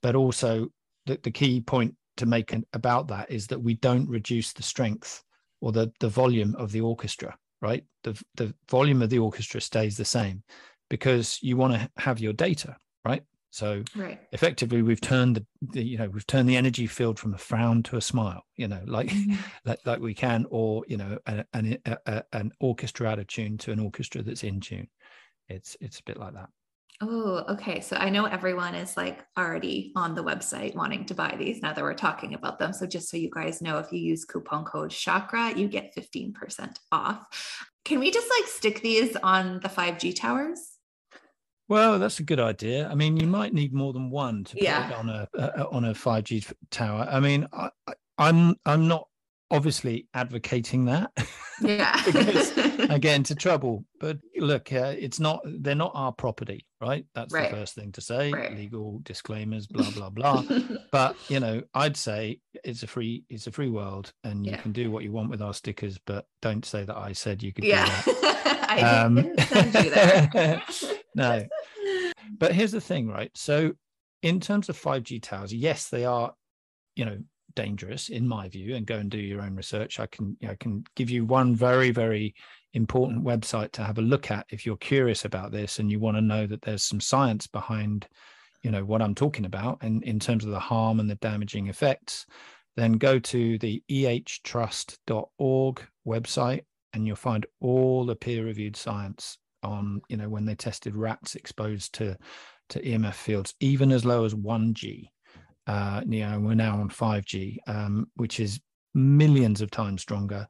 but 0.02 0.14
also 0.14 0.68
the, 1.06 1.18
the 1.22 1.30
key 1.30 1.60
point 1.60 1.94
to 2.16 2.26
make 2.26 2.52
an, 2.52 2.64
about 2.72 3.08
that 3.08 3.30
is 3.30 3.46
that 3.48 3.60
we 3.60 3.74
don't 3.74 4.08
reduce 4.08 4.52
the 4.52 4.62
strength 4.62 5.22
or 5.60 5.72
the 5.72 5.92
the 6.00 6.08
volume 6.08 6.54
of 6.56 6.72
the 6.72 6.80
orchestra 6.80 7.36
right 7.60 7.84
the 8.02 8.20
the 8.36 8.54
volume 8.70 9.02
of 9.02 9.10
the 9.10 9.18
orchestra 9.18 9.60
stays 9.60 9.96
the 9.96 10.04
same 10.04 10.42
because 10.90 11.38
you 11.42 11.56
want 11.56 11.72
to 11.72 11.90
have 11.96 12.20
your 12.20 12.32
data 12.32 12.76
right 13.04 13.22
so 13.54 13.84
right. 13.94 14.20
effectively 14.32 14.82
we've 14.82 15.00
turned 15.00 15.36
the, 15.36 15.46
the, 15.72 15.82
you 15.82 15.96
know 15.96 16.08
we've 16.08 16.26
turned 16.26 16.48
the 16.48 16.56
energy 16.56 16.88
field 16.88 17.20
from 17.20 17.34
a 17.34 17.38
frown 17.38 17.84
to 17.84 17.96
a 17.96 18.00
smile 18.00 18.42
you 18.56 18.66
know 18.66 18.80
like 18.86 19.08
mm-hmm. 19.08 19.34
like, 19.64 19.78
like 19.86 20.00
we 20.00 20.12
can 20.12 20.44
or 20.50 20.82
you 20.88 20.96
know 20.96 21.16
an, 21.26 21.44
an, 21.52 21.78
a, 21.86 22.22
an 22.32 22.50
orchestra 22.58 23.08
out 23.08 23.20
of 23.20 23.28
tune 23.28 23.56
to 23.56 23.70
an 23.70 23.78
orchestra 23.78 24.22
that's 24.22 24.42
in 24.42 24.60
tune 24.60 24.88
it's 25.48 25.76
it's 25.80 26.00
a 26.00 26.02
bit 26.02 26.18
like 26.18 26.34
that 26.34 26.48
Oh, 27.00 27.44
okay. 27.48 27.80
So 27.80 27.96
I 27.96 28.08
know 28.08 28.24
everyone 28.24 28.76
is 28.76 28.96
like 28.96 29.24
already 29.36 29.92
on 29.96 30.14
the 30.14 30.22
website 30.22 30.76
wanting 30.76 31.04
to 31.06 31.14
buy 31.14 31.34
these 31.36 31.60
now 31.60 31.72
that 31.72 31.82
we're 31.82 31.92
talking 31.92 32.34
about 32.34 32.60
them. 32.60 32.72
So 32.72 32.86
just 32.86 33.10
so 33.10 33.16
you 33.16 33.30
guys 33.30 33.60
know, 33.60 33.78
if 33.78 33.92
you 33.92 33.98
use 33.98 34.24
coupon 34.24 34.64
code 34.64 34.92
chakra, 34.92 35.58
you 35.58 35.66
get 35.66 35.92
15% 35.96 36.76
off. 36.92 37.66
Can 37.84 37.98
we 37.98 38.12
just 38.12 38.30
like 38.30 38.48
stick 38.48 38.80
these 38.80 39.16
on 39.16 39.58
the 39.60 39.68
5G 39.68 40.14
towers? 40.14 40.73
Well, 41.74 41.98
that's 41.98 42.20
a 42.20 42.22
good 42.22 42.38
idea. 42.38 42.88
I 42.88 42.94
mean, 42.94 43.16
you 43.16 43.26
might 43.26 43.52
need 43.52 43.74
more 43.74 43.92
than 43.92 44.08
one 44.08 44.44
to 44.44 44.54
put 44.54 44.62
yeah. 44.62 44.90
it 44.90 44.94
on 44.94 45.08
a, 45.08 45.28
a, 45.34 45.68
on 45.70 45.84
a 45.86 45.92
5G 45.92 46.52
tower. 46.70 47.04
I 47.10 47.18
mean, 47.18 47.48
I, 47.52 47.70
I'm 48.16 48.54
I'm 48.64 48.86
not 48.86 49.08
obviously 49.50 50.06
advocating 50.14 50.84
that. 50.86 51.10
Yeah. 51.60 52.02
because 52.04 52.58
I 52.90 52.98
get 52.98 53.14
into 53.14 53.36
trouble. 53.36 53.84
But 54.00 54.18
look, 54.36 54.72
uh, 54.72 54.92
it's 54.98 55.20
not, 55.20 55.40
they're 55.44 55.76
not 55.76 55.92
our 55.94 56.10
property, 56.10 56.66
right? 56.80 57.06
That's 57.14 57.32
right. 57.32 57.48
the 57.48 57.56
first 57.56 57.76
thing 57.76 57.92
to 57.92 58.00
say. 58.00 58.32
Right. 58.32 58.52
Legal 58.52 58.98
disclaimers, 59.04 59.68
blah, 59.68 59.88
blah, 59.92 60.10
blah. 60.10 60.44
but, 60.90 61.16
you 61.28 61.38
know, 61.38 61.62
I'd 61.72 61.96
say 61.96 62.40
it's 62.64 62.82
a 62.82 62.88
free, 62.88 63.22
it's 63.30 63.46
a 63.46 63.52
free 63.52 63.70
world 63.70 64.12
and 64.24 64.44
you 64.44 64.50
yeah. 64.50 64.62
can 64.62 64.72
do 64.72 64.90
what 64.90 65.04
you 65.04 65.12
want 65.12 65.30
with 65.30 65.40
our 65.40 65.54
stickers, 65.54 65.96
but 66.04 66.26
don't 66.42 66.64
say 66.64 66.82
that 66.82 66.96
I 66.96 67.12
said 67.12 67.40
you 67.40 67.52
could 67.52 67.62
yeah. 67.62 68.02
do 68.04 68.12
that. 68.20 68.66
I 68.70 68.80
um, 68.80 69.14
didn't 69.14 69.40
send 69.42 69.74
you 69.74 69.90
there. 69.90 70.62
No. 71.14 71.46
But 72.38 72.52
here's 72.52 72.72
the 72.72 72.80
thing, 72.80 73.08
right? 73.08 73.30
So 73.34 73.74
in 74.22 74.40
terms 74.40 74.68
of 74.68 74.80
5G 74.80 75.22
towers, 75.22 75.52
yes, 75.52 75.88
they 75.88 76.04
are, 76.04 76.32
you 76.96 77.04
know, 77.04 77.18
dangerous 77.54 78.08
in 78.08 78.26
my 78.26 78.48
view 78.48 78.74
and 78.74 78.86
go 78.86 78.96
and 78.96 79.10
do 79.10 79.18
your 79.18 79.40
own 79.40 79.54
research 79.54 80.00
i 80.00 80.06
can 80.06 80.36
i 80.48 80.54
can 80.56 80.84
give 80.96 81.10
you 81.10 81.24
one 81.24 81.54
very 81.54 81.90
very 81.90 82.34
important 82.72 83.24
website 83.24 83.70
to 83.72 83.84
have 83.84 83.98
a 83.98 84.02
look 84.02 84.30
at 84.30 84.46
if 84.50 84.66
you're 84.66 84.76
curious 84.76 85.24
about 85.24 85.52
this 85.52 85.78
and 85.78 85.90
you 85.90 86.00
want 86.00 86.16
to 86.16 86.20
know 86.20 86.46
that 86.46 86.62
there's 86.62 86.82
some 86.82 87.00
science 87.00 87.46
behind 87.46 88.08
you 88.62 88.70
know 88.70 88.84
what 88.84 89.00
i'm 89.00 89.14
talking 89.14 89.44
about 89.44 89.78
and 89.82 90.02
in 90.02 90.18
terms 90.18 90.44
of 90.44 90.50
the 90.50 90.58
harm 90.58 90.98
and 91.00 91.08
the 91.08 91.14
damaging 91.16 91.68
effects 91.68 92.26
then 92.76 92.92
go 92.94 93.18
to 93.20 93.56
the 93.58 93.82
ehtrust.org 93.88 95.82
website 96.06 96.64
and 96.92 97.06
you'll 97.06 97.16
find 97.16 97.46
all 97.60 98.04
the 98.04 98.16
peer 98.16 98.44
reviewed 98.44 98.76
science 98.76 99.38
on 99.64 100.00
you 100.08 100.16
know 100.16 100.28
when 100.28 100.44
they 100.44 100.54
tested 100.54 100.94
rats 100.94 101.34
exposed 101.34 101.94
to 101.94 102.16
to 102.68 102.80
emf 102.82 103.14
fields 103.14 103.54
even 103.60 103.90
as 103.92 104.04
low 104.04 104.24
as 104.24 104.34
1g 104.34 105.08
uh, 105.66 106.02
you 106.06 106.20
know, 106.20 106.38
we're 106.40 106.54
now 106.54 106.80
on 106.80 106.90
5G, 106.90 107.56
um, 107.66 108.06
which 108.16 108.40
is 108.40 108.60
millions 108.94 109.60
of 109.60 109.70
times 109.70 110.02
stronger, 110.02 110.46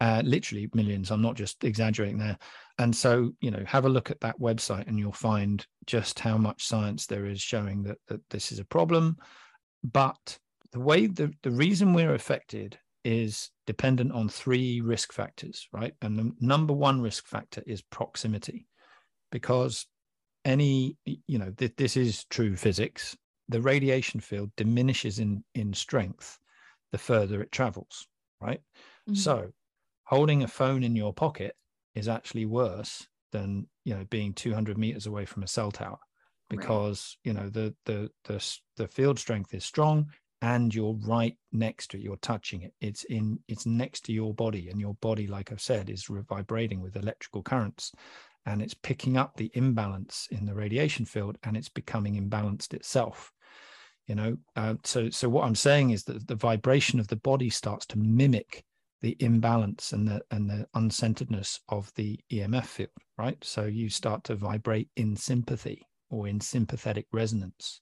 uh, 0.00 0.22
literally 0.24 0.68
millions. 0.74 1.10
I'm 1.10 1.22
not 1.22 1.36
just 1.36 1.64
exaggerating 1.64 2.18
there. 2.18 2.38
And 2.78 2.94
so, 2.94 3.32
you 3.40 3.50
know, 3.50 3.62
have 3.66 3.84
a 3.84 3.90
look 3.90 4.10
at 4.10 4.20
that 4.20 4.38
website 4.40 4.86
and 4.86 4.98
you'll 4.98 5.12
find 5.12 5.64
just 5.86 6.18
how 6.18 6.36
much 6.36 6.66
science 6.66 7.06
there 7.06 7.26
is 7.26 7.40
showing 7.40 7.82
that, 7.84 7.98
that 8.08 8.20
this 8.30 8.52
is 8.52 8.58
a 8.58 8.64
problem. 8.64 9.16
But 9.84 10.38
the 10.72 10.80
way 10.80 11.06
the, 11.06 11.32
the 11.42 11.50
reason 11.50 11.94
we're 11.94 12.14
affected 12.14 12.78
is 13.04 13.50
dependent 13.68 14.12
on 14.12 14.30
three 14.30 14.80
risk 14.82 15.12
factors, 15.14 15.68
right? 15.72 15.94
And 16.02 16.18
the 16.18 16.32
number 16.40 16.74
one 16.74 17.02
risk 17.02 17.26
factor 17.28 17.62
is 17.68 17.82
proximity, 17.82 18.68
because 19.30 19.86
any, 20.44 20.98
you 21.04 21.38
know, 21.38 21.52
th- 21.52 21.76
this 21.76 21.96
is 21.96 22.24
true 22.26 22.56
physics 22.56 23.16
the 23.48 23.62
radiation 23.62 24.20
field 24.20 24.50
diminishes 24.56 25.18
in 25.18 25.44
in 25.54 25.74
strength 25.74 26.38
the 26.92 26.98
further 26.98 27.42
it 27.42 27.52
travels, 27.52 28.08
right? 28.40 28.62
Mhm. 29.06 29.14
So 29.14 29.52
holding 30.04 30.42
a 30.42 30.48
phone 30.48 30.84
in 30.84 30.96
your 30.96 31.14
pocket 31.14 31.56
is 31.94 32.08
actually 32.08 32.46
worse 32.46 33.08
than 33.32 33.68
you 33.84 33.94
know 33.94 34.04
being 34.06 34.34
200 34.34 34.78
meters 34.78 35.06
away 35.06 35.26
from 35.26 35.42
a 35.42 35.48
cell 35.48 35.72
tower 35.72 35.98
Right. 36.52 36.82
because 36.88 37.16
you 37.24 37.32
know 37.32 37.48
the 37.50 37.76
the 37.86 38.10
the 38.24 38.58
the 38.76 38.88
field 38.88 39.18
strength 39.18 39.54
is 39.54 39.64
strong 39.64 40.10
and 40.42 40.74
you're 40.74 40.98
right 41.04 41.36
next 41.52 41.90
to 41.90 41.98
it 41.98 42.02
you're 42.02 42.16
touching 42.16 42.62
it. 42.62 42.72
It's 42.80 43.04
in 43.04 43.38
it's 43.48 43.66
next 43.66 44.04
to 44.06 44.12
your 44.12 44.34
body 44.34 44.68
and 44.68 44.80
your 44.80 44.94
body 44.94 45.26
like 45.26 45.50
i've 45.50 45.60
said 45.60 45.90
is 45.90 46.08
vibrating 46.28 46.80
with 46.80 46.96
electrical 46.96 47.42
currents 47.42 47.92
and 48.46 48.62
it's 48.62 48.74
picking 48.74 49.16
up 49.16 49.36
the 49.36 49.50
imbalance 49.54 50.28
in 50.30 50.46
the 50.46 50.54
radiation 50.54 51.04
field 51.04 51.36
and 51.42 51.56
it's 51.56 51.68
becoming 51.68 52.14
imbalanced 52.14 52.72
itself. 52.74 53.32
You 54.06 54.14
know 54.14 54.36
uh, 54.56 54.74
so 54.84 55.10
so 55.10 55.28
what 55.28 55.44
i'm 55.44 55.54
saying 55.54 55.90
is 55.90 56.04
that 56.04 56.26
the 56.26 56.34
vibration 56.34 56.98
of 56.98 57.08
the 57.08 57.16
body 57.16 57.50
starts 57.50 57.84
to 57.86 57.98
mimic 57.98 58.64
the 59.02 59.16
imbalance 59.20 59.92
and 59.92 60.08
the 60.08 60.22
and 60.30 60.48
the 60.48 60.66
uncenteredness 60.74 61.60
of 61.68 61.92
the 61.94 62.18
emf 62.32 62.64
field 62.64 62.88
right? 63.18 63.36
So 63.42 63.64
you 63.64 63.90
start 63.90 64.24
to 64.24 64.36
vibrate 64.36 64.88
in 64.96 65.16
sympathy 65.16 65.84
or 66.08 66.28
in 66.28 66.40
sympathetic 66.40 67.06
resonance 67.12 67.80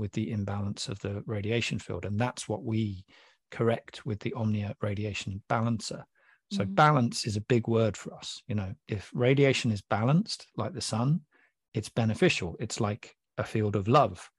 with 0.00 0.12
the 0.12 0.30
imbalance 0.30 0.88
of 0.88 0.98
the 1.00 1.22
radiation 1.26 1.78
field 1.78 2.04
and 2.04 2.18
that's 2.18 2.48
what 2.48 2.64
we 2.64 3.04
correct 3.50 4.04
with 4.06 4.18
the 4.20 4.32
omnia 4.34 4.74
radiation 4.80 5.42
balancer 5.48 6.04
so 6.50 6.64
Mhm. 6.64 6.74
balance 6.74 7.26
is 7.26 7.36
a 7.36 7.40
big 7.42 7.68
word 7.68 7.96
for 7.96 8.14
us 8.14 8.42
you 8.48 8.54
know 8.54 8.74
if 8.88 9.10
radiation 9.14 9.70
is 9.70 9.82
balanced 9.82 10.46
like 10.56 10.72
the 10.72 10.80
sun 10.80 11.20
it's 11.74 11.88
beneficial 11.90 12.56
it's 12.58 12.80
like 12.80 13.14
a 13.38 13.44
field 13.44 13.76
of 13.76 13.86
love 13.88 14.30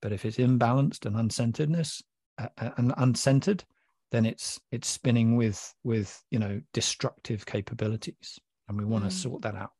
but 0.00 0.12
if 0.12 0.24
it's 0.24 0.38
imbalanced 0.38 1.04
and 1.06 1.16
uncenteredness 1.16 2.02
uh, 2.38 2.48
uh, 2.58 2.70
and 2.76 2.92
uncentered 2.98 3.64
then 4.10 4.24
it's 4.24 4.60
it's 4.70 4.88
spinning 4.88 5.36
with 5.36 5.74
with 5.82 6.22
you 6.30 6.38
know 6.38 6.60
destructive 6.72 7.44
capabilities 7.44 8.38
and 8.68 8.78
we 8.78 8.84
want 8.84 9.04
to 9.04 9.10
Mm. 9.10 9.20
sort 9.22 9.42
that 9.42 9.54
out 9.56 9.72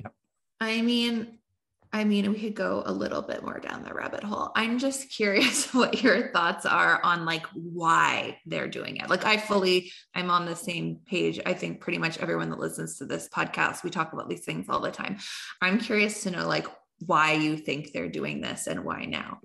Yeah. 0.00 0.10
I 0.60 0.82
mean, 0.82 1.38
I 1.94 2.02
mean, 2.02 2.32
we 2.32 2.40
could 2.40 2.56
go 2.56 2.82
a 2.84 2.92
little 2.92 3.22
bit 3.22 3.44
more 3.44 3.60
down 3.60 3.84
the 3.84 3.94
rabbit 3.94 4.24
hole. 4.24 4.50
I'm 4.56 4.80
just 4.80 5.10
curious 5.10 5.72
what 5.74 6.02
your 6.02 6.32
thoughts 6.32 6.66
are 6.66 7.00
on 7.04 7.24
like 7.24 7.46
why 7.54 8.38
they're 8.46 8.66
doing 8.66 8.96
it. 8.96 9.08
Like 9.08 9.24
I 9.24 9.36
fully 9.36 9.92
I'm 10.12 10.28
on 10.28 10.44
the 10.44 10.56
same 10.56 10.98
page. 11.06 11.38
I 11.46 11.54
think 11.54 11.80
pretty 11.80 11.98
much 11.98 12.18
everyone 12.18 12.50
that 12.50 12.58
listens 12.58 12.98
to 12.98 13.06
this 13.06 13.28
podcast, 13.28 13.84
we 13.84 13.90
talk 13.90 14.12
about 14.12 14.28
these 14.28 14.44
things 14.44 14.66
all 14.68 14.80
the 14.80 14.90
time. 14.90 15.18
I'm 15.62 15.78
curious 15.78 16.24
to 16.24 16.32
know 16.32 16.48
like 16.48 16.66
why 16.98 17.34
you 17.34 17.56
think 17.56 17.92
they're 17.92 18.08
doing 18.08 18.40
this 18.40 18.66
and 18.66 18.84
why 18.84 19.04
now. 19.04 19.38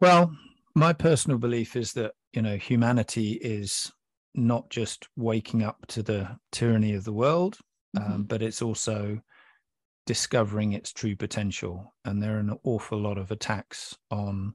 Well, 0.00 0.32
my 0.74 0.94
personal 0.94 1.38
belief 1.38 1.76
is 1.76 1.92
that, 1.92 2.12
you 2.32 2.42
know, 2.42 2.56
humanity 2.56 3.34
is 3.34 3.92
not 4.34 4.68
just 4.68 5.06
waking 5.14 5.62
up 5.62 5.86
to 5.86 6.02
the 6.02 6.40
tyranny 6.50 6.94
of 6.94 7.04
the 7.04 7.12
world, 7.12 7.56
um, 7.96 8.24
Mhm. 8.24 8.28
but 8.28 8.42
it's 8.42 8.62
also 8.62 9.20
discovering 10.06 10.72
its 10.72 10.92
true 10.92 11.16
potential. 11.16 11.94
And 12.04 12.22
there 12.22 12.36
are 12.36 12.40
an 12.40 12.58
awful 12.64 12.98
lot 13.00 13.18
of 13.18 13.30
attacks 13.30 13.96
on 14.10 14.54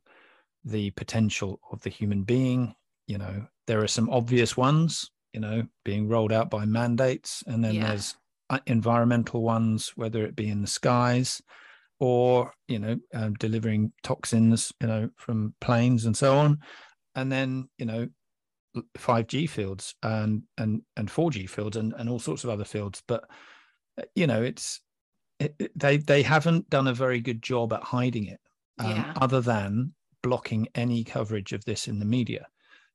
the 0.64 0.92
potential 0.92 1.60
of 1.72 1.82
the 1.82 1.90
human 1.90 2.24
being. 2.24 2.76
You 3.08 3.18
know, 3.18 3.48
there 3.68 3.82
are 3.84 3.88
some 3.88 4.10
obvious 4.10 4.56
ones, 4.56 5.10
you 5.34 5.40
know, 5.40 5.68
being 5.84 6.08
rolled 6.08 6.32
out 6.32 6.50
by 6.50 6.66
mandates, 6.66 7.44
and 7.48 7.64
then 7.64 7.76
Yeah. 7.76 7.90
there's 7.90 8.16
uh, 8.50 8.60
environmental 8.66 9.42
ones, 9.42 9.94
whether 9.96 10.24
it 10.26 10.36
be 10.36 10.50
in 10.50 10.62
the 10.62 10.68
skies 10.68 11.42
or 12.00 12.54
you 12.68 12.80
know 12.80 12.98
um, 13.14 13.34
delivering 13.36 13.92
toxins 14.04 14.74
you 14.82 14.88
know 14.88 15.10
from 15.18 15.54
planes 15.60 16.06
and 16.06 16.16
so 16.16 16.38
on 16.38 16.58
and 17.16 17.32
then 17.32 17.70
you 17.78 17.86
know 17.86 18.08
5g 18.98 19.50
fields 19.50 19.96
and 20.04 20.44
and 20.58 20.82
and 20.96 21.10
4g 21.10 21.50
fields 21.50 21.76
and, 21.76 21.94
and 21.98 22.10
all 22.10 22.20
sorts 22.20 22.44
of 22.44 22.50
other 22.50 22.64
fields 22.64 23.04
but 23.08 23.26
uh, 23.98 24.04
you 24.16 24.28
know 24.28 24.42
it's 24.42 24.82
it, 25.40 25.72
they 25.80 25.98
they 25.98 26.24
haven't 26.24 26.70
done 26.70 26.88
a 26.88 26.94
very 26.94 27.20
good 27.22 27.42
job 27.42 27.74
at 27.74 27.84
hiding 27.84 28.26
it 28.28 28.40
um, 28.80 28.88
Yeah. 28.88 29.14
other 29.22 29.42
than 29.42 29.94
blocking 30.22 30.68
any 30.76 31.04
coverage 31.04 31.54
of 31.54 31.64
this 31.66 31.88
in 31.88 32.00
the 32.00 32.06
media 32.06 32.48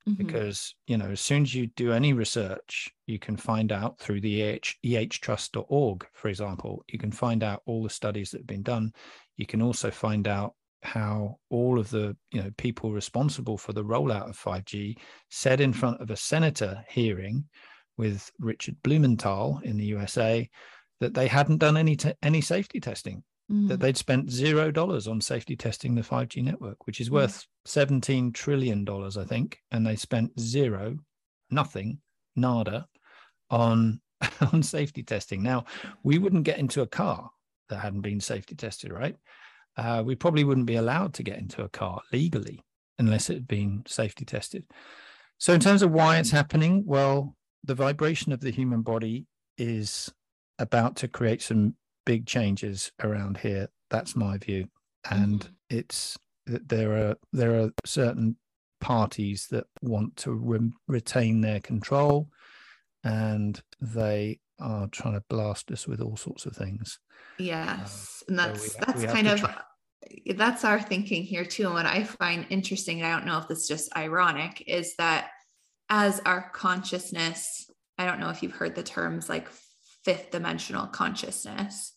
Mhm. 0.08 0.16
because 0.18 0.74
you 0.86 0.98
know 0.98 1.10
as 1.10 1.20
soon 1.20 1.42
as 1.44 1.54
you 1.54 1.68
do 1.68 1.92
any 1.92 2.12
research 2.12 2.92
you 3.06 3.18
can 3.18 3.36
find 3.38 3.72
out 3.72 3.98
through 3.98 4.20
the 4.20 4.42
eh, 4.42 4.58
ehtrust.org 4.84 6.06
for 6.12 6.28
example 6.28 6.84
you 6.88 6.98
can 6.98 7.12
find 7.12 7.42
out 7.42 7.62
all 7.66 7.82
the 7.82 7.90
studies 7.90 8.30
that 8.30 8.38
have 8.40 8.46
been 8.46 8.62
done 8.62 8.92
you 9.36 9.46
can 9.46 9.62
also 9.62 9.90
find 9.90 10.28
out 10.28 10.54
how 10.82 11.38
all 11.48 11.78
of 11.78 11.88
the 11.90 12.16
you 12.32 12.42
know 12.42 12.50
people 12.58 12.92
responsible 12.92 13.56
for 13.56 13.72
the 13.72 13.84
rollout 13.84 14.28
of 14.28 14.36
5g 14.36 14.98
said 15.30 15.60
in 15.60 15.72
front 15.72 16.00
of 16.00 16.10
a 16.10 16.16
senator 16.16 16.84
hearing 16.88 17.48
with 17.96 18.30
richard 18.38 18.76
blumenthal 18.82 19.60
in 19.64 19.76
the 19.78 19.86
usa 19.86 20.48
that 21.04 21.14
they 21.14 21.28
hadn't 21.28 21.58
done 21.58 21.76
any 21.76 21.96
te- 21.96 22.14
any 22.22 22.40
safety 22.40 22.80
testing 22.80 23.22
that 23.48 23.54
Mhm. 23.78 23.80
they'd 23.80 23.96
spent 23.98 24.30
zero 24.30 24.70
dollars 24.70 25.06
on 25.06 25.20
safety 25.20 25.54
testing 25.54 25.94
the 25.94 26.02
5G 26.02 26.40
network, 26.42 26.86
which 26.86 26.98
is 26.98 27.10
Mm. 27.10 27.12
worth 27.12 27.46
17 27.66 28.32
trillion 28.32 28.84
dollars, 28.86 29.18
I 29.18 29.24
think, 29.24 29.58
and 29.70 29.86
they 29.86 29.96
spent 29.96 30.40
zero, 30.40 30.96
nothing, 31.50 32.00
nada, 32.34 32.88
on 33.50 34.00
on 34.52 34.62
safety 34.62 35.02
testing. 35.02 35.42
Now, 35.42 35.66
we 36.02 36.16
wouldn't 36.18 36.44
get 36.44 36.58
into 36.58 36.80
a 36.80 36.86
car 36.86 37.30
that 37.68 37.80
hadn't 37.80 38.00
been 38.00 38.20
safety 38.20 38.54
tested, 38.54 38.90
right? 38.92 39.16
Uh, 39.76 40.02
we 40.06 40.14
probably 40.14 40.44
wouldn't 40.44 40.66
be 40.66 40.76
allowed 40.76 41.12
to 41.14 41.22
get 41.22 41.38
into 41.38 41.62
a 41.62 41.68
car 41.68 42.00
legally 42.12 42.64
unless 42.98 43.28
it 43.28 43.34
had 43.34 43.48
been 43.48 43.82
safety 43.86 44.24
tested. 44.24 44.64
So, 45.36 45.52
in 45.52 45.60
terms 45.60 45.82
of 45.82 45.90
why 45.90 46.16
it's 46.18 46.30
happening, 46.30 46.84
well, 46.86 47.36
the 47.64 47.74
vibration 47.74 48.32
of 48.32 48.40
the 48.40 48.52
human 48.52 48.80
body 48.82 49.26
is 49.58 50.10
about 50.58 50.96
to 50.96 51.08
create 51.08 51.42
some 51.42 51.76
big 52.06 52.26
changes 52.26 52.92
around 53.02 53.38
here. 53.38 53.68
That's 53.90 54.16
my 54.16 54.38
view, 54.38 54.68
and 55.10 55.40
Mhm. 55.40 55.54
it's 55.70 56.18
that 56.46 56.68
there 56.68 56.92
are 57.10 57.16
there 57.32 57.60
are 57.60 57.70
certain 57.84 58.36
parties 58.80 59.46
that 59.50 59.66
want 59.82 60.16
to 60.18 60.32
re- 60.32 60.72
retain 60.88 61.40
their 61.40 61.60
control, 61.60 62.28
and 63.02 63.62
they 63.80 64.40
are 64.60 64.86
trying 64.88 65.14
to 65.14 65.24
blast 65.28 65.70
us 65.70 65.86
with 65.86 66.00
all 66.00 66.16
sorts 66.16 66.46
of 66.46 66.56
things. 66.56 66.98
Yes, 67.38 68.22
and 68.28 68.38
so 68.38 68.44
that's 68.46 68.62
we 68.62 68.80
that's 68.86 69.00
we 69.00 69.06
kind 69.06 69.28
of 69.28 69.40
try- 69.40 69.62
that's 70.36 70.64
our 70.64 70.80
thinking 70.80 71.22
here 71.22 71.44
too. 71.44 71.64
And 71.64 71.74
what 71.74 71.86
I 71.86 72.04
find 72.04 72.46
interesting, 72.50 73.02
I 73.02 73.10
don't 73.10 73.26
know 73.26 73.38
if 73.38 73.48
this 73.48 73.62
is 73.62 73.68
just 73.68 73.96
ironic, 73.96 74.62
is 74.66 74.94
that 74.96 75.30
as 75.88 76.20
our 76.20 76.50
consciousness, 76.50 77.70
I 77.98 78.06
don't 78.06 78.20
know 78.20 78.30
if 78.30 78.42
you've 78.42 78.52
heard 78.52 78.74
the 78.74 78.82
terms 78.82 79.28
like 79.28 79.48
fifth 80.04 80.30
dimensional 80.30 80.86
consciousness. 80.86 81.92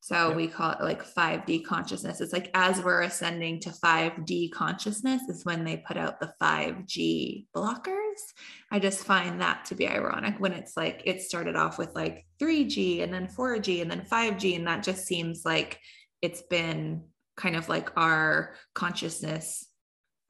So 0.00 0.28
Yep. 0.28 0.36
we 0.36 0.46
call 0.48 0.70
it 0.72 0.80
like 0.80 1.04
5D 1.04 1.64
consciousness. 1.64 2.20
It's 2.20 2.32
like 2.32 2.50
as 2.54 2.80
we're 2.80 3.02
ascending 3.02 3.60
to 3.60 3.70
5D 3.70 4.52
consciousness 4.52 5.22
is 5.28 5.44
when 5.44 5.64
they 5.64 5.78
put 5.78 5.96
out 5.96 6.20
the 6.20 6.32
5G 6.40 7.46
blockers. 7.54 8.20
I 8.70 8.78
just 8.78 9.04
find 9.04 9.40
that 9.40 9.64
to 9.66 9.74
be 9.74 9.88
ironic 9.88 10.36
when 10.38 10.52
it's 10.52 10.76
like 10.76 11.02
it 11.04 11.20
started 11.20 11.56
off 11.56 11.78
with 11.78 11.94
like 11.94 12.24
3G 12.40 13.02
and 13.02 13.12
then 13.12 13.26
4G 13.26 13.82
and 13.82 13.90
then 13.90 14.06
5G. 14.10 14.56
And 14.56 14.66
that 14.66 14.82
just 14.82 15.04
seems 15.04 15.42
like 15.44 15.78
it's 16.22 16.42
been 16.42 17.02
kind 17.36 17.56
of 17.56 17.68
like 17.68 17.90
our 17.96 18.54
consciousness 18.74 19.66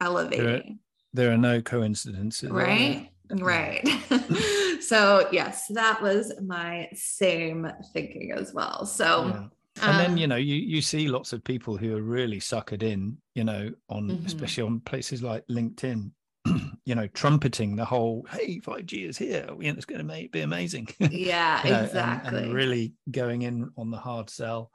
elevating. 0.01 0.79
There 1.13 1.31
are 1.31 1.37
no 1.37 1.61
coincidences. 1.61 2.49
Right? 2.49 3.11
Right. 3.31 3.87
so, 4.81 5.27
yes, 5.31 5.67
that 5.69 6.01
was 6.01 6.33
my 6.41 6.89
same 6.93 7.71
thinking 7.93 8.31
as 8.35 8.53
well. 8.53 8.85
So, 8.85 9.27
Yeah. 9.27 9.87
and 9.87 9.99
then 9.99 10.11
um, 10.11 10.17
you 10.17 10.27
know 10.27 10.35
you 10.35 10.55
you 10.55 10.81
see 10.81 11.07
lots 11.07 11.31
of 11.31 11.43
people 11.43 11.77
who 11.77 11.95
are 11.95 12.01
really 12.01 12.39
suckered 12.39 12.83
in 12.83 13.17
you 13.35 13.43
know 13.45 13.71
on 13.87 14.09
Mhm. 14.09 14.25
especially 14.25 14.63
on 14.63 14.81
places 14.81 15.23
like 15.23 15.45
linkedin 15.47 16.11
you 16.85 16.95
know 16.95 17.07
trumpeting 17.07 17.75
the 17.77 17.85
whole 17.85 18.25
hey 18.29 18.59
5g 18.59 19.07
is 19.07 19.17
here 19.17 19.47
you 19.59 19.71
know, 19.71 19.77
it's 19.77 19.85
going 19.85 20.05
to 20.05 20.27
be 20.29 20.41
amazing 20.41 20.87
yeah, 20.99 21.63
you 21.63 21.69
know, 21.69 21.75
and- 21.77 21.85
exactly. 21.85 22.43
and, 22.43 22.53
really 22.53 22.93
going 23.09 23.43
in 23.43 23.69
on 23.77 23.89
the 23.91 23.97
hard 23.97 24.29
sell 24.29 24.69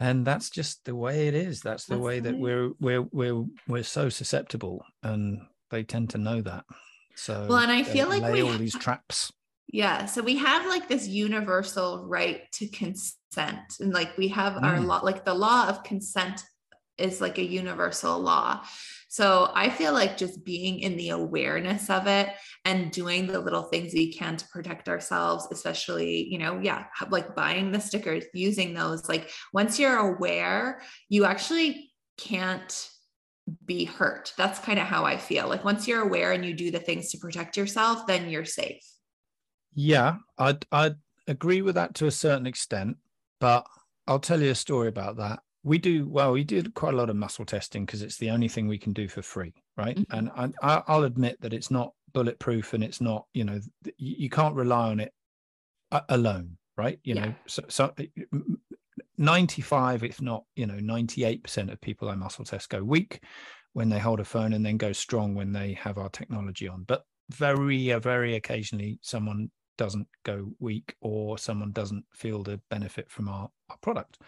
and 0.00 0.26
that's 0.26 0.50
just 0.50 0.84
the 0.84 0.96
way 0.96 1.28
it 1.28 1.34
is 1.34 1.60
that's 1.60 1.84
the 1.84 1.94
That's 1.94 2.04
way 2.04 2.18
that 2.20 2.36
we're 2.36 2.70
we're 2.80 3.02
we're 3.12 3.44
we're 3.68 3.84
so 3.84 4.08
susceptible 4.08 4.84
and 5.04 5.42
they 5.70 5.84
tend 5.84 6.10
to 6.10 6.18
know 6.18 6.40
that 6.42 6.64
so 7.14 7.34
Well, 7.48 7.58
and 7.58 7.72
I 7.72 7.82
feel 7.82 8.08
like 8.08 8.28
we 8.28 8.42
all 8.42 8.58
these 8.58 8.76
traps 8.76 9.32
Yeah. 9.68 10.06
So 10.06 10.22
we 10.22 10.36
have 10.36 10.66
like 10.66 10.88
this 10.88 11.08
universal 11.08 12.06
right 12.06 12.50
to 12.52 12.68
consent. 12.68 13.78
And 13.80 13.92
like 13.94 14.16
we 14.18 14.28
have 14.28 14.58
our 14.62 14.80
Mm. 14.80 14.86
law, 14.86 15.00
like 15.02 15.24
the 15.24 15.34
law 15.34 15.68
of 15.68 15.82
consent 15.84 16.42
is 16.98 17.20
like 17.20 17.38
a 17.38 17.44
universal 17.44 18.20
law. 18.20 18.64
So 19.08 19.50
I 19.54 19.70
feel 19.70 19.92
like 19.92 20.16
just 20.16 20.44
being 20.44 20.80
in 20.80 20.96
the 20.96 21.10
awareness 21.10 21.90
of 21.90 22.06
it 22.06 22.30
and 22.64 22.90
doing 22.92 23.26
the 23.26 23.40
little 23.40 23.64
things 23.64 23.92
we 23.94 24.12
can 24.12 24.36
to 24.36 24.48
protect 24.48 24.88
ourselves, 24.88 25.48
especially, 25.50 26.26
you 26.30 26.38
know, 26.38 26.60
yeah, 26.62 26.86
like 27.10 27.34
buying 27.34 27.72
the 27.72 27.80
stickers, 27.80 28.24
using 28.34 28.74
those. 28.74 29.08
Like 29.08 29.30
once 29.52 29.78
you're 29.78 29.96
aware, 29.98 30.82
you 31.08 31.24
actually 31.24 31.92
can't 32.18 32.88
be 33.64 33.84
hurt. 33.84 34.32
That's 34.36 34.58
kind 34.58 34.78
of 34.78 34.86
how 34.86 35.04
I 35.04 35.16
feel. 35.16 35.48
Like 35.48 35.64
once 35.64 35.88
you're 35.88 36.02
aware 36.02 36.32
and 36.32 36.44
you 36.44 36.54
do 36.54 36.70
the 36.70 36.78
things 36.78 37.10
to 37.10 37.18
protect 37.18 37.56
yourself, 37.56 38.06
then 38.06 38.28
you're 38.28 38.44
safe. 38.44 38.84
Yeah, 39.74 40.16
I'd 40.38 40.64
I'd 40.70 40.96
agree 41.26 41.62
with 41.62 41.76
that 41.76 41.94
to 41.94 42.06
a 42.06 42.10
certain 42.10 42.46
extent, 42.46 42.96
but 43.40 43.66
I'll 44.06 44.18
tell 44.18 44.40
you 44.40 44.50
a 44.50 44.54
story 44.54 44.88
about 44.88 45.16
that. 45.16 45.40
We 45.64 45.78
do 45.78 46.08
well. 46.08 46.32
We 46.32 46.44
did 46.44 46.74
quite 46.74 46.94
a 46.94 46.96
lot 46.96 47.10
of 47.10 47.16
muscle 47.16 47.44
testing 47.44 47.86
because 47.86 48.02
it's 48.02 48.18
the 48.18 48.30
only 48.30 48.48
thing 48.48 48.66
we 48.66 48.78
can 48.78 48.92
do 48.92 49.08
for 49.08 49.22
free, 49.22 49.54
right? 49.76 49.96
Mm-hmm. 49.96 50.28
And 50.36 50.54
I, 50.62 50.82
I'll 50.88 51.04
admit 51.04 51.40
that 51.40 51.52
it's 51.52 51.70
not 51.70 51.92
bulletproof 52.12 52.74
and 52.74 52.82
it's 52.82 53.00
not, 53.00 53.26
you 53.32 53.44
know, 53.44 53.60
you 53.96 54.28
can't 54.28 54.56
rely 54.56 54.90
on 54.90 55.00
it 55.00 55.12
alone, 56.08 56.56
right? 56.76 56.98
You 57.04 57.14
yeah. 57.14 57.24
know, 57.26 57.34
so, 57.46 57.62
so 57.68 57.94
95, 59.18 60.04
if 60.04 60.20
not, 60.20 60.44
you 60.56 60.66
know, 60.66 60.74
98% 60.74 61.72
of 61.72 61.80
people 61.80 62.08
I 62.08 62.14
muscle 62.14 62.44
test 62.44 62.68
go 62.68 62.82
weak 62.82 63.22
when 63.72 63.88
they 63.88 63.98
hold 63.98 64.20
a 64.20 64.24
phone 64.24 64.52
and 64.52 64.64
then 64.64 64.76
go 64.76 64.92
strong 64.92 65.34
when 65.34 65.52
they 65.52 65.74
have 65.74 65.98
our 65.98 66.08
technology 66.08 66.68
on. 66.68 66.84
But 66.84 67.04
very, 67.30 67.92
uh, 67.92 68.00
very 68.00 68.36
occasionally 68.36 68.98
someone 69.02 69.50
doesn't 69.78 70.06
go 70.24 70.52
weak 70.58 70.94
or 71.00 71.38
someone 71.38 71.72
doesn't 71.72 72.04
feel 72.12 72.42
the 72.42 72.60
benefit 72.70 73.10
from 73.10 73.28
our, 73.28 73.48
our 73.70 73.76
product. 73.80 74.18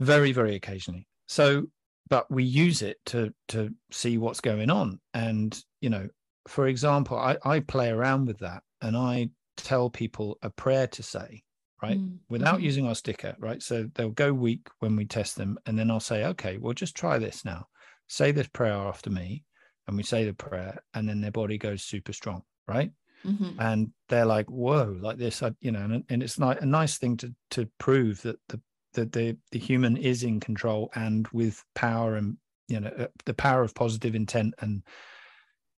Very, 0.00 0.32
very 0.32 0.54
occasionally. 0.54 1.06
So, 1.26 1.66
but 2.08 2.30
we 2.30 2.44
use 2.44 2.82
it 2.82 2.98
to 3.06 3.32
to 3.48 3.70
see 3.90 4.18
what's 4.18 4.40
going 4.40 4.70
on. 4.70 5.00
And, 5.14 5.58
you 5.80 5.88
know, 5.88 6.08
for 6.48 6.66
example, 6.66 7.16
I, 7.16 7.36
I 7.44 7.60
play 7.60 7.90
around 7.90 8.26
with 8.26 8.38
that 8.40 8.62
and 8.80 8.96
I 8.96 9.30
tell 9.56 9.90
people 9.90 10.38
a 10.42 10.50
prayer 10.50 10.86
to 10.88 11.02
say 11.02 11.42
right 11.82 11.98
mm. 11.98 12.16
without 12.28 12.56
mm-hmm. 12.56 12.64
using 12.64 12.86
our 12.86 12.94
sticker 12.94 13.34
right 13.38 13.62
so 13.62 13.88
they'll 13.94 14.10
go 14.10 14.32
weak 14.32 14.68
when 14.78 14.96
we 14.96 15.04
test 15.04 15.36
them 15.36 15.58
and 15.66 15.78
then 15.78 15.90
i'll 15.90 16.00
say 16.00 16.24
okay 16.24 16.58
well 16.58 16.72
just 16.72 16.94
try 16.94 17.18
this 17.18 17.44
now 17.44 17.66
say 18.08 18.30
this 18.30 18.48
prayer 18.48 18.74
after 18.74 19.10
me 19.10 19.44
and 19.88 19.96
we 19.96 20.02
say 20.02 20.24
the 20.24 20.34
prayer 20.34 20.82
and 20.94 21.08
then 21.08 21.20
their 21.20 21.30
body 21.30 21.58
goes 21.58 21.82
super 21.82 22.12
strong 22.12 22.42
right 22.68 22.92
mm-hmm. 23.24 23.60
and 23.60 23.90
they're 24.08 24.24
like 24.24 24.48
whoa 24.48 24.96
like 25.00 25.18
this 25.18 25.42
I, 25.42 25.52
you 25.60 25.72
know 25.72 25.80
and, 25.80 26.04
and 26.08 26.22
it's 26.22 26.38
like 26.38 26.60
a 26.60 26.66
nice 26.66 26.98
thing 26.98 27.16
to 27.18 27.34
to 27.50 27.68
prove 27.78 28.22
that 28.22 28.36
the 28.48 28.60
that 28.94 29.12
the 29.12 29.36
the 29.50 29.58
human 29.58 29.96
is 29.96 30.22
in 30.22 30.40
control 30.40 30.90
and 30.94 31.26
with 31.32 31.62
power 31.74 32.16
and 32.16 32.36
you 32.68 32.80
know 32.80 32.90
uh, 32.98 33.06
the 33.24 33.34
power 33.34 33.62
of 33.62 33.74
positive 33.74 34.14
intent 34.14 34.54
and 34.60 34.82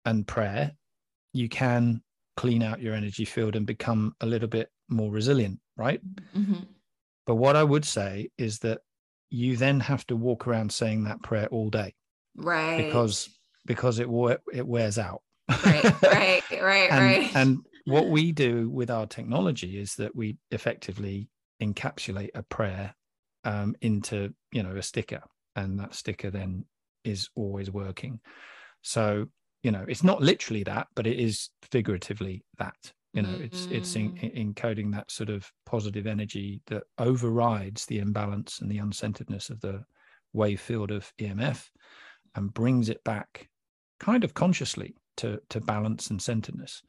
and 0.05 0.27
prayer 0.27 0.71
you 1.31 1.47
can 1.47 2.01
clean 2.35 2.63
out 2.63 2.81
your 2.81 2.95
energy 2.95 3.25
field 3.25 3.55
and 3.55 3.65
become 3.65 4.15
a 4.21 4.25
little 4.25 4.47
bit 4.47 4.69
more 4.93 5.11
resilient, 5.11 5.59
right? 5.77 6.01
Mm-hmm. 6.35 6.63
But 7.25 7.35
what 7.35 7.55
I 7.55 7.63
would 7.63 7.85
say 7.85 8.29
is 8.37 8.59
that 8.59 8.81
you 9.29 9.57
then 9.57 9.79
have 9.79 10.05
to 10.07 10.15
walk 10.15 10.47
around 10.47 10.71
saying 10.71 11.05
that 11.05 11.21
prayer 11.23 11.47
all 11.47 11.69
day, 11.69 11.95
right? 12.35 12.77
Because 12.85 13.29
because 13.65 13.99
it 13.99 14.07
it 14.53 14.67
wears 14.67 14.97
out. 14.97 15.21
right, 15.65 15.83
right, 16.03 16.43
right, 16.51 16.91
and, 16.91 17.05
right. 17.05 17.35
And 17.35 17.59
what 17.85 18.09
we 18.09 18.31
do 18.31 18.69
with 18.69 18.89
our 18.89 19.05
technology 19.05 19.79
is 19.79 19.95
that 19.95 20.15
we 20.15 20.37
effectively 20.51 21.29
encapsulate 21.61 22.29
a 22.35 22.43
prayer 22.43 22.93
um, 23.43 23.75
into 23.81 24.33
you 24.51 24.63
know 24.63 24.75
a 24.75 24.81
sticker, 24.81 25.21
and 25.55 25.79
that 25.79 25.95
sticker 25.95 26.29
then 26.29 26.65
is 27.03 27.29
always 27.35 27.71
working. 27.71 28.19
So 28.81 29.27
you 29.63 29.71
know 29.71 29.85
it's 29.87 30.03
not 30.03 30.21
literally 30.21 30.63
that 30.63 30.87
but 30.93 31.07
it 31.07 31.17
is 31.17 31.49
figuratively 31.71 32.43
that 32.59 32.93
you 33.13 33.21
know 33.21 33.29
mm-hmm. 33.29 33.43
it's 33.43 33.67
it's 33.67 33.95
in, 33.95 34.11
mm. 34.13 34.33
in, 34.33 34.53
encoding 34.53 34.91
that 34.91 35.09
sort 35.09 35.29
of 35.29 35.49
positive 35.65 36.07
energy 36.07 36.61
that 36.67 36.83
overrides 36.97 37.85
the 37.85 37.99
imbalance 37.99 38.59
and 38.59 38.69
the 38.69 38.79
uncenteredness 38.79 39.49
of 39.49 39.61
the 39.61 39.83
wave 40.33 40.59
field 40.59 40.91
of 40.91 41.11
emf 41.19 41.69
and 42.35 42.53
brings 42.53 42.89
it 42.89 43.03
back 43.03 43.47
kind 43.99 44.23
of 44.23 44.33
consciously 44.33 44.95
to 45.15 45.39
to 45.49 45.61
balance 45.61 46.09
and 46.09 46.21
centeredness 46.21 46.81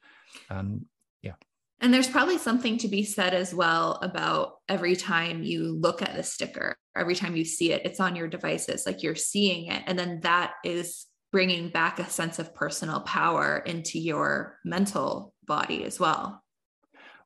and 0.50 0.84
yeah 1.22 1.34
and 1.80 1.92
there's 1.92 2.08
probably 2.08 2.38
something 2.38 2.78
to 2.78 2.88
be 2.88 3.04
said 3.04 3.34
as 3.34 3.54
well 3.54 3.98
about 4.00 4.54
every 4.68 4.96
time 4.96 5.42
you 5.42 5.78
look 5.78 6.00
at 6.00 6.16
the 6.16 6.22
sticker 6.22 6.74
every 6.96 7.14
time 7.14 7.36
you 7.36 7.44
see 7.44 7.72
it 7.72 7.82
it's 7.84 8.00
on 8.00 8.16
your 8.16 8.28
devices 8.28 8.84
like 8.86 9.02
you're 9.02 9.14
seeing 9.14 9.66
it 9.66 9.82
and 9.86 9.98
then 9.98 10.20
that 10.22 10.52
is 10.64 11.06
bringing 11.34 11.68
back 11.68 11.98
a 11.98 12.08
sense 12.08 12.38
of 12.38 12.54
personal 12.54 13.00
power 13.00 13.58
into 13.66 13.98
your 13.98 14.56
mental 14.64 15.33
body 15.46 15.84
as 15.84 15.98
well 15.98 16.42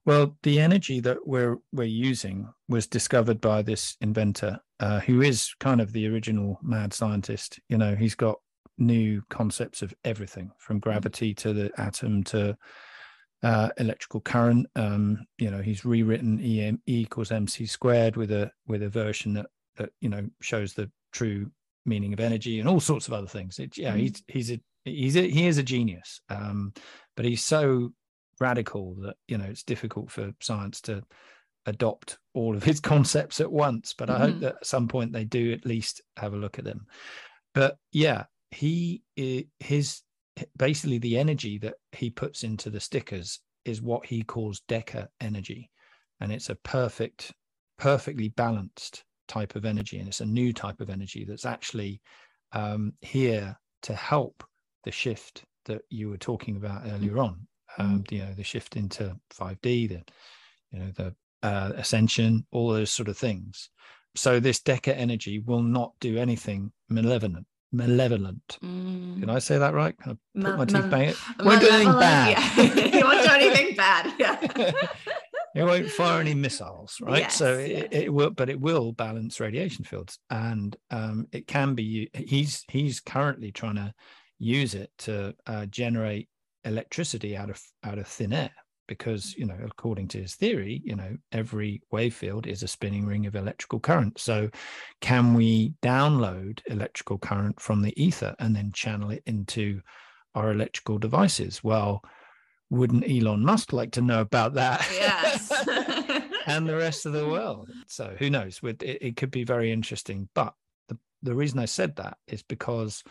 well 0.04 0.36
the 0.42 0.60
energy 0.60 1.00
that 1.00 1.18
we're 1.26 1.56
we're 1.72 1.84
using 1.84 2.48
was 2.68 2.86
discovered 2.86 3.40
by 3.40 3.62
this 3.62 3.96
inventor 4.00 4.58
uh, 4.80 5.00
who 5.00 5.22
is 5.22 5.54
kind 5.58 5.80
of 5.80 5.92
the 5.92 6.06
original 6.06 6.58
mad 6.62 6.92
scientist 6.92 7.60
you 7.68 7.78
know 7.78 7.94
he's 7.94 8.14
got 8.14 8.36
new 8.78 9.20
concepts 9.28 9.82
of 9.82 9.92
everything 10.04 10.50
from 10.58 10.76
mm-hmm. 10.76 10.90
gravity 10.90 11.34
to 11.34 11.52
the 11.52 11.70
atom 11.78 12.22
to 12.22 12.56
uh, 13.42 13.68
electrical 13.78 14.20
current 14.20 14.66
um, 14.76 15.18
you 15.38 15.50
know 15.50 15.62
he's 15.62 15.84
rewritten 15.84 16.40
em 16.40 16.80
e 16.86 17.00
equals 17.00 17.30
mc 17.30 17.66
squared 17.66 18.16
with 18.16 18.32
a 18.32 18.50
with 18.66 18.82
a 18.82 18.88
version 18.88 19.32
that 19.32 19.46
that 19.76 19.90
you 20.00 20.08
know 20.08 20.28
shows 20.40 20.74
the 20.74 20.90
true 21.12 21.50
meaning 21.88 22.12
of 22.12 22.20
energy 22.20 22.60
and 22.60 22.68
all 22.68 22.80
sorts 22.80 23.08
of 23.08 23.14
other 23.14 23.26
things. 23.26 23.58
It, 23.58 23.76
yeah, 23.76 23.94
mm. 23.94 24.00
he's 24.00 24.22
he's 24.28 24.50
a 24.52 24.60
he's 24.84 25.16
a, 25.16 25.28
he 25.28 25.46
is 25.46 25.58
a 25.58 25.62
genius, 25.62 26.20
um, 26.28 26.72
but 27.16 27.24
he's 27.24 27.42
so 27.42 27.92
radical 28.40 28.94
that 29.02 29.16
you 29.26 29.38
know 29.38 29.44
it's 29.44 29.62
difficult 29.62 30.10
for 30.10 30.32
science 30.40 30.80
to 30.82 31.02
adopt 31.66 32.18
all 32.34 32.56
of 32.56 32.64
his 32.70 32.80
concepts 32.80 33.40
at 33.40 33.50
once. 33.50 33.94
But 33.96 34.10
I 34.10 34.18
hope 34.18 34.30
mm-hmm. 34.30 34.40
that 34.40 34.56
at 34.56 34.66
some 34.66 34.88
point 34.88 35.12
they 35.12 35.24
do 35.24 35.52
at 35.52 35.66
least 35.66 36.02
have 36.16 36.32
a 36.32 36.38
look 36.38 36.58
at 36.58 36.64
them. 36.64 36.86
But 37.54 37.76
yeah, 37.92 38.24
he 38.50 39.02
his 39.58 40.02
basically 40.56 40.98
the 40.98 41.18
energy 41.18 41.58
that 41.58 41.74
he 41.92 42.10
puts 42.10 42.44
into 42.44 42.70
the 42.70 42.80
stickers 42.80 43.40
is 43.64 43.82
what 43.82 44.06
he 44.06 44.22
calls 44.22 44.62
Deca 44.68 45.08
energy, 45.20 45.70
and 46.20 46.32
it's 46.32 46.50
a 46.50 46.54
perfect, 46.56 47.32
perfectly 47.78 48.28
balanced 48.28 49.04
type 49.28 49.54
of 49.54 49.64
energy 49.64 49.98
and 49.98 50.08
it's 50.08 50.22
a 50.22 50.26
new 50.26 50.52
type 50.52 50.80
of 50.80 50.90
energy 50.90 51.24
that's 51.24 51.46
actually 51.46 52.00
um, 52.52 52.92
here 53.02 53.56
to 53.82 53.94
help 53.94 54.42
the 54.84 54.90
shift 54.90 55.44
that 55.66 55.82
you 55.90 56.08
were 56.08 56.16
talking 56.16 56.56
about 56.56 56.82
mm-hmm. 56.82 56.96
earlier 56.96 57.18
on 57.18 57.46
um, 57.78 58.04
you 58.10 58.18
know 58.18 58.32
the 58.34 58.44
shift 58.44 58.76
into 58.76 59.16
5d 59.34 59.62
the 59.62 60.02
you 60.72 60.78
know 60.78 60.90
the 60.96 61.14
uh, 61.42 61.72
ascension 61.76 62.46
all 62.50 62.70
those 62.70 62.90
sort 62.90 63.08
of 63.08 63.16
things 63.16 63.70
so 64.14 64.40
this 64.40 64.60
deca 64.60 64.94
energy 64.96 65.38
will 65.38 65.62
not 65.62 65.92
do 66.00 66.18
anything 66.18 66.72
malevolent 66.88 67.46
malevolent 67.70 68.58
mm. 68.62 69.20
can 69.20 69.30
i 69.30 69.38
say 69.38 69.58
that 69.58 69.74
right 69.74 69.96
can 69.98 70.12
i 70.12 70.40
put 70.42 70.58
my 70.58 70.64
teeth 70.64 70.90
back 70.90 71.14
won't 71.44 71.60
do 71.60 71.68
anything 71.68 71.92
bad 71.92 72.38
yeah. 72.56 72.62
you 72.98 73.04
won't 73.04 73.24
do 73.24 73.32
anything 73.32 73.76
bad 73.76 74.12
yeah 74.18 74.72
it 75.54 75.64
won't 75.64 75.90
fire 75.90 76.20
any 76.20 76.34
missiles, 76.34 76.98
right? 77.00 77.22
Yes, 77.22 77.36
so 77.36 77.58
it, 77.58 77.70
yes. 77.70 77.88
it, 77.90 78.12
will, 78.12 78.30
but 78.30 78.48
it 78.48 78.60
will 78.60 78.92
balance 78.92 79.40
radiation 79.40 79.84
fields, 79.84 80.18
and 80.30 80.76
um, 80.90 81.26
it 81.32 81.46
can 81.46 81.74
be. 81.74 82.10
He's 82.14 82.64
he's 82.68 83.00
currently 83.00 83.50
trying 83.50 83.76
to 83.76 83.92
use 84.38 84.74
it 84.74 84.90
to 84.98 85.34
uh, 85.46 85.66
generate 85.66 86.28
electricity 86.64 87.36
out 87.36 87.50
of 87.50 87.60
out 87.84 87.98
of 87.98 88.06
thin 88.06 88.32
air 88.32 88.50
because 88.86 89.34
you 89.36 89.44
know 89.44 89.58
according 89.64 90.08
to 90.08 90.20
his 90.20 90.34
theory 90.34 90.80
you 90.84 90.96
know 90.96 91.16
every 91.32 91.80
wave 91.90 92.14
field 92.14 92.46
is 92.46 92.62
a 92.62 92.68
spinning 92.68 93.06
ring 93.06 93.26
of 93.26 93.36
electrical 93.36 93.78
current 93.78 94.18
so 94.18 94.48
can 95.00 95.34
we 95.34 95.74
download 95.82 96.60
electrical 96.66 97.18
current 97.18 97.60
from 97.60 97.82
the 97.82 98.02
ether 98.02 98.34
and 98.38 98.56
then 98.56 98.72
channel 98.72 99.10
it 99.10 99.22
into 99.26 99.80
our 100.34 100.50
electrical 100.50 100.98
devices 100.98 101.62
well 101.62 102.02
wouldn't 102.70 103.08
Elon 103.08 103.44
Musk 103.44 103.72
like 103.72 103.92
to 103.92 104.02
know 104.02 104.20
about 104.20 104.54
that? 104.54 104.86
Yes. 104.92 105.50
and 106.46 106.68
the 106.68 106.76
rest 106.76 107.06
of 107.06 107.12
the 107.12 107.26
world. 107.26 107.70
So 107.86 108.14
who 108.18 108.30
knows? 108.30 108.60
It, 108.62 108.82
it 108.82 109.16
could 109.16 109.30
be 109.30 109.44
very 109.44 109.72
interesting. 109.72 110.28
But 110.34 110.54
the, 110.88 110.98
the 111.22 111.34
reason 111.34 111.58
I 111.58 111.64
said 111.64 111.96
that 111.96 112.18
is 112.26 112.42
because 112.42 113.02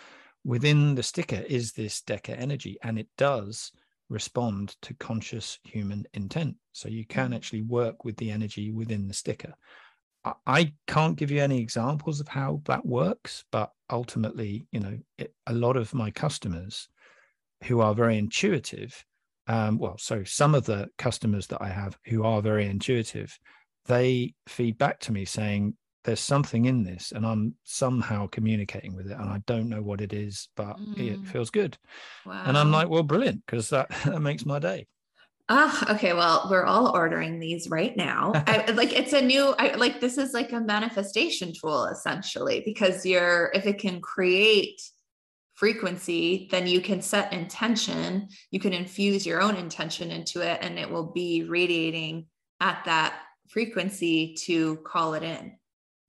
within 0.48 0.96
the 0.96 1.04
sticker 1.04 1.44
is 1.48 1.74
this 1.74 2.02
Deca 2.02 2.40
energy, 2.40 2.78
and 2.82 2.98
it 2.98 3.08
does 3.18 3.72
respond 4.10 4.76
to 4.82 4.94
conscious 4.96 5.60
human 5.64 6.06
intent. 6.14 6.56
So 6.72 6.90
you 6.90 7.06
can 7.06 7.32
mm. 7.32 7.36
actually 7.36 7.62
work 7.62 8.06
with 8.06 8.18
the 8.18 8.32
energy 8.32 8.72
within 8.72 9.08
the 9.08 9.14
sticker. 9.14 9.54
I 10.46 10.74
can't 10.88 11.16
give 11.16 11.32
you 11.32 11.42
any 11.42 11.62
examples 11.62 12.20
of 12.20 12.28
how 12.28 12.62
that 12.66 12.86
works, 12.86 13.46
but 13.52 13.72
ultimately, 13.90 14.68
you 14.72 14.80
know, 14.82 14.98
it, 15.18 15.34
a 15.46 15.54
lot 15.54 15.78
of 15.78 15.94
my 15.94 16.12
customers 16.12 16.90
who 17.64 17.80
are 17.80 17.94
very 17.94 18.18
intuitive 18.18 19.06
um, 19.48 19.78
well, 19.78 19.98
so 19.98 20.24
some 20.24 20.54
of 20.54 20.66
the 20.66 20.90
customers 20.98 21.48
that 21.48 21.62
I 21.62 21.70
have 21.70 21.98
who 22.06 22.24
are 22.24 22.42
very 22.42 22.66
intuitive, 22.66 23.38
they 23.86 24.34
feed 24.48 24.78
back 24.78 25.00
to 25.02 25.14
me 25.14 25.26
saying, 25.26 25.76
there's 26.08 26.22
something 26.22 26.66
in 26.66 26.84
this 26.84 27.12
and 27.12 27.26
I'm 27.26 27.56
somehow 27.66 28.28
communicating 28.28 28.96
with 28.96 29.08
it 29.12 29.18
and 29.18 29.30
I 29.30 29.42
don't 29.46 29.68
know 29.68 29.82
what 29.82 30.00
it 30.00 30.14
is, 30.14 30.48
but 30.56 30.78
mm. 30.80 30.98
it 30.98 31.28
feels 31.28 31.50
good. 31.50 31.78
Wow. 32.26 32.44
And 32.46 32.58
I'm 32.58 32.72
like, 32.72 32.88
well, 32.88 33.04
brilliant, 33.04 33.46
because 33.46 33.70
that, 33.72 33.90
that 34.06 34.22
makes 34.22 34.46
my 34.46 34.58
day. 34.58 34.88
Ah, 35.50 35.94
okay. 35.94 36.14
Well, 36.14 36.48
we're 36.50 36.64
all 36.64 36.96
ordering 36.96 37.40
these 37.40 37.70
right 37.70 37.96
now. 37.98 38.32
I, 38.48 38.72
like 38.72 38.94
it's 38.94 39.12
a 39.12 39.22
new, 39.22 39.54
I, 39.60 39.76
like 39.76 40.00
this 40.00 40.18
is 40.18 40.34
like 40.34 40.54
a 40.54 40.62
manifestation 40.62 41.52
tool 41.54 41.86
essentially, 41.88 42.62
because 42.64 43.06
you're, 43.06 43.52
if 43.54 43.66
it 43.66 43.78
can 43.78 44.00
create 44.00 44.82
frequency, 45.56 46.48
then 46.52 46.68
you 46.68 46.80
can 46.80 47.02
set 47.02 47.34
intention, 47.34 48.30
you 48.50 48.62
can 48.62 48.72
infuse 48.72 49.26
your 49.26 49.42
own 49.42 49.58
intention 49.58 50.10
into 50.10 50.40
it, 50.40 50.60
and 50.62 50.80
it 50.80 50.90
will 50.90 51.12
be 51.12 51.44
radiating 51.44 52.28
at 52.62 52.86
that 52.86 53.20
frequency 53.50 54.36
to 54.36 54.78
call 54.86 55.14
it 55.14 55.24
in. 55.24 55.58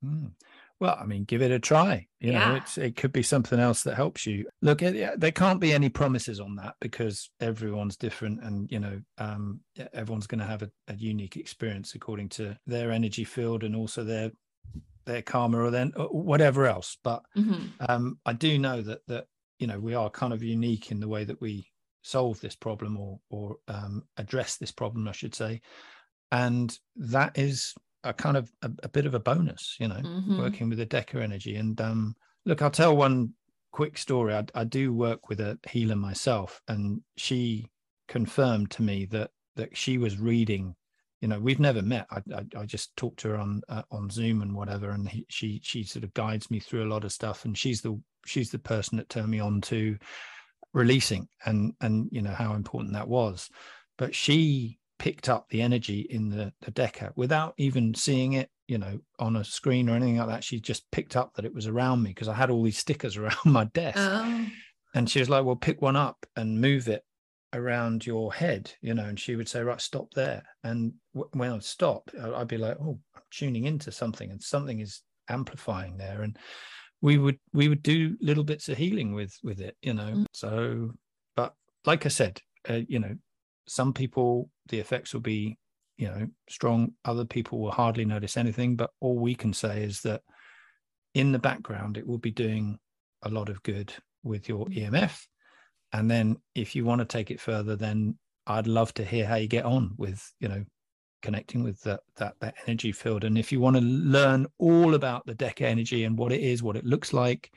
Mm. 0.03 0.31
Well, 0.79 0.97
I 0.99 1.05
mean, 1.05 1.25
give 1.25 1.41
it 1.41 1.51
a 1.51 1.59
try. 1.59 2.07
You 2.21 2.31
yeah. 2.31 2.49
know, 2.49 2.55
it's 2.55 2.77
it 2.77 2.95
could 2.95 3.11
be 3.11 3.23
something 3.23 3.59
else 3.59 3.83
that 3.83 3.95
helps 3.95 4.25
you. 4.25 4.45
Look, 4.61 4.81
it, 4.81 5.19
there 5.19 5.31
can't 5.31 5.59
be 5.59 5.73
any 5.73 5.89
promises 5.89 6.39
on 6.39 6.55
that 6.55 6.75
because 6.79 7.29
everyone's 7.41 7.97
different, 7.97 8.41
and 8.43 8.71
you 8.71 8.79
know, 8.79 9.01
um, 9.17 9.59
everyone's 9.93 10.27
going 10.27 10.39
to 10.39 10.45
have 10.45 10.61
a, 10.61 10.71
a, 10.87 10.95
unique 10.95 11.35
experience 11.35 11.95
according 11.95 12.29
to 12.29 12.57
their 12.65 12.91
energy 12.91 13.25
field 13.25 13.63
and 13.63 13.75
also 13.75 14.05
their 14.05 14.31
their 15.05 15.21
karma 15.21 15.59
or 15.59 15.69
then 15.69 15.91
whatever 15.97 16.65
else. 16.65 16.97
But 17.03 17.23
mm-hmm. 17.35 17.65
um, 17.89 18.19
I 18.25 18.31
do 18.31 18.57
know 18.57 18.81
that 18.81 18.99
that 19.07 19.25
you 19.59 19.67
know 19.67 19.79
we 19.79 19.95
are 19.95 20.09
kind 20.09 20.31
of 20.31 20.43
unique 20.43 20.91
in 20.91 21.01
the 21.01 21.09
way 21.09 21.25
that 21.25 21.41
we 21.41 21.67
solve 22.03 22.39
this 22.39 22.55
problem 22.55 22.97
or 22.97 23.19
or 23.29 23.57
um, 23.67 24.03
address 24.15 24.55
this 24.55 24.71
problem, 24.71 25.09
I 25.09 25.11
should 25.11 25.35
say, 25.35 25.59
and 26.31 26.73
that 26.95 27.37
is 27.37 27.73
a 28.03 28.13
kind 28.13 28.37
of 28.37 28.51
a, 28.61 28.71
a 28.83 28.89
bit 28.89 29.05
of 29.05 29.13
a 29.13 29.19
bonus, 29.19 29.75
you 29.79 29.87
know, 29.87 29.95
mm-hmm. 29.95 30.37
working 30.37 30.69
with 30.69 30.77
the 30.77 30.85
Deca 30.85 31.21
energy. 31.21 31.55
And 31.55 31.79
um, 31.81 32.15
look, 32.45 32.61
I'll 32.61 32.71
tell 32.71 32.95
one 32.95 33.33
quick 33.71 33.97
story. 33.97 34.33
I, 34.33 34.45
I 34.55 34.63
do 34.63 34.93
work 34.93 35.29
with 35.29 35.39
a 35.39 35.59
healer 35.69 35.95
myself, 35.95 36.61
and 36.67 37.01
she 37.17 37.69
confirmed 38.07 38.71
to 38.71 38.81
me 38.81 39.05
that 39.07 39.31
that 39.55 39.75
she 39.75 39.97
was 39.97 40.19
reading. 40.19 40.75
You 41.21 41.27
know, 41.27 41.39
we've 41.39 41.59
never 41.59 41.81
met. 41.81 42.07
I 42.11 42.21
I, 42.33 42.61
I 42.61 42.65
just 42.65 42.95
talked 42.95 43.19
to 43.21 43.29
her 43.29 43.37
on 43.37 43.61
uh, 43.69 43.83
on 43.91 44.09
Zoom 44.09 44.41
and 44.41 44.55
whatever, 44.55 44.91
and 44.91 45.07
he, 45.07 45.25
she 45.29 45.59
she 45.63 45.83
sort 45.83 46.03
of 46.03 46.13
guides 46.13 46.49
me 46.49 46.59
through 46.59 46.85
a 46.85 46.91
lot 46.91 47.03
of 47.03 47.11
stuff. 47.11 47.45
And 47.45 47.57
she's 47.57 47.81
the 47.81 47.99
she's 48.25 48.51
the 48.51 48.59
person 48.59 48.97
that 48.97 49.09
turned 49.09 49.29
me 49.29 49.39
on 49.39 49.61
to 49.61 49.97
releasing 50.73 51.27
and 51.45 51.73
and 51.81 52.09
you 52.11 52.21
know 52.21 52.33
how 52.33 52.53
important 52.53 52.93
that 52.93 53.07
was. 53.07 53.49
But 53.97 54.15
she 54.15 54.78
picked 54.99 55.29
up 55.29 55.49
the 55.49 55.61
energy 55.61 56.05
in 56.09 56.29
the, 56.29 56.53
the 56.61 56.71
Deca 56.71 57.11
without 57.15 57.53
even 57.57 57.95
seeing 57.95 58.33
it, 58.33 58.49
you 58.67 58.77
know, 58.77 58.99
on 59.17 59.37
a 59.37 59.43
screen 59.43 59.89
or 59.89 59.95
anything 59.95 60.17
like 60.17 60.27
that. 60.27 60.43
She 60.43 60.59
just 60.59 60.89
picked 60.91 61.15
up 61.15 61.33
that 61.33 61.45
it 61.45 61.55
was 61.55 61.65
around 61.65 62.03
me 62.03 62.11
because 62.11 62.27
I 62.27 62.35
had 62.35 62.51
all 62.51 62.61
these 62.61 62.77
stickers 62.77 63.17
around 63.17 63.37
my 63.45 63.63
desk. 63.65 63.97
Oh. 63.97 64.45
And 64.93 65.09
she 65.09 65.19
was 65.19 65.29
like, 65.29 65.45
well, 65.45 65.55
pick 65.55 65.81
one 65.81 65.95
up 65.95 66.25
and 66.35 66.61
move 66.61 66.87
it 66.87 67.03
around 67.53 68.05
your 68.05 68.33
head, 68.33 68.71
you 68.81 68.93
know, 68.93 69.05
and 69.05 69.19
she 69.19 69.35
would 69.35 69.47
say, 69.47 69.61
right, 69.61 69.81
stop 69.81 70.11
there. 70.13 70.43
And 70.63 70.93
w- 71.15 71.29
when 71.33 71.51
I'd 71.51 71.63
stop, 71.63 72.11
I'd 72.21 72.47
be 72.47 72.57
like, 72.57 72.77
oh, 72.79 72.99
I'm 73.15 73.21
tuning 73.31 73.65
into 73.65 73.91
something 73.91 74.29
and 74.29 74.41
something 74.41 74.79
is 74.79 75.01
amplifying 75.29 75.97
there. 75.97 76.21
And 76.21 76.37
we 77.01 77.17
would, 77.17 77.39
we 77.53 77.69
would 77.69 77.81
do 77.81 78.17
little 78.21 78.43
bits 78.43 78.67
of 78.67 78.77
healing 78.77 79.13
with, 79.13 79.35
with 79.43 79.61
it, 79.61 79.77
you 79.81 79.93
know? 79.93 80.11
Mm. 80.11 80.25
So, 80.33 80.91
but 81.35 81.53
like 81.85 82.05
I 82.05 82.09
said, 82.09 82.39
uh, 82.69 82.81
you 82.87 82.99
know, 82.99 83.15
some 83.67 83.93
people 83.93 84.49
the 84.69 84.79
effects 84.79 85.13
will 85.13 85.21
be 85.21 85.57
you 85.97 86.07
know 86.07 86.27
strong 86.49 86.91
other 87.05 87.25
people 87.25 87.59
will 87.59 87.71
hardly 87.71 88.05
notice 88.05 88.37
anything 88.37 88.75
but 88.75 88.91
all 88.99 89.19
we 89.19 89.35
can 89.35 89.53
say 89.53 89.83
is 89.83 90.01
that 90.01 90.21
in 91.13 91.31
the 91.31 91.39
background 91.39 91.97
it 91.97 92.07
will 92.07 92.17
be 92.17 92.31
doing 92.31 92.77
a 93.23 93.29
lot 93.29 93.49
of 93.49 93.61
good 93.63 93.93
with 94.23 94.47
your 94.47 94.65
mm. 94.67 94.89
emf 94.89 95.25
and 95.93 96.09
then 96.09 96.37
if 96.55 96.75
you 96.75 96.85
want 96.85 96.99
to 96.99 97.05
take 97.05 97.31
it 97.31 97.41
further 97.41 97.75
then 97.75 98.17
i'd 98.47 98.67
love 98.67 98.93
to 98.93 99.03
hear 99.03 99.25
how 99.25 99.35
you 99.35 99.47
get 99.47 99.65
on 99.65 99.91
with 99.97 100.31
you 100.39 100.47
know 100.47 100.63
connecting 101.21 101.63
with 101.63 101.81
that 101.81 101.99
that 102.15 102.33
that 102.39 102.55
energy 102.65 102.93
field 102.93 103.25
and 103.25 103.37
if 103.37 103.51
you 103.51 103.59
want 103.59 103.75
to 103.75 103.81
learn 103.81 104.47
all 104.57 104.93
about 104.93 105.25
the 105.25 105.35
Deca 105.35 105.63
energy 105.63 106.05
and 106.05 106.17
what 106.17 106.31
it 106.31 106.39
is 106.39 106.63
what 106.63 106.77
it 106.77 106.85
looks 106.85 107.11
like 107.11 107.51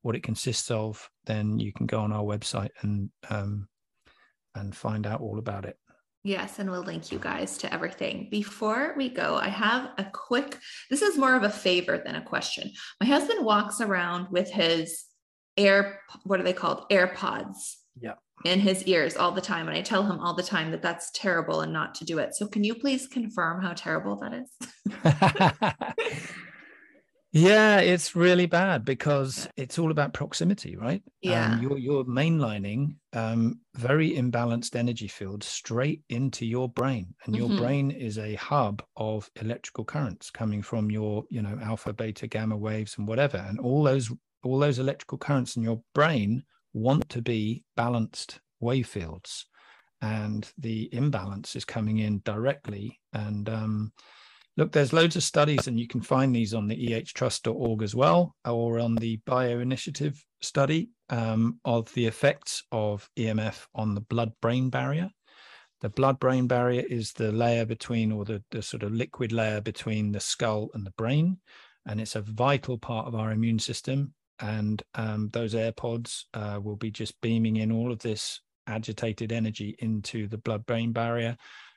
what 0.00 0.16
it 0.16 0.22
consists 0.22 0.70
of 0.70 1.10
then 1.26 1.58
you 1.58 1.74
can 1.74 1.84
go 1.84 2.00
on 2.00 2.10
our 2.10 2.22
website 2.22 2.70
and 2.80 3.10
um, 3.28 3.68
and 4.54 4.74
find 4.76 5.06
out 5.06 5.20
all 5.20 5.38
about 5.38 5.64
it. 5.64 5.76
Yes, 6.24 6.60
and 6.60 6.70
we'll 6.70 6.82
link 6.82 7.10
you 7.10 7.18
guys 7.18 7.58
to 7.58 7.72
everything. 7.72 8.28
Before 8.30 8.94
we 8.96 9.08
go, 9.08 9.36
I 9.36 9.48
have 9.48 9.90
a 9.98 10.04
quick, 10.04 10.58
this 10.88 11.02
is 11.02 11.18
more 11.18 11.34
of 11.34 11.42
a 11.42 11.50
favor 11.50 11.98
than 11.98 12.14
a 12.14 12.22
question. 12.22 12.70
My 13.00 13.06
husband 13.06 13.44
walks 13.44 13.80
around 13.80 14.28
with 14.30 14.48
his 14.48 15.04
air, 15.56 16.00
what 16.22 16.38
are 16.38 16.44
they 16.44 16.52
called? 16.52 16.88
AirPods. 16.90 17.74
Yeah. 18.00 18.14
In 18.44 18.60
his 18.60 18.84
ears 18.84 19.16
all 19.16 19.32
the 19.32 19.40
time. 19.40 19.68
And 19.68 19.76
I 19.76 19.82
tell 19.82 20.04
him 20.04 20.18
all 20.18 20.34
the 20.34 20.42
time 20.42 20.70
that 20.70 20.82
that's 20.82 21.10
terrible 21.12 21.60
and 21.60 21.72
not 21.72 21.94
to 21.96 22.04
do 22.04 22.18
it. 22.18 22.34
So 22.34 22.46
can 22.46 22.64
you 22.64 22.74
please 22.74 23.06
confirm 23.06 23.60
how 23.62 23.72
terrible 23.72 24.16
that 24.16 24.32
is? 24.32 26.18
Yeah, 27.34 27.78
it's 27.78 28.14
really 28.14 28.44
bad 28.44 28.84
because 28.84 29.48
it's 29.56 29.78
all 29.78 29.90
about 29.90 30.12
proximity, 30.12 30.76
right? 30.76 31.02
Yeah. 31.22 31.52
Um, 31.52 31.62
you're 31.62 31.78
you're 31.78 32.04
mainlining 32.04 32.96
um, 33.14 33.60
very 33.74 34.12
imbalanced 34.12 34.76
energy 34.76 35.08
fields 35.08 35.46
straight 35.46 36.02
into 36.10 36.44
your 36.44 36.68
brain, 36.68 37.14
and 37.24 37.34
your 37.34 37.48
mm-hmm. 37.48 37.58
brain 37.58 37.90
is 37.90 38.18
a 38.18 38.34
hub 38.34 38.82
of 38.98 39.30
electrical 39.40 39.84
currents 39.86 40.30
coming 40.30 40.60
from 40.60 40.90
your, 40.90 41.24
you 41.30 41.40
know, 41.40 41.58
alpha, 41.62 41.94
beta, 41.94 42.26
gamma 42.26 42.56
waves, 42.56 42.96
and 42.98 43.08
whatever, 43.08 43.38
and 43.38 43.58
all 43.58 43.82
those 43.82 44.12
all 44.44 44.58
those 44.58 44.78
electrical 44.78 45.16
currents 45.16 45.56
in 45.56 45.62
your 45.62 45.80
brain 45.94 46.42
want 46.74 47.08
to 47.08 47.22
be 47.22 47.64
balanced 47.76 48.40
wave 48.60 48.86
fields, 48.86 49.46
and 50.02 50.52
the 50.58 50.90
imbalance 50.92 51.56
is 51.56 51.64
coming 51.64 51.98
in 51.98 52.20
directly, 52.26 53.00
and 53.14 53.48
um, 53.48 53.92
Look, 54.56 54.72
there's 54.72 54.92
loads 54.92 55.16
of 55.16 55.22
studies, 55.22 55.66
and 55.66 55.80
you 55.80 55.88
can 55.88 56.02
find 56.02 56.34
these 56.34 56.52
on 56.52 56.68
the 56.68 56.88
ehtrust.org 56.88 57.82
as 57.82 57.94
well, 57.94 58.36
or 58.44 58.78
on 58.80 58.94
the 58.96 59.16
Bio 59.24 59.60
Initiative 59.60 60.22
study 60.42 60.90
um, 61.08 61.58
of 61.64 61.92
the 61.94 62.06
effects 62.06 62.62
of 62.70 63.08
EMF 63.18 63.66
on 63.74 63.94
the 63.94 64.02
blood 64.02 64.32
brain 64.42 64.68
barrier. 64.68 65.08
The 65.80 65.88
blood 65.88 66.20
brain 66.20 66.46
barrier 66.46 66.84
is 66.88 67.12
the 67.12 67.32
layer 67.32 67.64
between, 67.64 68.12
or 68.12 68.26
the, 68.26 68.42
the 68.50 68.60
sort 68.60 68.82
of 68.82 68.92
liquid 68.92 69.32
layer 69.32 69.62
between 69.62 70.12
the 70.12 70.20
skull 70.20 70.68
and 70.74 70.84
the 70.84 70.92
brain. 70.92 71.38
And 71.86 72.00
it's 72.00 72.14
a 72.14 72.20
vital 72.20 72.76
part 72.76 73.06
of 73.06 73.14
our 73.14 73.32
immune 73.32 73.58
system. 73.58 74.12
And 74.38 74.82
um, 74.94 75.30
those 75.32 75.54
AirPods 75.54 76.24
uh, 76.34 76.60
will 76.62 76.76
be 76.76 76.90
just 76.90 77.18
beaming 77.22 77.56
in 77.56 77.72
all 77.72 77.90
of 77.90 78.00
this 78.00 78.40
agitated 78.66 79.32
energy 79.32 79.74
into 79.78 80.28
the 80.28 80.38
blood 80.38 80.66
brain 80.66 80.92
barrier 80.92 81.36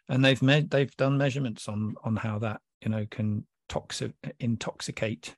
and 0.09 0.23
they've 0.23 0.41
made 0.41 0.69
they've 0.69 0.95
done 0.97 1.17
measurements 1.17 1.67
on 1.67 1.95
on 2.03 2.15
how 2.15 2.39
that 2.39 2.61
you 2.81 2.89
know 2.89 3.05
can 3.09 3.45
toxic 3.67 4.13
intoxicate 4.39 5.35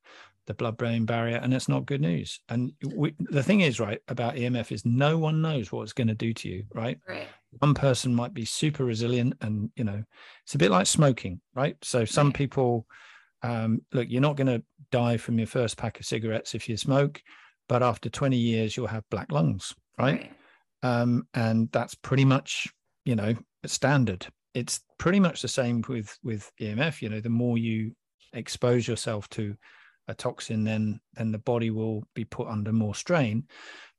the 0.47 0.53
blood 0.53 0.77
brain 0.77 1.05
barrier 1.05 1.37
and 1.37 1.53
it's 1.53 1.69
not 1.69 1.85
good 1.85 2.01
news. 2.01 2.39
And 2.49 2.71
we, 2.95 3.13
the 3.19 3.43
thing 3.43 3.61
is 3.61 3.79
right 3.79 3.99
about 4.07 4.35
emf 4.35 4.71
is 4.71 4.85
no 4.85 5.17
one 5.17 5.41
knows 5.41 5.71
what 5.71 5.83
it's 5.83 5.93
going 5.93 6.07
to 6.07 6.15
do 6.15 6.33
to 6.33 6.49
you 6.49 6.63
right? 6.73 6.97
Right. 7.07 7.27
One 7.59 7.73
person 7.73 8.15
might 8.15 8.33
be 8.33 8.45
super 8.45 8.85
resilient 8.85 9.35
and 9.41 9.69
you 9.75 9.83
know 9.83 10.01
it's 10.43 10.55
a 10.55 10.57
bit 10.57 10.71
like 10.71 10.87
smoking 10.87 11.41
right? 11.53 11.75
So 11.83 12.05
some 12.05 12.27
right. 12.27 12.35
people 12.35 12.87
um, 13.43 13.81
look 13.93 14.07
you're 14.09 14.21
not 14.21 14.37
going 14.37 14.47
to 14.47 14.63
die 14.91 15.17
from 15.17 15.37
your 15.37 15.47
first 15.47 15.77
pack 15.77 15.99
of 15.99 16.05
cigarettes 16.05 16.55
if 16.55 16.67
you 16.67 16.75
smoke 16.75 17.21
but 17.69 17.83
after 17.83 18.09
20 18.09 18.35
years 18.35 18.75
you'll 18.75 18.87
have 18.87 19.03
black 19.11 19.31
lungs 19.31 19.75
right, 19.99 20.21
right. 20.21 20.31
Um, 20.83 21.27
and 21.33 21.69
that's 21.71 21.93
pretty 21.93 22.25
much 22.25 22.67
you 23.05 23.15
know 23.15 23.35
standard 23.65 24.27
it's 24.53 24.81
pretty 24.97 25.19
much 25.19 25.41
the 25.41 25.47
same 25.47 25.83
with 25.87 26.17
with 26.23 26.51
EMF. 26.59 27.01
You 27.01 27.09
know, 27.09 27.19
the 27.19 27.29
more 27.29 27.57
you 27.57 27.93
expose 28.33 28.87
yourself 28.87 29.29
to 29.29 29.55
a 30.07 30.13
toxin, 30.13 30.63
then 30.63 30.99
then 31.13 31.31
the 31.31 31.37
body 31.37 31.69
will 31.69 32.03
be 32.13 32.25
put 32.25 32.47
under 32.47 32.71
more 32.71 32.95
strain. 32.95 33.47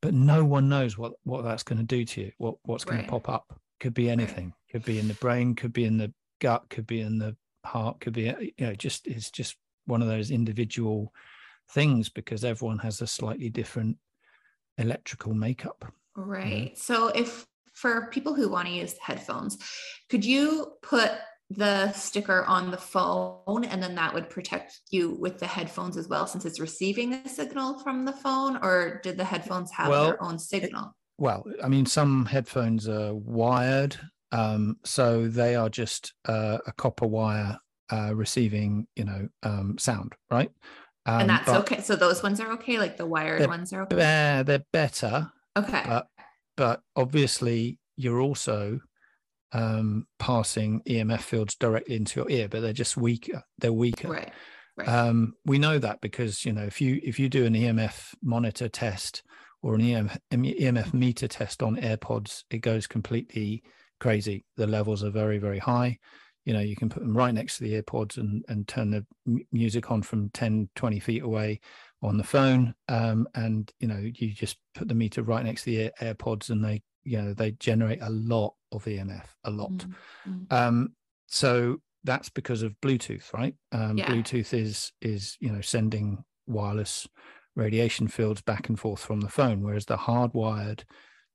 But 0.00 0.14
no 0.14 0.44
one 0.44 0.68
knows 0.68 0.96
what 0.96 1.12
what 1.24 1.44
that's 1.44 1.62
going 1.62 1.78
to 1.78 1.84
do 1.84 2.04
to 2.04 2.20
you. 2.22 2.32
What 2.38 2.56
what's 2.64 2.84
going 2.84 2.98
right. 2.98 3.06
to 3.06 3.10
pop 3.10 3.28
up? 3.28 3.60
Could 3.80 3.94
be 3.94 4.10
anything. 4.10 4.52
Could 4.70 4.84
be 4.84 4.98
in 4.98 5.08
the 5.08 5.14
brain. 5.14 5.54
Could 5.54 5.72
be 5.72 5.84
in 5.84 5.98
the 5.98 6.12
gut. 6.40 6.68
Could 6.70 6.86
be 6.86 7.00
in 7.00 7.18
the 7.18 7.36
heart. 7.64 8.00
Could 8.00 8.14
be 8.14 8.52
you 8.56 8.66
know 8.66 8.74
just 8.74 9.06
it's 9.06 9.30
just 9.30 9.56
one 9.86 10.02
of 10.02 10.08
those 10.08 10.30
individual 10.30 11.12
things 11.70 12.08
because 12.08 12.44
everyone 12.44 12.78
has 12.78 13.00
a 13.00 13.06
slightly 13.06 13.50
different 13.50 13.96
electrical 14.78 15.34
makeup. 15.34 15.92
Right. 16.16 16.70
You? 16.70 16.76
So 16.76 17.08
if 17.08 17.46
for 17.80 18.08
people 18.10 18.34
who 18.34 18.48
want 18.48 18.66
to 18.68 18.74
use 18.74 18.94
headphones, 19.00 19.56
could 20.08 20.24
you 20.24 20.72
put 20.82 21.12
the 21.50 21.90
sticker 21.92 22.44
on 22.44 22.70
the 22.70 22.76
phone 22.76 23.64
and 23.64 23.82
then 23.82 23.94
that 23.94 24.12
would 24.12 24.28
protect 24.28 24.80
you 24.90 25.12
with 25.12 25.38
the 25.38 25.46
headphones 25.46 25.96
as 25.96 26.06
well 26.06 26.26
since 26.26 26.44
it's 26.44 26.60
receiving 26.60 27.14
a 27.14 27.28
signal 27.28 27.78
from 27.78 28.04
the 28.04 28.12
phone 28.12 28.58
or 28.58 29.00
did 29.02 29.16
the 29.16 29.24
headphones 29.24 29.70
have 29.72 29.88
well, 29.88 30.04
their 30.04 30.22
own 30.22 30.38
signal? 30.38 30.94
Well 31.16 31.44
i 31.64 31.68
mean 31.68 31.86
some 31.86 32.26
headphones 32.26 32.86
are 32.86 33.14
wired 33.14 33.98
um, 34.30 34.76
so 34.84 35.26
they 35.26 35.56
are 35.56 35.70
just 35.70 36.12
uh, 36.26 36.58
a 36.66 36.72
copper 36.72 37.06
wire 37.06 37.58
uh, 37.90 38.14
receiving 38.14 38.86
you 38.94 39.04
know 39.04 39.28
um, 39.42 39.78
sound 39.78 40.12
right? 40.30 40.50
Um, 41.06 41.22
and 41.22 41.30
that's 41.30 41.48
okay 41.48 41.80
so 41.80 41.96
those 41.96 42.22
ones 42.22 42.40
are 42.40 42.52
okay 42.52 42.78
like 42.78 42.98
the 42.98 43.06
wired 43.06 43.48
ones 43.48 43.72
are 43.72 43.84
okay? 43.84 43.96
they're, 43.96 44.44
they're 44.44 44.64
better 44.70 45.30
okay. 45.56 45.82
but 45.86 46.08
but 46.58 46.80
obviously 46.96 47.78
you're 47.96 48.20
also 48.20 48.80
um, 49.52 50.06
passing 50.18 50.82
EMF 50.88 51.20
fields 51.20 51.54
directly 51.54 51.94
into 51.94 52.20
your 52.20 52.30
ear, 52.30 52.48
but 52.48 52.60
they're 52.60 52.72
just 52.72 52.96
weaker. 52.96 53.44
They're 53.58 53.72
weaker. 53.72 54.08
Right. 54.08 54.32
Right. 54.76 54.88
Um, 54.88 55.34
we 55.44 55.58
know 55.58 55.78
that 55.78 56.00
because 56.00 56.44
you 56.44 56.52
know 56.52 56.62
if 56.62 56.80
you 56.80 57.00
if 57.02 57.18
you 57.18 57.28
do 57.28 57.46
an 57.46 57.54
EMF 57.54 58.14
monitor 58.22 58.68
test 58.68 59.24
or 59.62 59.74
an 59.74 59.80
EMF, 59.80 60.18
EMF 60.32 60.94
meter 60.94 61.26
test 61.26 61.62
on 61.62 61.76
AirPods, 61.76 62.42
it 62.50 62.58
goes 62.58 62.86
completely 62.86 63.62
crazy. 63.98 64.44
The 64.56 64.66
levels 64.66 65.02
are 65.02 65.10
very, 65.10 65.38
very 65.38 65.58
high. 65.58 65.98
You 66.44 66.54
know, 66.54 66.60
you 66.60 66.76
can 66.76 66.88
put 66.88 67.02
them 67.02 67.16
right 67.16 67.34
next 67.34 67.58
to 67.58 67.64
the 67.64 67.82
AirPods 67.82 68.18
and, 68.18 68.44
and 68.48 68.68
turn 68.68 68.90
the 68.90 69.04
music 69.50 69.90
on 69.90 70.02
from 70.02 70.30
10, 70.30 70.70
20 70.76 71.00
feet 71.00 71.22
away 71.22 71.60
on 72.02 72.16
the 72.16 72.24
phone. 72.24 72.74
Um, 72.88 73.28
and, 73.34 73.70
you 73.80 73.88
know, 73.88 73.98
you 74.00 74.32
just 74.32 74.58
put 74.74 74.88
the 74.88 74.94
meter 74.94 75.22
right 75.22 75.44
next 75.44 75.64
to 75.64 75.70
the 75.70 75.90
AirPods 76.00 76.50
and 76.50 76.64
they, 76.64 76.82
you 77.04 77.20
know, 77.20 77.34
they 77.34 77.52
generate 77.52 78.02
a 78.02 78.10
lot 78.10 78.54
of 78.72 78.84
EMF, 78.84 79.26
a 79.44 79.50
lot. 79.50 79.72
Mm-hmm. 79.72 80.42
Um, 80.50 80.92
so 81.26 81.80
that's 82.04 82.28
because 82.28 82.62
of 82.62 82.80
Bluetooth, 82.80 83.32
right? 83.32 83.54
Um, 83.72 83.98
yeah. 83.98 84.06
Bluetooth 84.06 84.54
is, 84.54 84.92
is, 85.00 85.36
you 85.40 85.50
know, 85.50 85.60
sending 85.60 86.24
wireless 86.46 87.08
radiation 87.56 88.08
fields 88.08 88.40
back 88.40 88.68
and 88.68 88.78
forth 88.78 89.00
from 89.00 89.20
the 89.20 89.28
phone, 89.28 89.62
whereas 89.62 89.86
the 89.86 89.96
hardwired 89.96 90.84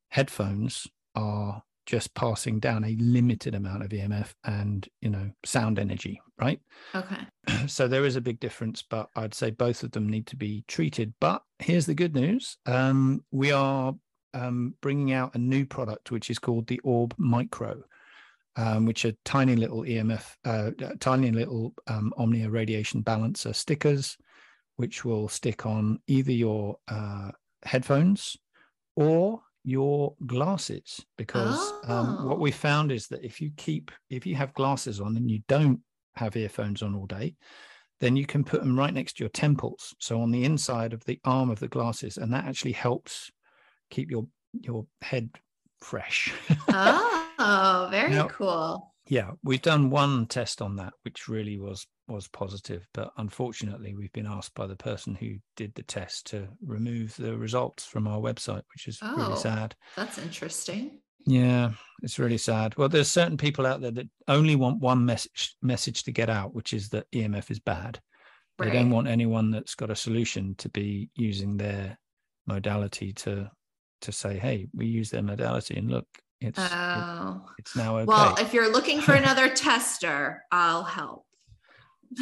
headphones 0.10 0.88
are 1.16 1.64
just 1.86 2.14
passing 2.14 2.60
down 2.60 2.84
a 2.84 2.96
limited 3.00 3.56
amount 3.56 3.84
of 3.84 3.90
EMF 3.90 4.34
and 4.44 4.88
you 5.02 5.10
know 5.10 5.30
sound 5.46 5.80
energy, 5.80 6.22
right? 6.40 6.60
Okay. 6.96 7.28
So 7.68 7.88
there 7.88 8.06
is 8.06 8.16
a 8.16 8.22
big 8.22 8.40
difference, 8.40 8.84
but 8.90 9.10
I'd 9.16 9.34
say 9.34 9.52
both 9.52 9.84
of 9.84 9.92
them 9.92 10.08
need 10.08 10.28
to 10.28 10.36
be 10.36 10.64
treated. 10.68 11.14
But 11.20 11.42
here's 11.60 11.86
the 11.86 11.94
good 11.94 12.16
news: 12.16 12.58
um, 12.66 13.24
we 13.32 13.52
are 13.52 13.94
um, 14.34 14.76
bringing 14.82 15.12
out 15.12 15.36
a 15.36 15.40
new 15.40 15.66
product 15.66 16.12
which 16.12 16.30
is 16.30 16.40
called 16.40 16.68
the 16.68 16.80
Orb 16.84 17.14
Micro. 17.18 17.84
Um, 18.56 18.86
which 18.86 19.04
are 19.04 19.14
tiny 19.26 19.56
little 19.56 19.82
EMF, 19.82 20.36
uh, 20.46 20.70
tiny 21.00 21.32
little 21.32 21.74
um, 21.88 22.14
Omnia 22.18 22.52
radiation 22.52 23.02
balancer 23.02 23.52
stickers 23.52 24.16
which 24.76 25.06
will 25.06 25.28
stick 25.28 25.66
on 25.66 26.00
either 26.08 26.32
your 26.32 26.78
uh, 26.88 27.32
headphones 27.64 28.38
or 28.96 29.42
your 29.64 30.14
glasses 30.26 31.06
because 31.18 31.58
oh. 31.58 31.82
um, 31.88 32.28
what 32.28 32.40
we 32.40 32.52
oh. 32.52 32.54
found 32.54 32.92
is 32.92 33.08
that 33.08 33.24
if 33.24 33.40
you 33.40 33.52
keep 33.56 33.92
if 34.10 34.26
you 34.26 34.36
have 34.36 34.54
glasses 34.54 35.00
on 35.00 35.16
and 35.16 35.30
you 35.32 35.40
don't 35.48 35.80
have 36.16 36.36
earphones 36.36 36.82
on 36.82 36.96
all 36.96 37.06
day 37.06 37.34
then 38.00 38.16
you 38.16 38.26
can 38.26 38.44
put 38.44 38.60
them 38.60 38.78
right 38.78 38.94
next 38.94 39.18
to 39.18 39.24
your 39.24 39.30
temples 39.30 39.96
so 40.00 40.22
on 40.22 40.32
the 40.32 40.44
inside 40.44 40.94
of 40.94 41.04
the 41.06 41.20
arm 41.24 41.50
of 41.50 41.60
the 41.60 41.68
glasses 41.68 42.18
and 42.18 42.34
that 42.34 42.46
actually 42.46 42.74
helps 42.74 43.32
keep 43.90 44.12
your 44.12 44.28
your 44.52 44.86
head 45.02 45.30
fresh 45.80 46.34
oh 46.70 47.88
very 47.90 48.10
now, 48.16 48.28
cool 48.28 48.94
yeah 49.08 49.32
we've 49.44 49.62
done 49.62 49.90
one 49.90 50.26
test 50.28 50.62
on 50.62 50.76
that 50.76 50.94
which 51.04 51.28
really 51.28 51.58
was 51.58 51.88
was 52.08 52.28
positive, 52.28 52.88
but 52.94 53.12
unfortunately, 53.18 53.94
we've 53.94 54.14
been 54.14 54.28
asked 54.28 54.54
by 54.56 54.68
the 54.68 54.76
person 54.76 55.16
who 55.16 55.36
did 55.56 55.74
the 55.76 55.84
test 55.84 56.28
to 56.28 56.48
remove 56.66 57.16
the 57.16 57.38
results 57.38 57.86
from 57.86 58.08
our 58.08 58.20
website, 58.20 58.64
which 58.74 58.88
is 58.88 59.00
oh, 59.02 59.16
really 59.16 59.38
sad. 59.38 59.76
That's 59.96 60.18
interesting. 60.18 61.00
Yeah, 61.26 61.72
it's 62.02 62.20
really 62.20 62.38
sad. 62.38 62.78
Well, 62.78 62.90
there's 62.90 63.10
certain 63.10 63.38
people 63.38 63.66
out 63.66 63.82
there 63.82 63.92
that 63.92 64.10
only 64.28 64.56
want 64.56 64.82
one 64.82 65.06
message 65.06 65.56
message 65.62 66.04
to 66.04 66.12
get 66.12 66.30
out, 66.30 66.54
which 66.54 66.74
is 66.74 66.90
that 66.90 67.10
EMF 67.12 67.50
is 67.50 67.60
bad. 67.60 68.02
Right. 68.60 68.72
They 68.72 68.78
don't 68.78 68.90
want 68.90 69.08
anyone 69.08 69.52
that's 69.52 69.76
got 69.76 69.90
a 69.90 69.96
solution 69.96 70.56
to 70.56 70.70
be 70.70 71.10
using 71.16 71.58
their 71.58 71.98
modality 72.46 73.14
to 73.14 73.50
to 74.02 74.12
say, 74.12 74.38
"Hey, 74.38 74.68
we 74.74 74.86
use 74.86 75.10
their 75.10 75.24
modality, 75.24 75.78
and 75.78 75.90
look, 75.90 76.08
it's 76.42 76.60
oh. 76.60 77.46
it, 77.48 77.62
it's 77.62 77.76
now 77.76 77.98
okay." 78.00 78.06
Well, 78.06 78.36
if 78.40 78.54
you're 78.54 78.72
looking 78.72 79.00
for 79.00 79.14
another 79.14 79.50
tester, 79.50 80.44
I'll 80.52 80.84
help. 80.84 81.26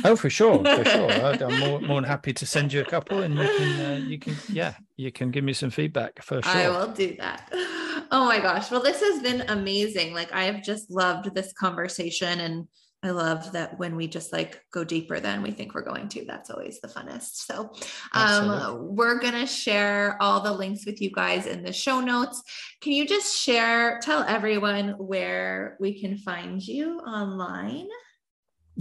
Oh, 0.03 0.15
for 0.15 0.29
sure, 0.29 0.63
for 0.63 0.85
sure. 0.85 1.11
I'm 1.11 1.59
more, 1.59 1.81
more 1.81 2.01
than 2.01 2.09
happy 2.09 2.33
to 2.33 2.45
send 2.45 2.73
you 2.73 2.81
a 2.81 2.85
couple, 2.85 3.19
and 3.19 3.35
you 3.35 3.47
can, 3.57 3.85
uh, 3.85 4.05
you 4.05 4.19
can, 4.19 4.35
yeah, 4.49 4.73
you 4.97 5.11
can 5.11 5.31
give 5.31 5.43
me 5.43 5.53
some 5.53 5.69
feedback 5.69 6.23
for 6.23 6.41
sure. 6.41 6.51
I 6.51 6.69
will 6.69 6.91
do 6.91 7.15
that. 7.17 7.51
Oh 8.13 8.25
my 8.25 8.39
gosh! 8.39 8.69
Well, 8.69 8.81
this 8.81 8.99
has 9.01 9.21
been 9.21 9.41
amazing. 9.47 10.13
Like 10.13 10.33
I 10.33 10.43
have 10.43 10.61
just 10.61 10.91
loved 10.91 11.33
this 11.33 11.53
conversation, 11.53 12.41
and 12.41 12.67
I 13.03 13.11
love 13.11 13.53
that 13.53 13.79
when 13.79 13.95
we 13.95 14.07
just 14.07 14.33
like 14.33 14.61
go 14.71 14.83
deeper 14.83 15.19
than 15.19 15.41
we 15.41 15.51
think 15.51 15.73
we're 15.73 15.81
going 15.81 16.07
to. 16.09 16.25
That's 16.25 16.49
always 16.49 16.81
the 16.81 16.87
funnest. 16.87 17.45
So, 17.45 17.71
um, 18.13 18.95
we're 18.95 19.19
gonna 19.19 19.47
share 19.47 20.17
all 20.21 20.41
the 20.41 20.51
links 20.51 20.85
with 20.85 21.01
you 21.01 21.09
guys 21.09 21.47
in 21.47 21.63
the 21.63 21.73
show 21.73 22.01
notes. 22.01 22.43
Can 22.81 22.91
you 22.91 23.07
just 23.07 23.37
share, 23.37 23.99
tell 24.03 24.23
everyone 24.23 24.89
where 24.97 25.77
we 25.79 25.99
can 25.99 26.17
find 26.17 26.61
you 26.61 26.99
online? 26.99 27.87